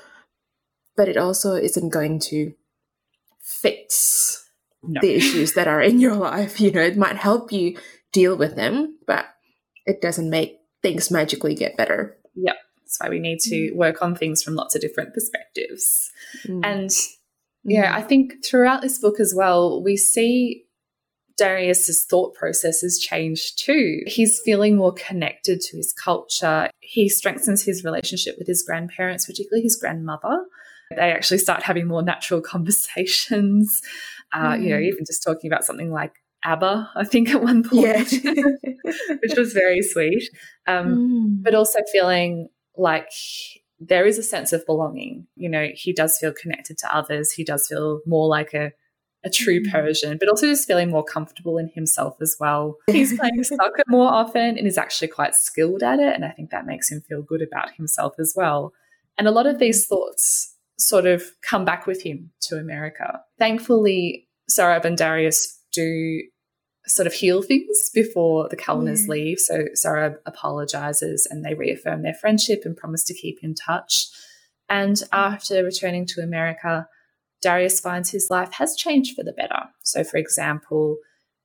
but 0.97 1.09
it 1.09 1.17
also 1.17 1.55
isn't 1.55 1.91
going 1.91 2.19
to 2.19 2.53
fix 3.41 4.49
no. 4.83 5.01
the 5.01 5.15
issues 5.15 5.55
that 5.55 5.69
are 5.69 5.81
in 5.81 6.01
your 6.01 6.15
life. 6.15 6.61
You 6.61 6.71
know, 6.71 6.83
it 6.83 6.97
might 6.97 7.17
help 7.17 7.53
you 7.53 7.77
deal 8.13 8.37
with 8.37 8.57
them, 8.57 8.99
but 9.07 9.27
it 9.87 10.01
doesn't 10.01 10.31
make 10.31 10.59
things 10.83 11.11
magically 11.11 11.55
get 11.55 11.77
better. 11.77 12.17
Yep. 12.35 12.57
That's 12.85 12.99
why 13.01 13.09
we 13.09 13.21
need 13.21 13.41
to 13.41 13.73
mm. 13.73 13.77
work 13.77 14.03
on 14.03 14.15
things 14.15 14.43
from 14.43 14.55
lots 14.55 14.75
of 14.75 14.81
different 14.81 15.15
perspectives. 15.15 16.11
Mm. 16.47 16.61
And 16.65 16.91
yeah, 17.65 17.93
mm. 17.93 17.97
I 17.97 18.03
think 18.03 18.45
throughout 18.45 18.83
this 18.83 18.99
book 18.99 19.19
as 19.21 19.35
well, 19.37 19.83
we 19.83 19.97
see 19.97 20.65
Darius's 21.39 22.05
thought 22.05 22.35
processes 22.35 22.99
change 22.99 23.57
too. 23.57 24.03
He's 24.07 24.41
feeling 24.45 24.77
more 24.77 24.93
connected 24.93 25.61
to 25.61 25.77
his 25.77 25.93
culture. 25.93 26.69
He 26.81 27.09
strengthens 27.09 27.65
his 27.65 27.85
relationship 27.85 28.37
with 28.39 28.47
his 28.47 28.63
grandparents, 28.63 29.27
particularly 29.27 29.63
his 29.63 29.77
grandmother. 29.77 30.45
They 30.97 31.13
actually 31.13 31.39
start 31.39 31.63
having 31.63 31.87
more 31.87 32.03
natural 32.03 32.41
conversations. 32.55 33.81
Uh, 34.33 34.53
mm. 34.53 34.63
You 34.63 34.71
know, 34.71 34.79
hmm. 34.79 34.85
even 34.85 35.05
just 35.07 35.23
talking 35.23 35.51
about 35.51 35.65
something 35.65 35.91
like 35.91 36.15
ABBA, 36.45 36.91
I 36.97 37.05
think, 37.05 37.31
at 37.31 37.43
one 37.43 37.63
point, 37.63 38.13
yeah. 38.13 38.33
which 39.23 39.37
was 39.37 39.53
very 39.53 39.83
sweet. 39.83 40.29
Um, 40.67 40.97
mm. 40.97 41.43
But 41.43 41.55
also 41.55 41.81
feeling 41.93 42.49
like 42.77 43.11
there 43.79 44.07
is 44.07 44.19
a 44.19 44.23
sense 44.23 44.53
of 44.53 44.65
belonging. 44.67 45.27
You 45.37 45.49
know, 45.49 45.69
he 45.75 45.93
does 45.93 46.17
feel 46.19 46.33
connected 46.33 46.79
to 46.79 46.97
others. 46.97 47.33
He 47.33 47.45
does 47.45 47.67
feel 47.67 48.01
more 48.07 48.29
like 48.29 48.55
a 48.55 48.73
a 49.25 49.31
true 49.31 49.61
mm. 49.61 49.71
Persian, 49.71 50.19
but 50.19 50.29
also 50.29 50.47
just 50.47 50.67
feeling 50.67 50.91
more 50.91 51.05
comfortable 51.05 51.59
in 51.59 51.69
himself 51.69 52.17
as 52.21 52.37
well. 52.41 52.79
He's 52.91 53.17
playing 53.17 53.45
soccer 53.45 53.85
more 53.87 54.09
often 54.09 54.59
and 54.59 54.67
is 54.67 54.79
actually 54.79 55.09
quite 55.09 55.35
skilled 55.35 55.83
at 55.83 56.01
it. 56.01 56.15
And 56.15 56.25
I 56.25 56.31
think 56.31 56.51
that 56.51 56.67
makes 56.67 56.91
him 56.91 57.01
feel 57.03 57.23
good 57.23 57.43
about 57.43 57.73
himself 57.75 58.15
as 58.19 58.35
well. 58.37 58.73
And 59.17 59.29
a 59.29 59.31
lot 59.31 59.47
of 59.47 59.59
these 59.59 59.87
thoughts 59.87 60.52
sort 60.83 61.07
of 61.07 61.23
come 61.49 61.65
back 61.65 61.87
with 61.87 62.03
him 62.03 62.31
to 62.43 62.57
America. 62.57 63.21
Thankfully, 63.39 64.29
Sohrab 64.51 64.85
and 64.85 64.97
Darius 64.97 65.61
do 65.73 66.23
sort 66.87 67.07
of 67.07 67.13
heal 67.13 67.43
things 67.43 67.91
before 67.95 68.49
the 68.49 68.57
Kellners 68.57 69.07
mm. 69.07 69.09
leave. 69.09 69.39
So 69.39 69.67
Sohrab 69.77 70.17
apologizes 70.27 71.27
and 71.31 71.45
they 71.45 71.55
reaffirm 71.55 72.03
their 72.03 72.15
friendship 72.15 72.63
and 72.65 72.77
promise 72.77 73.05
to 73.05 73.15
keep 73.15 73.39
in 73.43 73.55
touch. 73.55 74.09
And 74.69 75.01
after 75.13 75.63
returning 75.63 76.07
to 76.07 76.23
America, 76.23 76.89
Darius 77.41 77.81
finds 77.81 78.11
his 78.11 78.29
life 78.31 78.53
has 78.55 78.77
changed 78.77 79.15
for 79.17 79.23
the 79.23 79.33
better. 79.33 79.65
So, 79.83 80.03
for 80.05 80.17
example, 80.17 80.97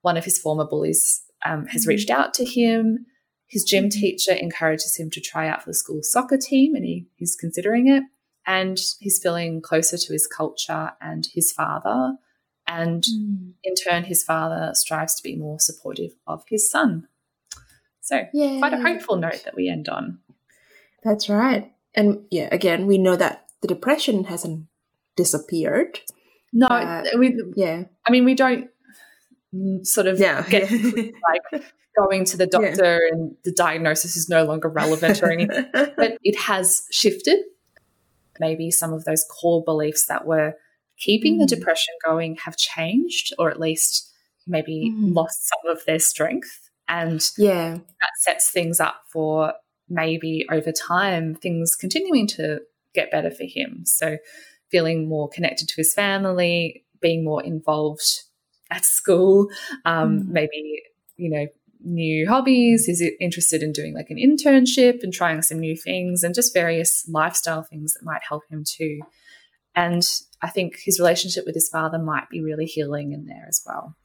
one 0.01 0.17
of 0.17 0.25
his 0.25 0.39
former 0.39 0.65
bullies 0.65 1.21
um, 1.45 1.65
has 1.67 1.81
mm-hmm. 1.81 1.89
reached 1.89 2.09
out 2.09 2.33
to 2.35 2.45
him. 2.45 3.05
His 3.47 3.63
gym 3.63 3.85
mm-hmm. 3.85 3.99
teacher 3.99 4.31
encourages 4.31 4.95
him 4.97 5.09
to 5.11 5.21
try 5.21 5.47
out 5.47 5.63
for 5.63 5.71
the 5.71 5.75
school 5.75 5.99
soccer 6.01 6.37
team, 6.37 6.75
and 6.75 6.85
he, 6.85 7.07
he's 7.15 7.35
considering 7.35 7.87
it. 7.87 8.03
And 8.47 8.79
he's 8.99 9.19
feeling 9.21 9.61
closer 9.61 9.97
to 9.97 10.13
his 10.13 10.25
culture 10.25 10.93
and 11.01 11.27
his 11.31 11.51
father. 11.51 12.13
And 12.65 13.03
mm. 13.03 13.51
in 13.63 13.75
turn, 13.75 14.05
his 14.05 14.23
father 14.23 14.71
strives 14.73 15.15
to 15.15 15.23
be 15.23 15.35
more 15.35 15.59
supportive 15.59 16.11
of 16.25 16.43
his 16.47 16.71
son. 16.71 17.07
So, 18.01 18.25
Yay. 18.33 18.59
quite 18.59 18.73
a 18.73 18.81
hopeful 18.81 19.17
note 19.17 19.43
that 19.43 19.55
we 19.55 19.67
end 19.67 19.89
on. 19.89 20.19
That's 21.03 21.27
right. 21.29 21.73
And 21.93 22.25
yeah, 22.31 22.47
again, 22.51 22.87
we 22.87 22.97
know 22.97 23.15
that 23.17 23.47
the 23.61 23.67
depression 23.67 24.25
hasn't 24.25 24.67
disappeared. 25.15 25.99
No, 26.53 26.67
uh, 26.67 27.03
we, 27.17 27.37
yeah. 27.55 27.83
I 28.05 28.11
mean, 28.11 28.23
we 28.23 28.33
don't 28.33 28.69
sort 29.83 30.07
of 30.07 30.19
yeah. 30.19 30.47
get 30.47 30.71
like 31.51 31.63
going 31.97 32.25
to 32.25 32.37
the 32.37 32.47
doctor 32.47 32.99
yeah. 33.01 33.09
and 33.11 33.35
the 33.43 33.51
diagnosis 33.51 34.15
is 34.15 34.29
no 34.29 34.45
longer 34.45 34.69
relevant 34.69 35.21
or 35.21 35.31
anything, 35.31 35.65
but 35.73 36.17
it 36.23 36.37
has 36.37 36.83
shifted. 36.91 37.39
Maybe 38.39 38.71
some 38.71 38.93
of 38.93 39.05
those 39.05 39.25
core 39.29 39.63
beliefs 39.63 40.05
that 40.07 40.25
were 40.25 40.55
keeping 40.97 41.37
mm. 41.37 41.39
the 41.39 41.55
depression 41.55 41.93
going 42.05 42.37
have 42.45 42.57
changed, 42.57 43.33
or 43.37 43.49
at 43.49 43.59
least 43.59 44.11
maybe 44.45 44.93
mm. 44.95 45.13
lost 45.13 45.47
some 45.47 45.71
of 45.71 45.85
their 45.85 45.99
strength. 45.99 46.69
And 46.87 47.27
yeah, 47.37 47.71
that 47.73 48.11
sets 48.21 48.49
things 48.51 48.79
up 48.79 49.01
for 49.11 49.53
maybe 49.89 50.45
over 50.51 50.71
time 50.71 51.35
things 51.35 51.75
continuing 51.75 52.27
to 52.27 52.59
get 52.93 53.11
better 53.11 53.31
for 53.31 53.43
him. 53.43 53.83
So 53.85 54.17
feeling 54.71 55.07
more 55.07 55.29
connected 55.29 55.67
to 55.69 55.75
his 55.75 55.93
family, 55.93 56.85
being 57.01 57.23
more 57.23 57.43
involved 57.43 58.23
at 58.71 58.85
school, 58.85 59.49
um, 59.85 60.21
mm. 60.21 60.27
maybe, 60.27 60.83
you 61.15 61.29
know, 61.29 61.47
new 61.83 62.27
hobbies. 62.27 62.85
He's 62.85 63.03
interested 63.19 63.63
in 63.63 63.71
doing 63.71 63.93
like 63.93 64.09
an 64.09 64.17
internship 64.17 65.03
and 65.03 65.13
trying 65.13 65.41
some 65.41 65.59
new 65.59 65.75
things 65.75 66.23
and 66.23 66.35
just 66.35 66.53
various 66.53 67.07
lifestyle 67.09 67.63
things 67.63 67.93
that 67.93 68.05
might 68.05 68.21
help 68.27 68.43
him 68.49 68.63
too. 68.67 68.99
And 69.75 70.07
I 70.41 70.49
think 70.49 70.79
his 70.83 70.99
relationship 70.99 71.45
with 71.45 71.55
his 71.55 71.69
father 71.69 71.99
might 71.99 72.29
be 72.29 72.41
really 72.41 72.65
healing 72.65 73.11
in 73.13 73.25
there 73.25 73.45
as 73.47 73.61
well. 73.65 73.95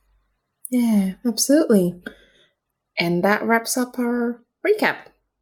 Yeah, 0.70 1.14
absolutely. 1.26 2.00
And 2.98 3.24
that 3.24 3.42
wraps 3.42 3.76
up 3.76 3.98
our 3.98 4.42
recap. 4.66 4.96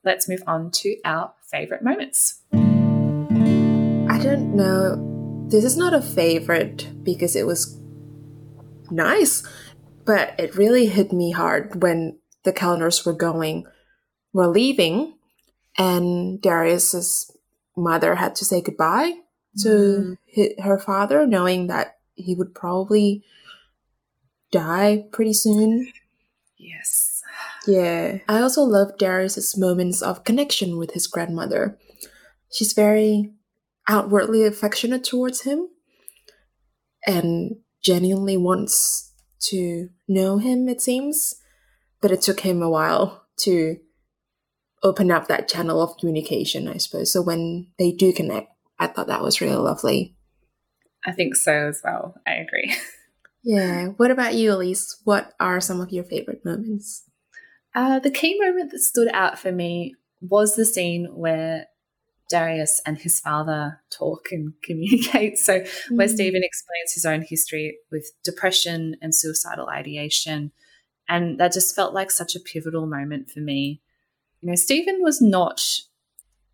Let's 0.05 0.29
move 0.29 0.43
on 0.47 0.71
to 0.73 0.97
our 1.05 1.35
favorite 1.51 1.83
moments. 1.83 2.41
I 2.53 4.19
don't 4.23 4.55
know 4.55 5.07
this 5.51 5.65
is 5.65 5.77
not 5.77 5.93
a 5.93 6.01
favorite 6.01 6.89
because 7.03 7.35
it 7.35 7.45
was 7.45 7.77
nice, 8.91 9.45
but 10.05 10.35
it 10.39 10.57
really 10.57 10.87
hit 10.87 11.13
me 11.13 11.33
hard 11.33 11.83
when 11.83 12.19
the 12.45 12.53
Kellners 12.53 13.05
were 13.05 13.13
going, 13.13 13.67
were 14.33 14.49
leaving, 14.49 15.15
and 15.77 16.41
Darius's 16.41 17.31
mother 17.77 18.17
had 18.17 18.35
to 18.37 18.45
say 18.45 18.61
goodbye 18.61 19.15
to 19.63 20.17
mm. 20.37 20.61
her 20.63 20.79
father, 20.79 21.27
knowing 21.27 21.67
that 21.67 21.99
he 22.15 22.35
would 22.35 22.55
probably 22.55 23.25
die 24.53 25.05
pretty 25.13 25.33
soon. 25.33 25.93
Yes. 26.59 27.23
Yeah. 27.67 28.19
I 28.29 28.41
also 28.41 28.63
love 28.63 28.99
Darius's 28.99 29.57
moments 29.57 30.03
of 30.03 30.25
connection 30.25 30.77
with 30.77 30.93
his 30.93 31.07
grandmother. 31.07 31.79
She's 32.53 32.73
very 32.73 33.33
outwardly 33.89 34.45
affectionate 34.45 35.05
towards 35.05 35.43
him 35.43 35.69
and 37.07 37.57
genuinely 37.83 38.37
wants 38.37 39.10
to 39.49 39.91
know 40.09 40.39
him, 40.39 40.69
it 40.69 40.81
seems. 40.81 41.37
But 42.01 42.11
it 42.11 42.23
took 42.23 42.41
him 42.41 42.63
a 42.63 42.71
while 42.71 43.27
to 43.41 43.79
open 44.83 45.11
up 45.11 45.29
that 45.29 45.49
channel 45.49 45.83
of 45.83 45.97
communication, 45.99 46.69
I 46.69 46.79
suppose. 46.79 47.13
So 47.13 47.21
when 47.21 47.69
they 47.79 47.93
do 47.93 48.13
connect, 48.13 48.53
I 48.79 48.87
thought 48.87 49.09
that 49.09 49.23
was 49.23 49.41
really 49.41 49.57
lovely. 49.57 50.17
I 51.05 51.13
think 51.13 51.37
so 51.37 51.69
as 51.69 51.81
well. 51.85 52.15
I 52.27 52.35
agree. 52.35 52.75
yeah. 53.43 53.89
What 53.89 54.11
about 54.11 54.35
you, 54.35 54.53
Elise? 54.53 54.99
What 55.05 55.33
are 55.39 55.61
some 55.61 55.81
of 55.81 55.93
your 55.93 56.05
favorite 56.05 56.45
moments? 56.45 57.05
Uh, 57.75 57.99
the 57.99 58.11
key 58.11 58.39
moment 58.41 58.73
that 58.73 58.81
stood 58.81 59.09
out 59.13 59.39
for 59.39 59.53
me 59.53 59.95
was 60.21 60.57
the 60.57 60.65
scene 60.65 61.07
where 61.15 61.67
Darius 62.31 62.81
and 62.87 62.97
his 62.99 63.21
father 63.21 63.81
talk 63.91 64.29
and 64.33 64.55
communicate. 64.63 65.39
So, 65.39 65.61
mm. 65.61 65.97
where 65.97 66.09
Stephen 66.09 66.43
explains 66.43 66.95
his 66.95 67.05
own 67.05 67.23
history 67.23 67.79
with 67.91 68.13
depression 68.25 68.97
and 69.03 69.15
suicidal 69.15 69.69
ideation. 69.69 70.53
And 71.09 71.39
that 71.41 71.53
just 71.53 71.75
felt 71.75 71.93
like 71.93 72.11
such 72.11 72.37
a 72.37 72.41
pivotal 72.41 72.87
moment 72.87 73.31
for 73.31 73.41
me. 73.41 73.83
You 74.41 74.49
know, 74.49 74.55
Stephen 74.55 75.03
was 75.03 75.21
not, 75.21 75.63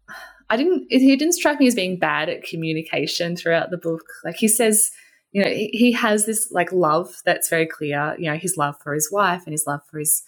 I 0.51 0.57
didn't, 0.57 0.87
he 0.91 1.15
didn't 1.17 1.35
strike 1.35 1.61
me 1.61 1.67
as 1.67 1.75
being 1.75 1.99
bad 1.99 2.29
at 2.29 2.43
communication 2.43 3.37
throughout 3.37 3.71
the 3.71 3.79
book. 3.79 4.05
Like 4.25 4.37
he 4.37 4.49
says, 4.49 4.91
you 5.33 5.43
know, 5.43 5.51
he 5.51 5.93
has 5.93 6.25
this 6.25 6.51
like 6.51 6.73
love 6.73 7.21
that's 7.25 7.51
very 7.51 7.67
clear, 7.67 8.17
you 8.19 8.31
know, 8.31 8.39
his 8.39 8.57
love 8.57 8.81
for 8.81 8.95
his 8.95 9.11
wife 9.13 9.43
and 9.45 9.53
his 9.53 9.67
love 9.67 9.83
for 9.91 9.99
his 9.99 10.23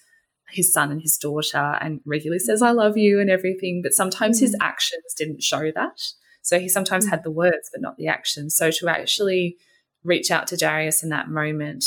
his 0.51 0.73
son 0.73 0.91
and 0.91 1.03
his 1.03 1.17
daughter 1.17 1.77
and 1.81 2.01
regularly 2.05 2.39
says, 2.39 2.63
I 2.63 2.71
love 2.71 2.97
you 2.97 3.21
and 3.21 3.31
everything. 3.31 3.81
But 3.83 3.93
sometimes 3.93 4.39
mm. 4.39 4.43
his 4.43 4.57
actions 4.61 5.15
didn't 5.17 5.43
show 5.43 5.71
that. 5.73 6.01
So 6.43 6.59
he 6.59 6.69
sometimes 6.69 7.07
mm. 7.07 7.11
had 7.11 7.25
the 7.25 7.31
words, 7.31 7.71
but 7.73 7.83
not 7.83 7.97
the 7.97 8.09
actions. 8.09 8.57
So 8.57 8.71
to 8.71 8.89
actually 8.89 9.57
reach 10.05 10.31
out 10.31 10.47
to 10.49 10.57
Darius 10.57 11.03
in 11.03 11.11
that 11.11 11.29
moment 11.29 11.85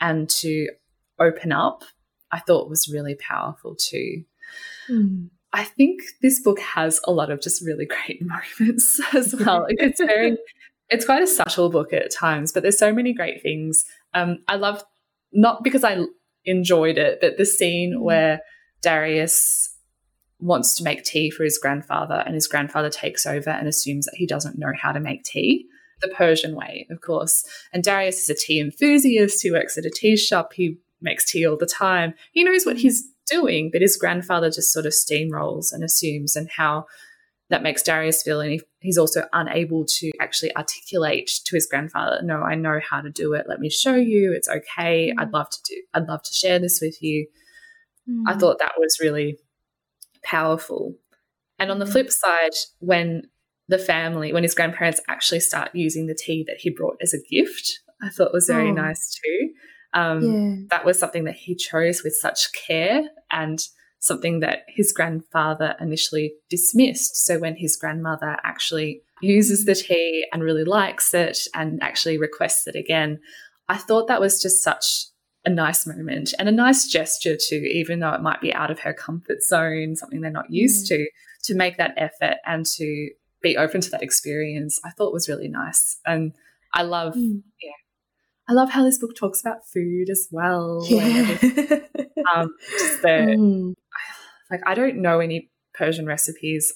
and 0.00 0.28
to 0.30 0.68
open 1.18 1.52
up, 1.52 1.84
I 2.32 2.40
thought 2.40 2.70
was 2.70 2.88
really 2.88 3.14
powerful 3.14 3.74
too. 3.74 4.24
Mm. 4.88 5.30
I 5.52 5.64
think 5.64 6.00
this 6.22 6.40
book 6.40 6.60
has 6.60 7.00
a 7.04 7.12
lot 7.12 7.30
of 7.30 7.40
just 7.40 7.64
really 7.64 7.86
great 8.06 8.22
moments 8.22 9.00
as 9.14 9.34
well. 9.34 9.66
it's 9.68 10.00
very, 10.00 10.36
it's 10.88 11.04
quite 11.04 11.22
a 11.22 11.26
subtle 11.26 11.70
book 11.70 11.92
at 11.92 12.12
times, 12.12 12.52
but 12.52 12.62
there's 12.62 12.78
so 12.78 12.92
many 12.92 13.12
great 13.12 13.42
things. 13.42 13.84
Um, 14.14 14.38
I 14.48 14.56
love 14.56 14.82
not 15.32 15.62
because 15.62 15.84
I 15.84 16.04
enjoyed 16.44 16.98
it. 16.98 17.18
But 17.20 17.36
the 17.36 17.46
scene 17.46 17.94
mm. 17.96 18.02
where 18.02 18.40
Darius 18.82 19.74
wants 20.40 20.76
to 20.76 20.84
make 20.84 21.02
tea 21.02 21.30
for 21.30 21.44
his 21.44 21.58
grandfather, 21.58 22.22
and 22.24 22.34
his 22.34 22.46
grandfather 22.46 22.90
takes 22.90 23.26
over 23.26 23.50
and 23.50 23.66
assumes 23.66 24.06
that 24.06 24.16
he 24.16 24.26
doesn't 24.26 24.58
know 24.58 24.72
how 24.80 24.92
to 24.92 25.00
make 25.00 25.24
tea. 25.24 25.66
The 26.00 26.08
Persian 26.08 26.54
way, 26.54 26.86
of 26.90 27.00
course. 27.00 27.44
And 27.72 27.82
Darius 27.82 28.22
is 28.22 28.30
a 28.30 28.34
tea 28.34 28.60
enthusiast 28.60 29.42
who 29.42 29.52
works 29.52 29.76
at 29.76 29.84
a 29.84 29.90
tea 29.90 30.16
shop. 30.16 30.52
He 30.52 30.78
makes 31.00 31.28
tea 31.28 31.44
all 31.44 31.56
the 31.56 31.66
time. 31.66 32.14
He 32.30 32.44
knows 32.44 32.64
what 32.64 32.76
he's 32.76 33.04
doing, 33.26 33.70
but 33.72 33.82
his 33.82 33.96
grandfather 33.96 34.48
just 34.48 34.72
sort 34.72 34.86
of 34.86 34.92
steamrolls 34.92 35.72
and 35.72 35.82
assumes, 35.82 36.36
and 36.36 36.48
how 36.56 36.86
that 37.50 37.64
makes 37.64 37.82
Darius 37.82 38.22
feel. 38.22 38.40
And 38.40 38.52
he, 38.52 38.60
he's 38.80 38.98
also 38.98 39.24
unable 39.32 39.84
to 39.84 40.10
actually 40.20 40.54
articulate 40.56 41.30
to 41.44 41.56
his 41.56 41.66
grandfather, 41.66 42.20
no, 42.22 42.42
I 42.42 42.54
know 42.54 42.80
how 42.88 43.00
to 43.00 43.10
do 43.10 43.32
it. 43.34 43.46
Let 43.48 43.60
me 43.60 43.70
show 43.70 43.94
you. 43.94 44.32
It's 44.32 44.48
okay. 44.48 45.12
Mm. 45.12 45.20
I'd 45.20 45.32
love 45.32 45.50
to 45.50 45.58
do, 45.68 45.82
I'd 45.94 46.08
love 46.08 46.22
to 46.22 46.32
share 46.32 46.58
this 46.58 46.80
with 46.80 47.02
you. 47.02 47.26
Mm. 48.08 48.24
I 48.26 48.36
thought 48.36 48.58
that 48.58 48.74
was 48.78 48.98
really 49.00 49.38
powerful. 50.22 50.94
And 51.58 51.70
on 51.70 51.78
the 51.78 51.84
mm. 51.84 51.92
flip 51.92 52.10
side, 52.10 52.52
when 52.78 53.22
the 53.68 53.78
family, 53.78 54.32
when 54.32 54.44
his 54.44 54.54
grandparents 54.54 55.00
actually 55.08 55.40
start 55.40 55.70
using 55.74 56.06
the 56.06 56.14
tea 56.14 56.44
that 56.46 56.58
he 56.58 56.70
brought 56.70 56.96
as 57.02 57.12
a 57.12 57.18
gift, 57.30 57.80
I 58.00 58.08
thought 58.10 58.32
was 58.32 58.46
very 58.46 58.70
oh. 58.70 58.74
nice 58.74 59.18
too. 59.24 59.50
Um, 59.94 60.22
yeah. 60.22 60.56
That 60.70 60.84
was 60.84 60.98
something 60.98 61.24
that 61.24 61.34
he 61.34 61.54
chose 61.54 62.02
with 62.04 62.14
such 62.14 62.52
care 62.66 63.02
and 63.30 63.58
something 64.00 64.40
that 64.40 64.64
his 64.68 64.92
grandfather 64.92 65.74
initially 65.80 66.34
dismissed. 66.48 67.16
So 67.16 67.38
when 67.38 67.56
his 67.56 67.76
grandmother 67.76 68.36
actually 68.44 69.02
uses 69.20 69.64
the 69.64 69.74
tea 69.74 70.24
and 70.32 70.42
really 70.42 70.64
likes 70.64 71.12
it 71.14 71.38
and 71.54 71.82
actually 71.82 72.18
requests 72.18 72.66
it 72.66 72.76
again, 72.76 73.18
I 73.68 73.76
thought 73.76 74.08
that 74.08 74.20
was 74.20 74.40
just 74.40 74.62
such 74.62 75.06
a 75.44 75.50
nice 75.50 75.86
moment 75.86 76.34
and 76.38 76.48
a 76.48 76.52
nice 76.52 76.86
gesture 76.86 77.36
too, 77.36 77.56
even 77.56 78.00
though 78.00 78.12
it 78.12 78.22
might 78.22 78.40
be 78.40 78.54
out 78.54 78.70
of 78.70 78.80
her 78.80 78.92
comfort 78.92 79.42
zone, 79.42 79.96
something 79.96 80.20
they're 80.20 80.30
not 80.30 80.50
used 80.50 80.86
mm. 80.86 80.96
to, 80.96 81.08
to 81.44 81.54
make 81.54 81.76
that 81.76 81.94
effort 81.96 82.36
and 82.46 82.66
to 82.66 83.10
be 83.42 83.56
open 83.56 83.80
to 83.80 83.90
that 83.90 84.02
experience, 84.02 84.80
I 84.84 84.90
thought 84.90 85.12
was 85.12 85.28
really 85.28 85.48
nice. 85.48 85.98
And 86.06 86.32
I 86.74 86.82
love, 86.82 87.14
mm. 87.14 87.42
yeah, 87.62 87.70
I 88.48 88.52
love 88.52 88.70
how 88.70 88.82
this 88.82 88.98
book 88.98 89.14
talks 89.14 89.40
about 89.40 89.66
food 89.72 90.08
as 90.10 90.28
well. 90.30 90.84
Yeah. 90.88 91.38
um, 92.34 92.54
the, 93.02 93.08
mm. 93.38 93.74
Like, 94.50 94.60
I 94.66 94.74
don't 94.74 94.96
know 94.96 95.20
any 95.20 95.50
Persian 95.74 96.06
recipes. 96.06 96.72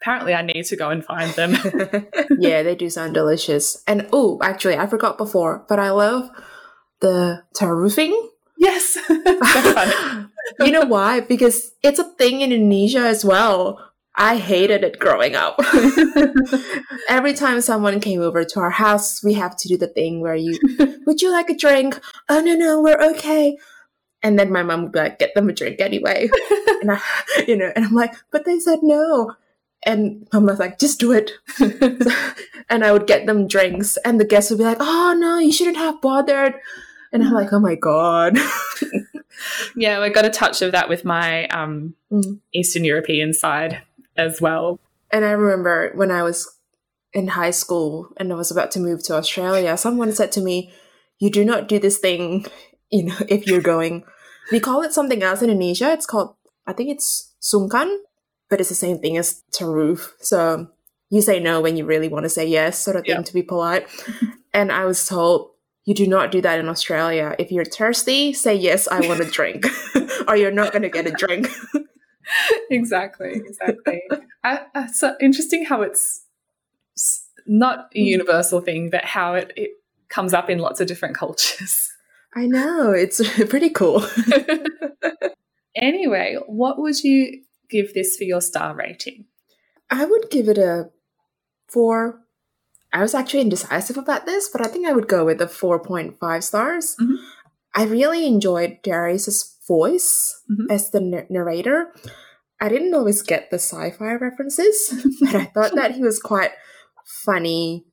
Apparently, 0.00 0.34
I 0.34 0.42
need 0.42 0.64
to 0.66 0.76
go 0.76 0.90
and 0.90 1.04
find 1.04 1.30
them. 1.32 1.52
yeah, 2.38 2.62
they 2.62 2.74
do 2.74 2.90
sound 2.90 3.14
delicious. 3.14 3.82
And 3.86 4.08
oh, 4.12 4.38
actually, 4.42 4.76
I 4.76 4.86
forgot 4.86 5.16
before, 5.16 5.64
but 5.68 5.78
I 5.78 5.90
love 5.90 6.28
the 7.00 7.42
taroofing. 7.56 8.14
Yes. 8.58 8.98
you 10.60 10.70
know 10.70 10.84
why? 10.84 11.20
Because 11.20 11.72
it's 11.82 11.98
a 11.98 12.04
thing 12.04 12.40
in 12.40 12.52
Indonesia 12.52 13.00
as 13.00 13.24
well. 13.24 13.78
I 14.16 14.36
hated 14.36 14.84
it 14.84 14.98
growing 14.98 15.34
up. 15.34 15.58
Every 17.08 17.34
time 17.34 17.60
someone 17.60 17.98
came 17.98 18.20
over 18.20 18.44
to 18.44 18.60
our 18.60 18.70
house, 18.70 19.24
we 19.24 19.34
have 19.34 19.56
to 19.56 19.68
do 19.68 19.76
the 19.76 19.88
thing 19.88 20.20
where 20.20 20.36
you, 20.36 20.58
would 21.04 21.20
you 21.20 21.32
like 21.32 21.50
a 21.50 21.56
drink? 21.56 22.00
Oh, 22.28 22.40
no, 22.40 22.54
no, 22.54 22.80
we're 22.80 23.00
okay. 23.10 23.56
And 24.24 24.38
then 24.38 24.50
my 24.50 24.64
mom 24.64 24.82
would 24.82 24.92
be 24.92 24.98
like, 24.98 25.18
get 25.20 25.34
them 25.34 25.48
a 25.48 25.52
drink 25.52 25.80
anyway. 25.80 26.28
and 26.80 26.90
I, 26.90 27.00
you 27.46 27.56
know, 27.56 27.70
and 27.76 27.84
I'm 27.84 27.94
like, 27.94 28.14
but 28.32 28.44
they 28.44 28.58
said 28.58 28.80
no. 28.82 29.34
And 29.86 30.26
mom 30.32 30.46
was 30.46 30.58
like, 30.58 30.78
just 30.78 30.98
do 30.98 31.12
it. 31.12 31.30
and 32.70 32.84
I 32.84 32.90
would 32.90 33.06
get 33.06 33.26
them 33.26 33.46
drinks, 33.46 33.98
and 33.98 34.18
the 34.18 34.24
guests 34.24 34.50
would 34.50 34.58
be 34.58 34.64
like, 34.64 34.78
oh, 34.80 35.14
no, 35.16 35.38
you 35.38 35.52
shouldn't 35.52 35.76
have 35.76 36.00
bothered. 36.00 36.54
And 37.12 37.22
I'm 37.22 37.32
like, 37.32 37.52
oh 37.52 37.60
my 37.60 37.76
God. 37.76 38.36
yeah, 39.76 40.00
I 40.00 40.08
got 40.08 40.24
a 40.24 40.30
touch 40.30 40.62
of 40.62 40.72
that 40.72 40.88
with 40.88 41.04
my 41.04 41.46
um, 41.48 41.94
mm. 42.10 42.40
Eastern 42.52 42.84
European 42.84 43.32
side 43.32 43.82
as 44.16 44.40
well. 44.40 44.80
And 45.12 45.24
I 45.24 45.30
remember 45.30 45.92
when 45.94 46.10
I 46.10 46.24
was 46.24 46.58
in 47.12 47.28
high 47.28 47.52
school 47.52 48.08
and 48.16 48.32
I 48.32 48.36
was 48.36 48.50
about 48.50 48.72
to 48.72 48.80
move 48.80 49.02
to 49.04 49.14
Australia, 49.14 49.76
someone 49.76 50.12
said 50.12 50.32
to 50.32 50.40
me, 50.40 50.72
You 51.20 51.30
do 51.30 51.44
not 51.44 51.68
do 51.68 51.78
this 51.78 51.98
thing, 51.98 52.46
you 52.90 53.04
know, 53.04 53.16
if 53.28 53.46
you're 53.46 53.62
going. 53.62 54.04
We 54.50 54.60
call 54.60 54.82
it 54.82 54.92
something 54.92 55.22
else 55.22 55.42
in 55.42 55.50
Indonesia. 55.50 55.92
It's 55.92 56.06
called, 56.06 56.34
I 56.66 56.72
think 56.72 56.90
it's 56.90 57.32
sungkan, 57.40 57.96
but 58.50 58.60
it's 58.60 58.68
the 58.68 58.74
same 58.74 58.98
thing 58.98 59.16
as 59.16 59.42
taroof. 59.52 60.12
So 60.20 60.68
you 61.10 61.22
say 61.22 61.40
no 61.40 61.60
when 61.60 61.76
you 61.76 61.84
really 61.84 62.08
want 62.08 62.24
to 62.24 62.28
say 62.28 62.46
yes, 62.46 62.78
sort 62.78 62.96
of 62.96 63.04
thing 63.04 63.24
to 63.24 63.34
be 63.34 63.42
polite. 63.42 63.86
and 64.54 64.72
I 64.72 64.84
was 64.84 65.06
told, 65.06 65.50
you 65.84 65.94
do 65.94 66.06
not 66.06 66.32
do 66.32 66.40
that 66.40 66.58
in 66.58 66.68
Australia. 66.68 67.36
If 67.38 67.52
you're 67.52 67.64
thirsty, 67.64 68.32
say 68.32 68.54
yes, 68.54 68.88
I 68.88 69.06
want 69.06 69.20
a 69.20 69.26
drink, 69.30 69.66
or 70.28 70.36
you're 70.36 70.50
not 70.50 70.72
going 70.72 70.82
to 70.82 70.88
get 70.88 71.06
a 71.06 71.10
drink. 71.10 71.48
exactly, 72.70 73.32
exactly. 73.34 74.02
I, 74.42 74.62
it's 74.76 74.98
so 74.98 75.14
interesting 75.20 75.66
how 75.66 75.82
it's 75.82 76.24
not 77.46 77.90
a 77.94 78.00
hmm. 78.00 78.06
universal 78.06 78.60
thing, 78.62 78.88
but 78.88 79.04
how 79.04 79.34
it, 79.34 79.52
it 79.56 79.70
comes 80.08 80.32
up 80.32 80.48
in 80.48 80.58
lots 80.58 80.80
of 80.80 80.86
different 80.86 81.14
cultures. 81.14 81.90
I 82.34 82.46
know, 82.46 82.90
it's 82.90 83.20
pretty 83.48 83.70
cool. 83.70 84.04
anyway, 85.76 86.36
what 86.46 86.78
would 86.78 87.02
you 87.02 87.42
give 87.70 87.94
this 87.94 88.16
for 88.16 88.24
your 88.24 88.40
star 88.40 88.74
rating? 88.74 89.26
I 89.90 90.04
would 90.04 90.30
give 90.30 90.48
it 90.48 90.58
a 90.58 90.90
four. 91.68 92.20
I 92.92 93.00
was 93.00 93.14
actually 93.14 93.40
indecisive 93.40 93.96
about 93.96 94.26
this, 94.26 94.48
but 94.48 94.64
I 94.64 94.68
think 94.68 94.86
I 94.86 94.92
would 94.92 95.08
go 95.08 95.24
with 95.24 95.40
a 95.40 95.46
4.5 95.46 96.42
stars. 96.42 96.96
Mm-hmm. 97.00 97.14
I 97.74 97.84
really 97.84 98.26
enjoyed 98.26 98.78
Darius's 98.82 99.58
voice 99.66 100.42
mm-hmm. 100.50 100.70
as 100.70 100.90
the 100.90 100.98
n- 100.98 101.26
narrator. 101.28 101.92
I 102.60 102.68
didn't 102.68 102.94
always 102.94 103.22
get 103.22 103.50
the 103.50 103.58
sci-fi 103.58 104.14
references, 104.14 105.06
but 105.20 105.34
I 105.34 105.44
thought 105.46 105.74
that 105.74 105.92
he 105.96 106.02
was 106.02 106.20
quite 106.20 106.52
funny 107.04 107.84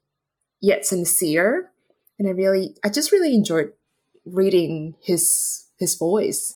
yet 0.62 0.86
sincere, 0.86 1.72
and 2.20 2.28
I 2.28 2.32
really, 2.32 2.76
I 2.84 2.90
just 2.90 3.12
really 3.12 3.34
enjoyed 3.34 3.72
reading 4.26 4.96
his 5.02 5.66
his 5.78 5.96
voice. 5.96 6.56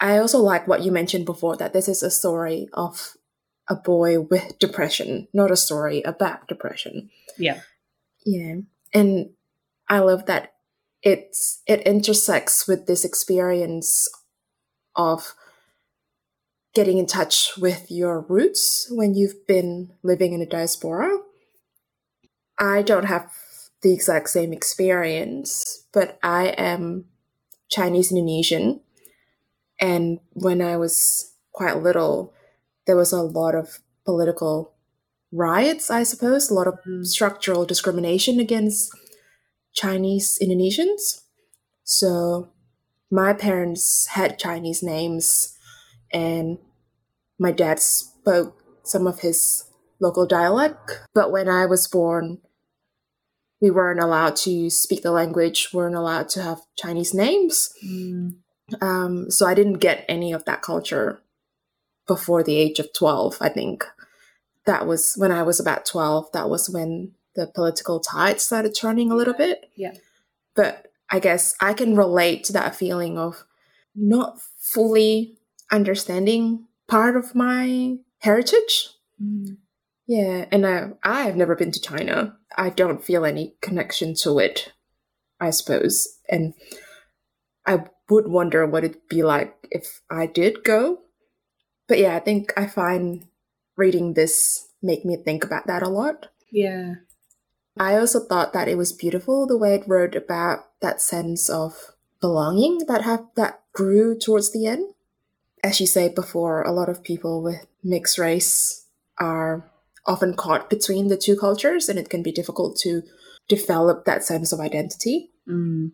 I 0.00 0.18
also 0.18 0.38
like 0.38 0.68
what 0.68 0.82
you 0.82 0.92
mentioned 0.92 1.26
before 1.26 1.56
that 1.56 1.72
this 1.72 1.88
is 1.88 2.02
a 2.02 2.10
story 2.10 2.68
of 2.72 3.16
a 3.68 3.74
boy 3.74 4.20
with 4.20 4.58
depression, 4.58 5.28
not 5.32 5.50
a 5.50 5.56
story 5.56 6.02
about 6.02 6.48
depression. 6.48 7.10
Yeah. 7.36 7.60
Yeah. 8.24 8.56
And 8.94 9.30
I 9.88 9.98
love 10.00 10.26
that 10.26 10.54
it's 11.02 11.62
it 11.66 11.80
intersects 11.82 12.66
with 12.66 12.86
this 12.86 13.04
experience 13.04 14.08
of 14.96 15.34
getting 16.74 16.98
in 16.98 17.06
touch 17.06 17.56
with 17.56 17.90
your 17.90 18.20
roots 18.20 18.86
when 18.90 19.14
you've 19.14 19.46
been 19.46 19.92
living 20.02 20.32
in 20.32 20.42
a 20.42 20.46
diaspora. 20.46 21.18
I 22.58 22.82
don't 22.82 23.04
have 23.04 23.30
the 23.82 23.92
exact 23.92 24.28
same 24.30 24.52
experience, 24.52 25.86
but 25.92 26.18
I 26.22 26.48
am 26.48 27.06
Chinese 27.70 28.10
Indonesian. 28.10 28.80
And 29.80 30.20
when 30.32 30.60
I 30.60 30.76
was 30.76 31.32
quite 31.52 31.82
little, 31.82 32.32
there 32.86 32.96
was 32.96 33.12
a 33.12 33.22
lot 33.22 33.54
of 33.54 33.80
political 34.04 34.74
riots, 35.30 35.90
I 35.90 36.02
suppose, 36.02 36.50
a 36.50 36.54
lot 36.54 36.66
of 36.66 36.78
mm. 36.86 37.04
structural 37.04 37.64
discrimination 37.64 38.40
against 38.40 38.90
Chinese 39.74 40.38
Indonesians. 40.42 41.22
So 41.84 42.48
my 43.10 43.32
parents 43.32 44.06
had 44.06 44.38
Chinese 44.38 44.82
names, 44.82 45.56
and 46.12 46.58
my 47.38 47.52
dad 47.52 47.78
spoke 47.80 48.60
some 48.82 49.06
of 49.06 49.20
his 49.20 49.64
local 50.00 50.26
dialect. 50.26 51.00
But 51.14 51.30
when 51.30 51.48
I 51.48 51.66
was 51.66 51.86
born, 51.86 52.38
we 53.60 53.70
weren't 53.70 54.00
allowed 54.00 54.36
to 54.36 54.70
speak 54.70 55.02
the 55.02 55.10
language, 55.10 55.70
weren't 55.72 55.94
allowed 55.94 56.28
to 56.30 56.42
have 56.42 56.60
Chinese 56.76 57.12
names. 57.12 57.72
Mm. 57.84 58.36
Um, 58.80 59.30
so 59.30 59.46
I 59.46 59.54
didn't 59.54 59.78
get 59.78 60.04
any 60.08 60.32
of 60.32 60.44
that 60.44 60.62
culture 60.62 61.20
before 62.06 62.42
the 62.42 62.56
age 62.56 62.78
of 62.78 62.92
12, 62.92 63.38
I 63.40 63.48
think. 63.48 63.84
That 64.66 64.86
was 64.86 65.14
when 65.16 65.32
I 65.32 65.42
was 65.42 65.58
about 65.58 65.86
12, 65.86 66.32
that 66.32 66.48
was 66.48 66.68
when 66.68 67.12
the 67.34 67.46
political 67.46 68.00
tide 68.00 68.40
started 68.40 68.74
turning 68.74 69.10
a 69.10 69.14
little 69.14 69.34
bit. 69.34 69.70
Yeah. 69.76 69.94
But 70.54 70.88
I 71.10 71.20
guess 71.20 71.54
I 71.60 71.72
can 71.72 71.96
relate 71.96 72.44
to 72.44 72.52
that 72.52 72.76
feeling 72.76 73.18
of 73.18 73.44
not 73.94 74.40
fully 74.58 75.38
understanding 75.70 76.66
part 76.86 77.16
of 77.16 77.34
my 77.34 77.96
heritage. 78.18 78.90
Mm. 79.22 79.56
Yeah, 80.08 80.46
and 80.50 80.66
I 80.66 80.88
I 81.04 81.22
have 81.24 81.36
never 81.36 81.54
been 81.54 81.70
to 81.70 81.80
China. 81.80 82.36
I 82.56 82.70
don't 82.70 83.04
feel 83.04 83.26
any 83.26 83.54
connection 83.60 84.14
to 84.22 84.38
it, 84.38 84.72
I 85.38 85.50
suppose. 85.50 86.18
And 86.30 86.54
I 87.66 87.84
would 88.08 88.26
wonder 88.26 88.66
what 88.66 88.84
it'd 88.84 89.06
be 89.08 89.22
like 89.22 89.54
if 89.70 90.00
I 90.10 90.26
did 90.26 90.64
go. 90.64 91.00
But 91.86 91.98
yeah, 91.98 92.16
I 92.16 92.20
think 92.20 92.54
I 92.56 92.66
find 92.66 93.26
reading 93.76 94.14
this 94.14 94.68
make 94.82 95.04
me 95.04 95.16
think 95.16 95.44
about 95.44 95.66
that 95.66 95.82
a 95.82 95.88
lot. 95.88 96.28
Yeah. 96.50 96.94
I 97.78 97.96
also 97.96 98.18
thought 98.18 98.54
that 98.54 98.66
it 98.66 98.78
was 98.78 98.92
beautiful 98.92 99.46
the 99.46 99.58
way 99.58 99.74
it 99.74 99.86
wrote 99.86 100.14
about 100.14 100.60
that 100.80 101.02
sense 101.02 101.50
of 101.50 101.92
belonging 102.20 102.86
that 102.88 103.02
have 103.02 103.26
that 103.36 103.62
grew 103.74 104.18
towards 104.18 104.52
the 104.52 104.66
end. 104.66 104.94
As 105.62 105.80
you 105.80 105.86
said 105.86 106.14
before, 106.14 106.62
a 106.62 106.72
lot 106.72 106.88
of 106.88 107.04
people 107.04 107.42
with 107.42 107.66
mixed 107.84 108.18
race 108.18 108.86
are 109.18 109.64
often 110.08 110.34
caught 110.34 110.68
between 110.68 111.08
the 111.08 111.16
two 111.16 111.36
cultures, 111.36 111.88
and 111.88 111.98
it 111.98 112.10
can 112.10 112.22
be 112.22 112.32
difficult 112.32 112.76
to 112.78 113.02
develop 113.48 114.04
that 114.04 114.24
sense 114.24 114.52
of 114.52 114.58
identity. 114.58 115.30
Mm. 115.48 115.92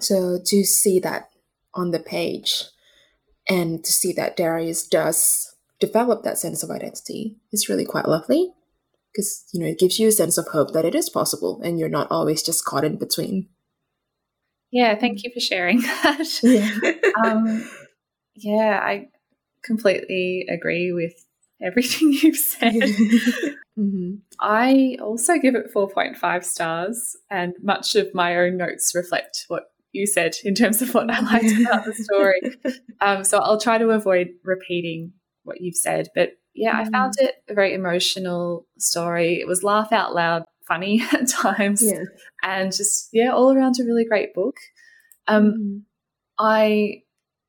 So 0.00 0.38
to 0.44 0.64
see 0.64 0.98
that 1.00 1.30
on 1.72 1.90
the 1.90 2.00
page 2.00 2.64
and 3.48 3.84
to 3.84 3.92
see 3.92 4.12
that 4.12 4.36
Darius 4.36 4.86
does 4.86 5.54
develop 5.80 6.22
that 6.22 6.38
sense 6.38 6.62
of 6.62 6.70
identity 6.70 7.36
is 7.52 7.68
really 7.68 7.84
quite 7.84 8.08
lovely 8.08 8.52
because 9.12 9.44
you 9.52 9.60
know 9.60 9.66
it 9.66 9.78
gives 9.78 9.98
you 9.98 10.08
a 10.08 10.12
sense 10.12 10.38
of 10.38 10.48
hope 10.48 10.72
that 10.72 10.84
it 10.84 10.94
is 10.94 11.08
possible 11.08 11.60
and 11.62 11.78
you're 11.78 11.88
not 11.88 12.10
always 12.10 12.42
just 12.42 12.64
caught 12.64 12.84
in 12.84 12.96
between 12.96 13.48
yeah 14.70 14.94
thank 14.94 15.24
you 15.24 15.30
for 15.32 15.40
sharing 15.40 15.80
that 16.02 16.26
yeah, 16.42 16.92
um, 17.24 17.68
yeah 18.34 18.80
i 18.82 19.08
completely 19.62 20.46
agree 20.48 20.92
with 20.92 21.23
everything 21.62 22.12
you've 22.22 22.36
said 22.36 22.72
mm-hmm. 23.78 24.14
i 24.40 24.96
also 25.00 25.38
give 25.38 25.54
it 25.54 25.72
4.5 25.74 26.44
stars 26.44 27.16
and 27.30 27.54
much 27.62 27.94
of 27.94 28.14
my 28.14 28.36
own 28.36 28.56
notes 28.56 28.92
reflect 28.94 29.44
what 29.48 29.64
you 29.92 30.06
said 30.06 30.34
in 30.44 30.54
terms 30.54 30.82
of 30.82 30.92
what 30.94 31.10
i 31.10 31.20
liked 31.32 31.60
about 31.60 31.84
the 31.84 31.94
story 31.94 32.40
um, 33.00 33.24
so 33.24 33.38
i'll 33.38 33.60
try 33.60 33.78
to 33.78 33.90
avoid 33.90 34.28
repeating 34.42 35.12
what 35.44 35.60
you've 35.60 35.76
said 35.76 36.08
but 36.14 36.32
yeah, 36.54 36.74
mm. 36.74 36.86
I 36.86 36.90
found 36.90 37.14
mm. 37.18 37.24
it 37.24 37.34
a 37.48 37.54
very 37.54 37.74
emotional 37.74 38.66
story. 38.78 39.40
It 39.40 39.46
was 39.46 39.62
laugh 39.62 39.92
out 39.92 40.14
loud 40.14 40.44
funny 40.66 41.02
at 41.12 41.28
times. 41.28 41.82
Yeah. 41.82 42.04
And 42.42 42.72
just, 42.72 43.08
yeah, 43.12 43.32
all 43.32 43.52
around 43.52 43.76
a 43.80 43.84
really 43.84 44.04
great 44.04 44.34
book. 44.34 44.56
Um, 45.26 45.54
mm. 45.58 45.82
I 46.38 47.02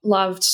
loved 0.04 0.46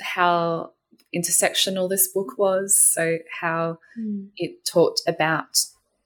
how 0.00 0.72
intersectional 1.16 1.88
this 1.88 2.08
book 2.08 2.38
was. 2.38 2.76
So, 2.76 3.18
how 3.40 3.78
mm. 3.98 4.28
it 4.36 4.64
talked 4.64 5.02
about 5.06 5.58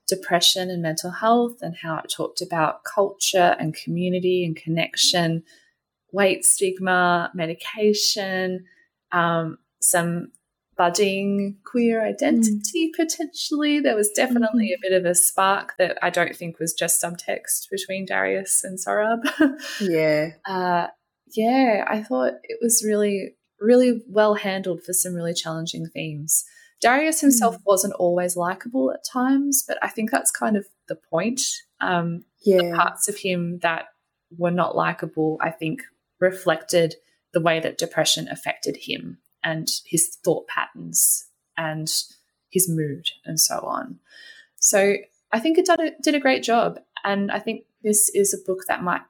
depression 0.09 0.71
and 0.71 0.83
mental 0.83 1.11
health, 1.11 1.63
and 1.63 1.77
how 1.77 1.99
it 1.99 2.13
talked 2.15 2.43
about 2.43 2.85
culture 2.85 3.57
and 3.59 3.75
community 3.75 4.45
and 4.45 4.57
connection, 4.57 5.43
weight 6.13 6.45
stigma, 6.45 7.31
medication, 7.35 8.65
um, 9.13 9.59
some 9.81 10.33
budding 10.81 11.59
queer 11.71 12.03
identity 12.03 12.89
mm. 12.89 12.97
potentially. 12.97 13.81
There 13.81 13.95
was 13.95 14.09
definitely 14.17 14.71
mm. 14.71 14.79
a 14.79 14.81
bit 14.81 14.99
of 14.99 15.05
a 15.05 15.15
spark 15.15 15.75
that 15.79 15.99
I 16.01 16.09
don't 16.09 16.35
think 16.35 16.59
was 16.59 16.73
just 16.73 17.03
subtext 17.03 17.69
between 17.71 18.07
Darius 18.07 18.65
and 18.65 18.79
Sohrab. 18.79 19.21
yeah. 19.81 20.31
Uh, 20.49 20.87
yeah, 21.37 21.85
I 21.87 22.03
thought 22.03 22.33
it 22.45 22.59
was 22.63 22.83
really, 22.83 23.37
really 23.61 24.03
well 24.09 24.35
handled 24.35 24.83
for 24.83 24.93
some 24.93 25.15
really 25.15 25.35
challenging 25.35 25.87
themes. 25.87 26.45
Darius 26.81 27.21
himself 27.21 27.57
mm. 27.57 27.63
wasn't 27.67 27.95
always 27.95 28.37
likable 28.37 28.91
at 28.93 29.05
times, 29.05 29.63
but 29.67 29.79
I 29.83 29.89
think 29.89 30.11
that's 30.11 30.31
kind 30.31 30.57
of 30.57 30.67
the 30.89 30.97
point. 30.97 31.41
Um, 31.81 32.25
yeah. 32.43 32.57
The 32.59 32.77
parts 32.77 33.09
of 33.09 33.19
him 33.19 33.59
that 33.63 33.87
were 34.37 34.51
not 34.51 34.77
likable, 34.77 35.39
I 35.41 35.51
think, 35.51 35.83
reflected 36.21 36.95
the 37.33 37.41
way 37.41 37.61
that 37.61 37.79
depression 37.79 38.29
affected 38.29 38.77
him 38.77 39.19
and 39.45 39.69
his 39.87 40.17
thought 40.25 40.47
patterns 40.49 41.27
and 41.57 41.89
his 42.51 42.69
mood 42.69 43.09
and 43.25 43.39
so 43.39 43.61
on. 43.61 43.99
So 44.57 44.97
I 45.33 45.41
think 45.41 45.59
it 45.59 45.67
did 45.67 45.81
a, 45.81 45.91
did 46.03 46.15
a 46.15 46.21
great 46.21 46.43
job. 46.43 46.81
And 47.05 47.31
I 47.31 47.39
think 47.39 47.65
this 47.83 48.11
is 48.11 48.35
a 48.35 48.47
book 48.47 48.65
that 48.69 48.83
might 48.83 49.03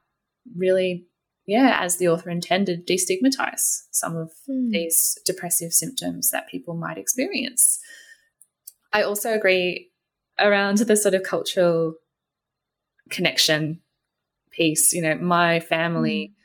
really, 0.55 1.05
yeah, 1.51 1.77
as 1.79 1.97
the 1.97 2.07
author 2.07 2.29
intended, 2.29 2.87
destigmatize 2.87 3.83
some 3.91 4.15
of 4.15 4.31
mm. 4.49 4.71
these 4.71 5.17
depressive 5.25 5.73
symptoms 5.73 6.31
that 6.31 6.47
people 6.47 6.75
might 6.75 6.97
experience. 6.97 7.79
I 8.93 9.03
also 9.03 9.33
agree 9.33 9.89
around 10.39 10.77
the 10.79 10.95
sort 10.95 11.13
of 11.13 11.23
cultural 11.23 11.95
connection 13.09 13.81
piece. 14.51 14.93
You 14.93 15.01
know, 15.01 15.15
my 15.15 15.59
family. 15.59 16.31
Mm 16.31 16.37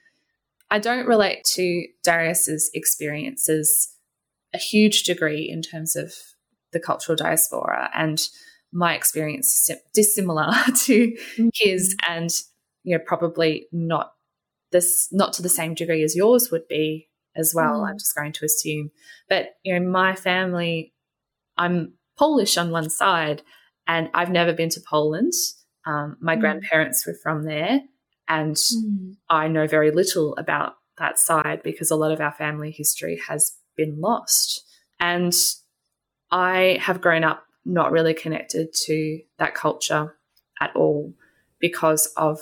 I 0.70 0.78
don't 0.78 1.06
relate 1.06 1.44
to 1.54 1.86
Darius's 2.02 2.70
experiences 2.74 3.94
a 4.52 4.58
huge 4.58 5.04
degree 5.04 5.48
in 5.48 5.62
terms 5.62 5.96
of 5.96 6.12
the 6.72 6.80
cultural 6.80 7.16
diaspora 7.16 7.90
and 7.94 8.20
my 8.72 8.94
experience 8.94 9.70
is 9.70 9.76
dissimilar 9.94 10.52
to 10.84 11.12
mm-hmm. 11.12 11.48
his 11.54 11.96
and 12.08 12.30
you 12.82 12.96
know 12.96 13.02
probably 13.06 13.66
not 13.72 14.12
this 14.72 15.08
not 15.12 15.32
to 15.32 15.42
the 15.42 15.48
same 15.48 15.74
degree 15.74 16.02
as 16.02 16.16
yours 16.16 16.50
would 16.50 16.66
be 16.68 17.08
as 17.36 17.52
well 17.54 17.80
mm. 17.80 17.88
i'm 17.88 17.98
just 17.98 18.14
going 18.14 18.32
to 18.32 18.44
assume 18.44 18.90
but 19.28 19.56
you 19.62 19.78
know 19.78 19.86
my 19.88 20.14
family 20.14 20.92
i'm 21.56 21.92
polish 22.18 22.56
on 22.56 22.70
one 22.70 22.90
side 22.90 23.42
and 23.86 24.08
i've 24.14 24.30
never 24.30 24.52
been 24.52 24.70
to 24.70 24.80
poland 24.88 25.32
um, 25.86 26.16
my 26.20 26.36
mm. 26.36 26.40
grandparents 26.40 27.06
were 27.06 27.16
from 27.22 27.44
there 27.44 27.80
and 28.28 28.56
mm. 28.56 29.16
I 29.28 29.48
know 29.48 29.66
very 29.66 29.90
little 29.90 30.34
about 30.36 30.74
that 30.98 31.18
side 31.18 31.62
because 31.62 31.90
a 31.90 31.96
lot 31.96 32.12
of 32.12 32.20
our 32.20 32.32
family 32.32 32.70
history 32.70 33.20
has 33.28 33.56
been 33.76 34.00
lost. 34.00 34.64
And 34.98 35.32
I 36.30 36.78
have 36.80 37.00
grown 37.00 37.24
up 37.24 37.44
not 37.64 37.92
really 37.92 38.14
connected 38.14 38.72
to 38.86 39.20
that 39.38 39.54
culture 39.54 40.16
at 40.60 40.74
all 40.74 41.12
because 41.60 42.12
of 42.16 42.40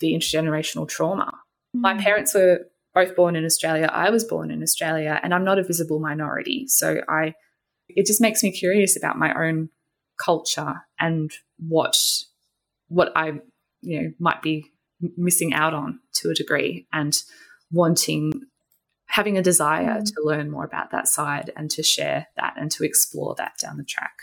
the 0.00 0.12
intergenerational 0.12 0.88
trauma. 0.88 1.32
Mm. 1.76 1.80
My 1.80 1.96
parents 1.96 2.34
were 2.34 2.66
both 2.94 3.14
born 3.16 3.36
in 3.36 3.44
Australia. 3.44 3.88
I 3.92 4.10
was 4.10 4.24
born 4.24 4.50
in 4.50 4.62
Australia 4.62 5.20
and 5.22 5.34
I'm 5.34 5.44
not 5.44 5.58
a 5.58 5.62
visible 5.62 6.00
minority. 6.00 6.66
So 6.68 7.02
I 7.08 7.34
it 7.88 8.06
just 8.06 8.20
makes 8.20 8.42
me 8.42 8.50
curious 8.50 8.96
about 8.96 9.18
my 9.18 9.32
own 9.34 9.70
culture 10.22 10.82
and 10.98 11.30
what 11.58 11.96
what 12.88 13.12
I 13.16 13.40
you 13.80 14.02
know 14.02 14.10
might 14.18 14.42
be 14.42 14.66
missing 15.16 15.54
out 15.54 15.74
on 15.74 16.00
to 16.14 16.30
a 16.30 16.34
degree 16.34 16.86
and 16.92 17.16
wanting 17.70 18.32
having 19.06 19.38
a 19.38 19.42
desire 19.42 20.00
mm. 20.00 20.04
to 20.04 20.14
learn 20.22 20.50
more 20.50 20.64
about 20.64 20.90
that 20.90 21.08
side 21.08 21.50
and 21.56 21.70
to 21.70 21.82
share 21.82 22.26
that 22.36 22.54
and 22.56 22.70
to 22.70 22.84
explore 22.84 23.34
that 23.36 23.52
down 23.58 23.76
the 23.76 23.84
track 23.84 24.14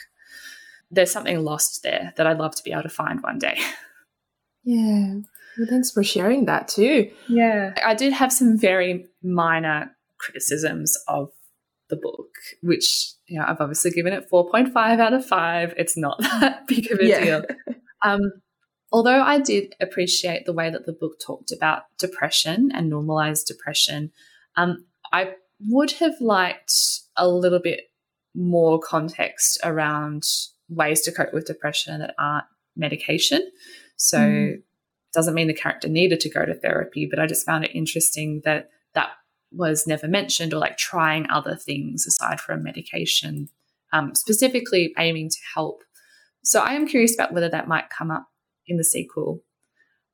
there's 0.92 1.12
something 1.12 1.44
lost 1.44 1.82
there 1.84 2.14
that 2.18 2.28
i'd 2.28 2.38
love 2.38 2.56
to 2.56 2.64
be 2.64 2.72
able 2.72 2.84
to 2.84 2.90
find 2.90 3.22
one 3.22 3.40
day 3.40 3.58
yeah 4.64 5.16
well, 5.58 5.68
thanks 5.70 5.92
for 5.92 6.04
sharing 6.04 6.46
that 6.46 6.68
too 6.68 7.10
yeah 7.28 7.74
i 7.86 7.94
did 7.94 8.14
have 8.14 8.32
some 8.32 8.58
very 8.58 9.06
minor 9.24 9.92
criticisms 10.18 10.98
of 11.08 11.30
the 11.90 11.96
book 11.96 12.30
which 12.62 13.14
you 13.28 13.38
know 13.38 13.46
i've 13.48 13.62
obviously 13.62 13.92
given 13.92 14.14
it 14.14 14.30
4.5 14.32 14.76
out 15.00 15.14
of 15.14 15.26
5 15.26 15.74
it's 15.78 15.98
not 15.98 16.18
that 16.22 16.68
big 16.68 16.92
of 16.92 17.00
a 17.00 17.06
yeah. 17.06 17.24
deal 17.24 17.46
um, 18.04 18.32
although 18.92 19.22
I 19.22 19.40
did 19.40 19.76
appreciate 19.82 20.46
the 20.46 20.54
way 20.54 20.70
that 20.70 20.86
the 20.86 20.94
book 20.94 21.20
talked 21.20 21.52
about 21.52 21.84
depression 21.98 22.72
and 22.74 22.90
normalized 22.90 23.48
depression, 23.48 24.12
um, 24.56 24.86
I 25.12 25.34
would 25.60 25.92
have 25.94 26.16
liked 26.22 26.74
a 27.18 27.28
little 27.28 27.60
bit 27.60 27.82
more 28.34 28.80
context 28.80 29.60
around 29.64 30.24
ways 30.70 31.02
to 31.02 31.12
cope 31.12 31.34
with 31.34 31.46
depression 31.46 32.00
that 32.00 32.16
aren't 32.18 32.46
medication. 32.76 33.50
So 33.98 34.18
mm. 34.18 34.62
Doesn't 35.16 35.34
mean 35.34 35.48
the 35.48 35.54
character 35.54 35.88
needed 35.88 36.20
to 36.22 36.30
go 36.30 36.46
to 36.46 36.54
therapy, 36.54 37.08
but 37.10 37.20
I 37.20 37.26
just 37.26 37.46
found 37.46 37.66
it 37.66 37.76
interesting 37.76 38.42
that 38.46 38.70
that 38.94 39.10
was 39.52 39.88
never 39.88 40.08
mentioned 40.08 40.54
or 40.54 40.58
like 40.58 40.78
trying 40.78 41.28
other 41.30 41.56
things 41.56 42.06
aside 42.06 42.40
from 42.40 42.64
medication, 42.64 43.50
um, 43.94 44.14
specifically 44.14 44.94
aiming 44.98 45.30
to 45.30 45.38
help. 45.56 45.82
So 46.44 46.62
I 46.62 46.74
am 46.74 46.88
curious 46.88 47.16
about 47.16 47.34
whether 47.34 47.50
that 47.50 47.68
might 47.68 47.90
come 47.90 48.12
up 48.12 48.28
in 48.68 48.78
the 48.78 48.84
sequel. 48.84 49.42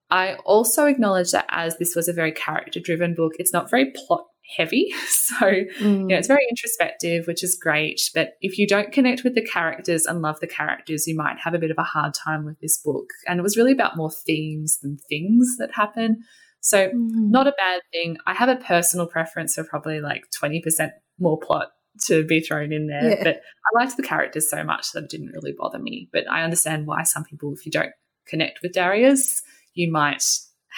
I 0.10 0.36
also 0.46 0.86
acknowledge 0.86 1.32
that 1.32 1.46
as 1.50 1.78
this 1.78 1.96
was 1.96 2.08
a 2.08 2.14
very 2.14 2.32
character 2.32 2.80
driven 2.80 3.16
book, 3.16 3.34
it's 3.40 3.54
not 3.54 3.70
very 3.70 3.92
plot 3.92 4.26
heavy. 4.56 4.94
So, 5.32 5.46
mm. 5.46 5.72
you 5.80 6.08
know, 6.08 6.18
it's 6.18 6.28
very 6.28 6.46
introspective, 6.50 7.26
which 7.26 7.42
is 7.42 7.58
great. 7.60 8.02
But 8.14 8.34
if 8.42 8.58
you 8.58 8.68
don't 8.68 8.92
connect 8.92 9.24
with 9.24 9.34
the 9.34 9.42
characters 9.42 10.06
and 10.06 10.22
love 10.22 10.42
the 10.42 10.48
characters, 10.48 11.08
you 11.08 11.16
might 11.16 11.38
have 11.40 11.54
a 11.54 11.58
bit 11.58 11.72
of 11.72 11.78
a 11.78 11.84
hard 11.84 12.14
time 12.14 12.44
with 12.44 12.60
this 12.60 12.78
book. 12.78 13.06
And 13.28 13.40
it 13.40 13.44
was 13.44 13.56
really 13.56 13.72
about 13.72 13.96
more 13.96 14.12
themes 14.12 14.80
than 14.82 14.98
things 15.08 15.56
that 15.58 15.74
happen. 15.74 16.24
So, 16.60 16.90
mm. 16.90 16.94
not 16.94 17.48
a 17.48 17.54
bad 17.58 17.82
thing. 17.94 18.18
I 18.28 18.34
have 18.34 18.50
a 18.50 18.58
personal 18.58 19.08
preference 19.08 19.56
for 19.56 19.64
probably 19.64 20.02
like 20.02 20.26
20% 20.44 20.92
more 21.18 21.40
plot 21.40 21.70
to 22.06 22.26
be 22.26 22.42
thrown 22.42 22.74
in 22.74 22.88
there. 22.88 23.12
Yeah. 23.12 23.24
But 23.24 23.36
I 23.38 23.82
liked 23.82 23.96
the 23.96 24.04
characters 24.04 24.50
so 24.50 24.64
much 24.64 24.92
that 24.92 25.06
it 25.06 25.10
didn't 25.10 25.32
really 25.34 25.54
bother 25.58 25.80
me. 25.80 26.10
But 26.12 26.30
I 26.30 26.44
understand 26.44 26.88
why 26.88 27.04
some 27.04 27.24
people, 27.24 27.54
if 27.54 27.66
you 27.66 27.72
don't 27.72 27.94
connect 28.28 28.62
with 28.62 28.74
Darius, 28.74 29.42
you 29.74 29.92
might 29.92 30.24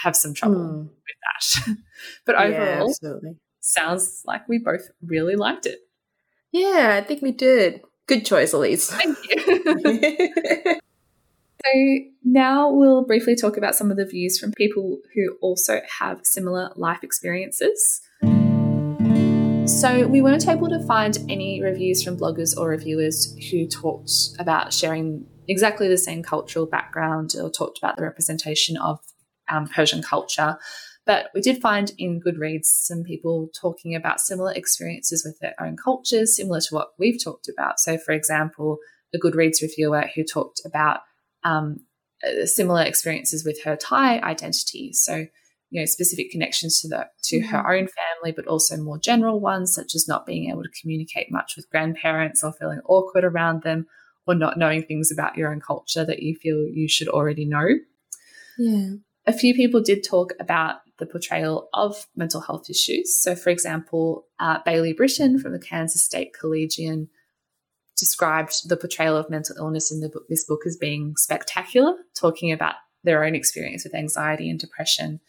have 0.02 0.16
some 0.16 0.34
trouble 0.34 0.56
mm. 0.56 0.84
with 0.84 1.66
that. 1.66 1.78
but 2.26 2.36
overall, 2.36 2.94
yeah, 3.02 3.32
sounds 3.64 4.24
like 4.26 4.48
we 4.48 4.60
both 4.60 4.90
really 5.02 5.36
liked 5.36 5.66
it. 5.66 5.80
Yeah, 6.52 7.00
I 7.02 7.06
think 7.06 7.22
we 7.22 7.32
did. 7.32 7.82
Good 8.08 8.26
choice, 8.26 8.54
Elise. 8.54 8.92
Thank 8.92 9.18
you. 9.30 10.76
so 11.66 11.98
now 12.24 12.70
we'll 12.70 13.06
briefly 13.06 13.36
talk 13.36 13.58
about 13.58 13.74
some 13.74 13.90
of 13.90 13.98
the 13.98 14.06
views 14.06 14.38
from 14.38 14.52
people 14.52 15.00
who 15.16 15.38
also 15.42 15.82
have 16.00 16.20
similar 16.24 16.72
life 16.76 17.04
experiences. 17.04 18.02
So 19.66 20.08
we 20.08 20.22
weren't 20.22 20.48
able 20.48 20.68
to 20.70 20.86
find 20.86 21.18
any 21.30 21.62
reviews 21.62 22.04
from 22.04 22.18
bloggers 22.18 22.56
or 22.58 22.68
reviewers 22.68 23.34
who 23.50 23.66
talked 23.66 24.12
about 24.38 24.74
sharing 24.74 25.26
exactly 25.48 25.88
the 25.88 25.98
same 25.98 26.22
cultural 26.22 26.66
background 26.66 27.34
or 27.42 27.50
talked 27.50 27.78
about 27.78 27.96
the 27.96 28.04
representation 28.04 28.76
of 28.76 29.00
um, 29.50 29.68
Persian 29.68 30.04
culture. 30.04 30.58
But 31.06 31.30
we 31.34 31.42
did 31.42 31.62
find 31.62 31.92
in 31.98 32.22
Goodreads 32.22 32.66
some 32.66 33.04
people 33.04 33.50
talking 33.60 33.94
about 33.94 34.22
similar 34.22 34.54
experiences 34.54 35.24
with 35.26 35.38
their 35.40 35.54
own 35.62 35.76
cultures, 35.76 36.38
similar 36.38 36.62
to 36.62 36.76
what 36.76 36.90
we've 36.98 37.22
talked 37.22 37.50
about. 37.50 37.80
So, 37.80 37.98
for 37.98 38.14
example, 38.14 38.78
a 39.14 39.20
Goodreads 39.20 39.62
reviewer 39.62 40.06
who 40.16 40.24
talked 40.24 40.62
about 40.66 41.02
um, 41.44 41.80
uh, 42.26 42.46
similar 42.46 42.84
experiences 42.84 43.44
with 43.46 43.62
her 43.64 43.76
Thai 43.76 44.20
identity. 44.20 44.94
So, 44.94 45.26
you 45.70 45.82
know, 45.82 45.86
specific 45.86 46.32
connections 46.32 46.80
to 46.82 46.88
the 46.88 47.08
to 47.24 47.40
mm-hmm. 47.40 47.50
her 47.50 47.76
own 47.76 47.88
family, 47.88 48.32
but 48.34 48.48
also 48.48 48.78
more 48.78 48.98
general 48.98 49.42
ones, 49.42 49.76
such 49.76 49.96
as 49.96 50.08
not 50.08 50.26
being 50.26 50.50
able 50.50 50.64
to 50.64 50.82
communicate 50.82 51.32
much 51.32 51.54
with 51.58 51.70
grandparents 51.70 52.44
or 52.44 52.54
feeling 52.54 52.80
awkward 52.86 53.26
around 53.26 53.64
them, 53.64 53.88
or 54.26 54.36
not 54.36 54.58
knowing 54.58 54.84
things 54.84 55.12
about 55.12 55.36
your 55.36 55.52
own 55.52 55.60
culture 55.60 56.06
that 56.06 56.24
you 56.24 56.36
feel 56.36 56.66
you 56.66 56.88
should 56.88 57.10
already 57.10 57.44
know. 57.44 57.68
Yeah. 58.58 58.92
A 59.26 59.34
few 59.34 59.54
people 59.54 59.82
did 59.82 60.04
talk 60.04 60.34
about 60.40 60.78
the 61.00 61.06
portrayal 61.06 61.70
of 61.74 62.08
mental 62.16 62.42
health 62.42 62.70
issues. 62.70 63.20
So, 63.20 63.36
for 63.36 63.50
example, 63.50 64.28
uh, 64.40 64.60
Bailey 64.66 64.94
Britton 64.94 65.40
from 65.40 65.52
the 65.52 65.60
Kansas 65.60 66.04
State 66.04 66.34
Collegian 66.34 67.10
described 67.98 68.70
the 68.70 68.78
portrayal 68.78 69.18
of 69.18 69.30
mental 69.30 69.56
illness 69.58 69.92
in 69.92 70.02
book, 70.10 70.28
this 70.30 70.46
book 70.46 70.62
as 70.66 70.78
being 70.78 71.16
spectacular, 71.18 71.96
talking 72.16 72.52
about 72.52 72.76
their 73.04 73.24
own 73.24 73.36
experience 73.36 73.84
with 73.84 73.96
anxiety 73.96 74.50
and 74.50 74.60
depression. 74.60 75.20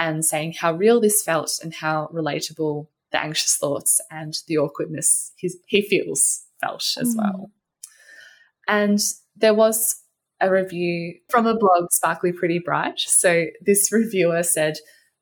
and 0.00 0.24
saying 0.24 0.54
how 0.58 0.72
real 0.72 0.98
this 0.98 1.22
felt 1.22 1.60
and 1.62 1.74
how 1.74 2.08
relatable 2.12 2.86
the 3.12 3.20
anxious 3.20 3.56
thoughts 3.56 4.00
and 4.10 4.38
the 4.46 4.56
awkwardness 4.56 5.32
his, 5.36 5.58
he 5.66 5.82
feels 5.82 6.46
felt 6.60 6.84
as 6.98 7.14
mm. 7.14 7.18
well. 7.18 7.50
And 8.66 8.98
there 9.36 9.54
was 9.54 10.00
a 10.40 10.50
review 10.50 11.16
from 11.28 11.46
a 11.46 11.56
blog, 11.56 11.90
Sparkly 11.90 12.32
Pretty 12.32 12.58
Bright. 12.58 12.98
So 12.98 13.46
this 13.60 13.92
reviewer 13.92 14.42
said, 14.42 14.78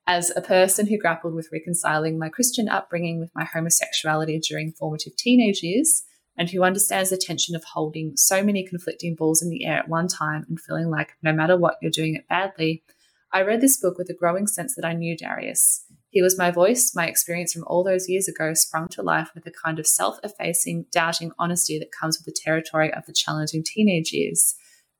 as 0.09 0.31
a 0.35 0.41
person 0.41 0.87
who 0.87 0.97
grappled 0.97 1.35
with 1.35 1.51
reconciling 1.53 2.17
my 2.17 2.29
Christian 2.29 2.67
upbringing 2.67 3.19
with 3.19 3.29
my 3.35 3.45
homosexuality 3.45 4.39
during 4.39 4.71
formative 4.71 5.15
teenage 5.15 5.61
years, 5.61 6.01
and 6.35 6.49
who 6.49 6.63
understands 6.63 7.11
the 7.11 7.17
tension 7.17 7.55
of 7.55 7.63
holding 7.63 8.13
so 8.15 8.41
many 8.41 8.65
conflicting 8.65 9.13
balls 9.13 9.43
in 9.43 9.51
the 9.51 9.65
air 9.65 9.77
at 9.77 9.87
one 9.87 10.07
time 10.07 10.47
and 10.49 10.59
feeling 10.59 10.89
like 10.89 11.11
no 11.21 11.31
matter 11.31 11.55
what 11.55 11.75
you're 11.79 11.91
doing 11.91 12.15
it 12.15 12.27
badly, 12.27 12.83
I 13.31 13.43
read 13.43 13.61
this 13.61 13.79
book 13.79 13.99
with 13.99 14.09
a 14.09 14.15
growing 14.15 14.47
sense 14.47 14.73
that 14.75 14.85
I 14.85 14.93
knew 14.93 15.15
Darius. 15.15 15.85
He 16.09 16.23
was 16.23 16.39
my 16.39 16.49
voice, 16.49 16.95
my 16.95 17.05
experience 17.05 17.53
from 17.53 17.65
all 17.67 17.83
those 17.83 18.09
years 18.09 18.27
ago 18.27 18.55
sprung 18.55 18.87
to 18.87 19.03
life 19.03 19.29
with 19.35 19.45
a 19.45 19.51
kind 19.51 19.77
of 19.77 19.85
self 19.85 20.17
effacing, 20.23 20.87
doubting 20.91 21.33
honesty 21.37 21.77
that 21.77 21.91
comes 21.91 22.17
with 22.17 22.25
the 22.25 22.41
territory 22.43 22.91
of 22.91 23.05
the 23.05 23.13
challenging 23.13 23.63
teenage 23.63 24.11
years, 24.11 24.55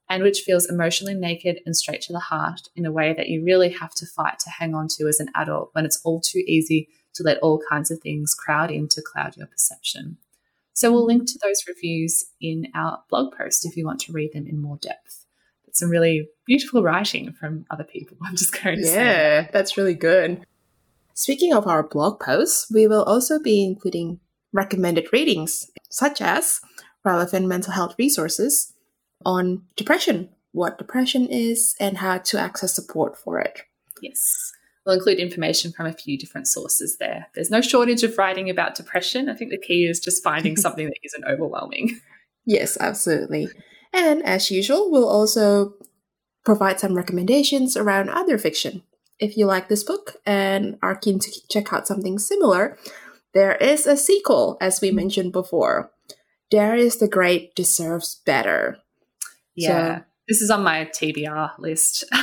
and 0.10 0.24
which 0.24 0.42
feels 0.42 0.66
emotionally 0.66 1.14
naked 1.14 1.62
and 1.66 1.76
straight 1.76 2.02
to 2.02 2.14
the 2.14 2.20
heart 2.20 2.70
in 2.76 2.86
a 2.86 2.92
way 2.92 3.14
that 3.14 3.30
you 3.30 3.44
really 3.44 3.70
have 3.70 3.94
to 3.94 4.06
fight 4.06 4.40
to 4.40 4.50
hang 4.50 4.74
on 4.74 4.88
to 4.88 5.08
as 5.08 5.20
an 5.20 5.30
adult 5.36 5.70
when 5.74 5.86
it's 5.86 6.02
all 6.04 6.20
too 6.20 6.44
easy 6.48 6.90
to 7.14 7.24
let 7.24 7.38
all 7.40 7.62
kinds 7.70 7.92
of 7.92 8.00
things 8.00 8.34
crowd 8.34 8.72
in 8.72 8.88
to 8.88 9.02
cloud 9.02 9.38
your 9.38 9.48
perception. 9.48 10.18
So 10.74 10.92
we'll 10.92 11.06
link 11.06 11.28
to 11.28 11.40
those 11.44 11.66
reviews 11.68 12.26
in 12.42 12.68
our 12.74 13.04
blog 13.10 13.36
post 13.38 13.66
if 13.66 13.78
you 13.78 13.86
want 13.86 14.00
to 14.02 14.12
read 14.12 14.34
them 14.34 14.48
in 14.48 14.62
more 14.62 14.78
depth. 14.78 15.26
It's 15.68 15.80
some 15.80 15.90
really 15.90 16.30
beautiful 16.46 16.82
writing 16.82 17.32
from 17.34 17.66
other 17.70 17.84
people. 17.84 18.18
I'm 18.26 18.36
just 18.36 18.54
going 18.64 18.78
to 18.78 18.82
yeah, 18.82 18.94
say. 18.94 19.04
Yeah, 19.04 19.48
that's 19.52 19.78
really 19.78 19.94
good. 19.94 20.44
Speaking 21.14 21.54
of 21.54 21.68
our 21.68 21.84
blog 21.84 22.20
posts, 22.20 22.72
we 22.72 22.88
will 22.88 23.04
also 23.04 23.40
be 23.40 23.64
including 23.64 24.22
recommended 24.54 25.10
readings, 25.12 25.70
such 25.90 26.22
as 26.22 26.62
relevant 27.04 27.46
mental 27.46 27.74
health 27.74 27.96
resources 28.00 28.74
on 29.26 29.64
depression, 29.76 30.30
what 30.52 30.78
depression 30.78 31.28
is, 31.28 31.76
and 31.80 31.98
how 31.98 32.18
to 32.20 32.40
access 32.40 32.76
support 32.76 33.18
for 33.18 33.40
it. 33.40 33.62
Yes. 34.02 34.52
We'll 34.86 34.96
include 34.96 35.20
information 35.20 35.72
from 35.72 35.86
a 35.86 35.94
few 35.94 36.18
different 36.18 36.48
sources 36.48 36.98
there. 36.98 37.28
There's 37.36 37.52
no 37.52 37.62
shortage 37.62 38.04
of 38.04 38.18
writing 38.18 38.50
about 38.50 38.76
depression. 38.76 39.30
I 39.30 39.36
think 39.36 39.52
the 39.52 39.58
key 39.58 39.86
is 39.86 40.00
just 40.00 40.24
finding 40.24 40.56
something 40.58 40.86
that 40.86 41.00
isn't 41.04 41.26
overwhelming. 41.26 42.00
Yes, 42.46 42.78
absolutely. 42.80 43.50
And 43.94 44.24
as 44.24 44.50
usual, 44.50 44.90
we'll 44.90 45.10
also 45.10 45.74
provide 46.46 46.80
some 46.80 46.96
recommendations 46.96 47.76
around 47.76 48.10
other 48.10 48.38
fiction 48.38 48.84
if 49.20 49.38
you 49.38 49.46
like 49.46 49.68
this 49.68 49.84
book 49.84 50.16
and 50.26 50.78
are 50.82 50.96
keen 50.96 51.20
to 51.20 51.48
check 51.50 51.72
out 51.74 51.88
something 51.88 52.18
similar, 52.18 52.78
there 53.34 53.56
is 53.56 53.86
a 53.86 53.98
sequel, 53.98 54.58
as 54.60 54.82
we 54.82 54.88
mm-hmm. 54.90 54.98
mentioned 54.98 55.32
before. 55.34 55.92
Darius 56.50 56.96
the 56.96 57.08
Great 57.08 57.54
deserves 57.54 58.22
better. 58.26 58.78
Yeah. 59.60 60.00
So, 60.00 60.04
this 60.28 60.42
is 60.42 60.52
on 60.52 60.64
my 60.64 60.86
TBR 60.86 61.58
list. 61.58 62.04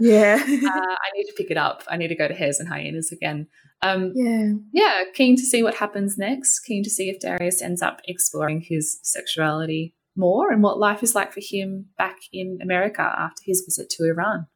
yeah. 0.00 0.36
uh, 0.40 0.46
I 0.46 1.16
need 1.16 1.24
to 1.24 1.34
pick 1.36 1.50
it 1.50 1.56
up. 1.56 1.84
I 1.88 1.96
need 1.96 2.08
to 2.08 2.16
go 2.16 2.26
to 2.26 2.34
Hares 2.34 2.58
and 2.58 2.68
Hyenas 2.68 3.12
again. 3.12 3.46
Um, 3.82 4.12
yeah. 4.14 4.52
Yeah. 4.72 5.04
Keen 5.14 5.36
to 5.36 5.42
see 5.42 5.62
what 5.62 5.76
happens 5.76 6.18
next. 6.18 6.60
Keen 6.60 6.82
to 6.82 6.90
see 6.90 7.08
if 7.08 7.20
Darius 7.20 7.62
ends 7.62 7.80
up 7.80 8.00
exploring 8.06 8.62
his 8.62 8.98
sexuality 9.02 9.94
more 10.16 10.50
and 10.50 10.62
what 10.62 10.78
life 10.78 11.02
is 11.02 11.14
like 11.14 11.32
for 11.32 11.40
him 11.42 11.86
back 11.96 12.18
in 12.32 12.58
America 12.60 13.02
after 13.02 13.42
his 13.44 13.62
visit 13.62 13.88
to 13.90 14.04
Iran. 14.04 14.46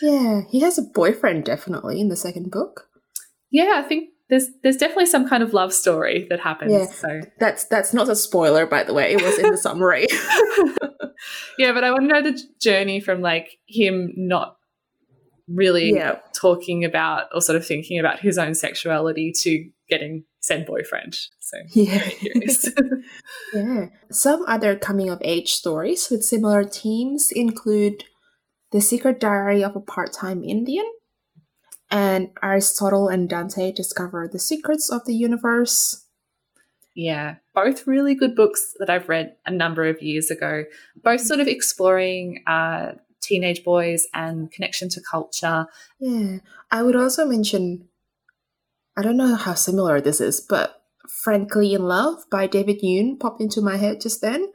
Yeah, 0.00 0.42
he 0.50 0.60
has 0.60 0.78
a 0.78 0.82
boyfriend 0.82 1.44
definitely 1.44 2.00
in 2.00 2.08
the 2.08 2.16
second 2.16 2.50
book. 2.50 2.88
Yeah, 3.50 3.72
I 3.76 3.82
think 3.82 4.10
there's 4.30 4.46
there's 4.62 4.76
definitely 4.76 5.06
some 5.06 5.28
kind 5.28 5.42
of 5.42 5.52
love 5.52 5.72
story 5.72 6.26
that 6.30 6.40
happens. 6.40 6.72
Yeah, 6.72 6.86
so 6.86 7.20
that's 7.38 7.64
that's 7.66 7.92
not 7.92 8.08
a 8.08 8.16
spoiler, 8.16 8.66
by 8.66 8.84
the 8.84 8.94
way. 8.94 9.12
It 9.12 9.22
was 9.22 9.38
in 9.38 9.50
the 9.50 9.58
summary. 9.68 10.06
yeah, 11.58 11.72
but 11.72 11.84
I 11.84 11.90
want 11.90 12.08
to 12.08 12.08
know 12.08 12.22
the 12.22 12.40
journey 12.60 13.00
from 13.00 13.20
like 13.20 13.58
him 13.66 14.12
not 14.16 14.56
really 15.48 15.94
yeah. 15.94 16.18
talking 16.34 16.84
about 16.84 17.26
or 17.34 17.40
sort 17.40 17.56
of 17.56 17.66
thinking 17.66 17.98
about 17.98 18.20
his 18.20 18.38
own 18.38 18.54
sexuality 18.54 19.32
to 19.42 19.68
getting 19.88 20.24
said 20.40 20.66
boyfriend. 20.66 21.16
So 21.40 21.58
yeah, 21.72 22.08
yeah. 23.52 23.86
Some 24.10 24.44
other 24.46 24.76
coming 24.76 25.10
of 25.10 25.20
age 25.22 25.52
stories 25.52 26.08
with 26.10 26.22
similar 26.22 26.64
themes 26.64 27.30
include 27.30 28.04
the 28.72 28.80
Secret 28.80 29.20
Diary 29.20 29.62
of 29.62 29.76
a 29.76 29.80
Part-Time 29.80 30.42
Indian, 30.42 30.86
and 31.94 32.30
Aristotle 32.42 33.06
and 33.06 33.28
Dante 33.28 33.70
discover 33.70 34.26
the 34.26 34.40
secrets 34.40 34.90
of 34.90 35.04
the 35.04 35.14
universe. 35.14 36.04
Yeah, 36.96 37.36
both 37.54 37.86
really 37.86 38.16
good 38.16 38.34
books 38.34 38.74
that 38.80 38.90
I've 38.90 39.08
read 39.08 39.36
a 39.46 39.52
number 39.52 39.86
of 39.86 40.02
years 40.02 40.28
ago, 40.28 40.64
both 41.04 41.20
sort 41.20 41.38
of 41.38 41.46
exploring 41.46 42.42
uh, 42.48 42.94
teenage 43.22 43.62
boys 43.62 44.08
and 44.12 44.50
connection 44.50 44.88
to 44.88 45.00
culture. 45.08 45.66
Yeah, 46.00 46.38
I 46.72 46.82
would 46.82 46.96
also 46.96 47.26
mention, 47.26 47.86
I 48.96 49.02
don't 49.02 49.16
know 49.16 49.36
how 49.36 49.54
similar 49.54 50.00
this 50.00 50.20
is, 50.20 50.40
but 50.40 50.82
Frankly 51.08 51.74
in 51.74 51.84
Love 51.84 52.24
by 52.28 52.48
David 52.48 52.80
Yoon 52.82 53.20
popped 53.20 53.40
into 53.40 53.60
my 53.60 53.76
head 53.76 54.00
just 54.00 54.20
then. 54.20 54.48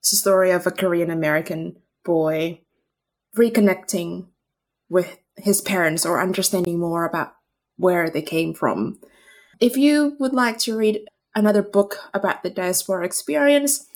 It's 0.00 0.12
a 0.12 0.16
story 0.16 0.50
of 0.50 0.66
a 0.66 0.70
Korean 0.70 1.10
American 1.10 1.76
boy 2.04 2.60
reconnecting 3.34 4.26
with 4.90 5.18
his 5.38 5.60
parents 5.60 6.06
or 6.06 6.20
understanding 6.20 6.78
more 6.78 7.04
about 7.04 7.34
where 7.76 8.08
they 8.10 8.22
came 8.22 8.54
from. 8.54 8.98
If 9.60 9.76
you 9.76 10.16
would 10.18 10.32
like 10.32 10.58
to 10.60 10.76
read 10.76 11.00
another 11.34 11.62
book 11.62 11.98
about 12.14 12.42
the 12.42 12.50
diaspora 12.50 13.04
experience, 13.04 13.86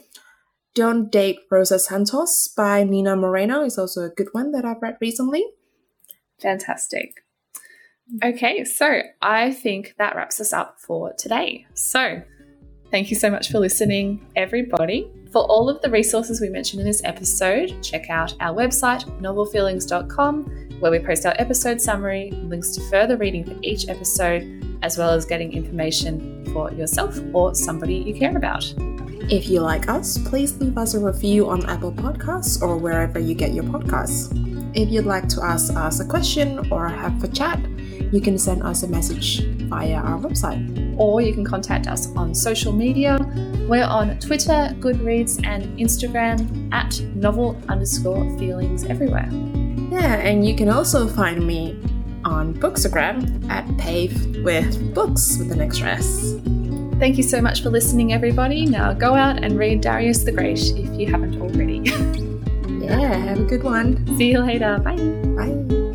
Don't 0.75 1.11
Date 1.11 1.41
Rosa 1.51 1.79
Santos 1.79 2.49
by 2.49 2.85
Nina 2.85 3.17
Moreno 3.17 3.65
is 3.65 3.79
also 3.79 4.03
a 4.03 4.11
good 4.11 4.29
one 4.33 4.53
that 4.53 4.65
I've 4.65 4.83
read 4.83 4.97
recently. 5.01 5.45
Fantastic. 6.41 7.25
Okay, 8.25 8.65
so 8.65 9.03
I 9.23 9.53
think 9.53 9.95
that 9.99 10.17
wraps 10.17 10.41
us 10.41 10.53
up 10.53 10.81
for 10.81 11.13
today. 11.13 11.67
So, 11.75 12.23
Thank 12.91 13.11
you 13.11 13.17
so 13.17 13.31
much 13.31 13.51
for 13.51 13.61
listening, 13.61 14.27
everybody. 14.35 15.09
For 15.31 15.45
all 15.45 15.69
of 15.69 15.81
the 15.81 15.89
resources 15.89 16.41
we 16.41 16.49
mentioned 16.49 16.81
in 16.81 16.87
this 16.87 17.03
episode, 17.05 17.81
check 17.83 18.11
out 18.11 18.35
our 18.41 18.53
website, 18.53 19.05
novelfeelings.com, 19.21 20.79
where 20.81 20.91
we 20.91 20.99
post 20.99 21.25
our 21.25 21.35
episode 21.39 21.81
summary, 21.81 22.33
links 22.33 22.71
to 22.71 22.81
further 22.91 23.17
reading 23.17 23.45
for 23.45 23.57
each 23.63 23.89
episode, 23.89 24.65
as 24.83 24.99
well 24.99 25.11
as 25.11 25.25
getting 25.25 25.53
information 25.53 26.45
for 26.53 26.73
yourself 26.73 27.17
or 27.33 27.55
somebody 27.55 27.95
you 27.95 28.13
care 28.13 28.37
about. 28.37 28.75
If 29.31 29.49
you 29.49 29.61
like 29.61 29.89
us, 29.89 30.19
please 30.19 30.57
leave 30.61 30.77
us 30.77 30.95
a 30.95 30.99
review 30.99 31.49
on 31.49 31.65
Apple 31.67 31.93
Podcasts 31.93 32.61
or 32.61 32.77
wherever 32.77 33.21
you 33.21 33.37
get 33.37 33.53
your 33.53 33.65
podcasts. 33.65 34.35
If 34.75 34.91
you'd 34.91 35.07
like 35.07 35.29
to 35.29 35.45
ask 35.45 35.73
us 35.77 36.01
a 36.01 36.05
question 36.05 36.73
or 36.73 36.89
have 36.89 37.23
a 37.23 37.29
chat, 37.29 37.61
you 38.13 38.21
can 38.21 38.37
send 38.37 38.65
us 38.65 38.83
a 38.83 38.89
message 38.89 39.60
via 39.71 39.95
our 39.95 40.19
website. 40.19 40.95
Or 40.99 41.23
you 41.23 41.33
can 41.33 41.45
contact 41.45 41.87
us 41.87 42.15
on 42.17 42.35
social 42.35 42.73
media. 42.73 43.19
We're 43.69 43.85
on 43.85 44.19
Twitter, 44.19 44.75
Goodreads, 44.81 45.41
and 45.47 45.79
Instagram 45.79 46.71
at 46.75 47.01
novel 47.15 47.57
underscore 47.69 48.37
feelings 48.37 48.85
everywhere. 48.85 49.29
Yeah, 49.91 50.17
and 50.17 50.47
you 50.47 50.55
can 50.55 50.69
also 50.69 51.09
find 51.09 51.47
me 51.47 51.81
on 52.25 52.53
Bookstagram 52.55 53.49
at 53.49 53.65
pave 53.79 54.45
with 54.45 54.95
books 54.95 55.39
with 55.39 55.53
an 55.53 55.61
extra 55.61 55.89
S. 55.89 56.35
Thank 56.99 57.17
you 57.17 57.23
so 57.23 57.41
much 57.41 57.63
for 57.63 57.71
listening, 57.71 58.13
everybody. 58.13 58.67
Now 58.67 58.93
go 58.93 59.15
out 59.15 59.43
and 59.43 59.59
read 59.59 59.81
Darius 59.81 60.23
the 60.23 60.33
Great 60.33 60.61
if 60.77 61.01
you 61.01 61.07
haven't 61.07 61.41
already. 61.41 61.79
yeah, 62.85 63.15
have 63.15 63.41
a 63.41 63.45
good 63.45 63.63
one. 63.63 64.07
See 64.19 64.31
you 64.33 64.41
later. 64.41 64.79
Bye. 64.79 64.97
Bye. 64.97 65.90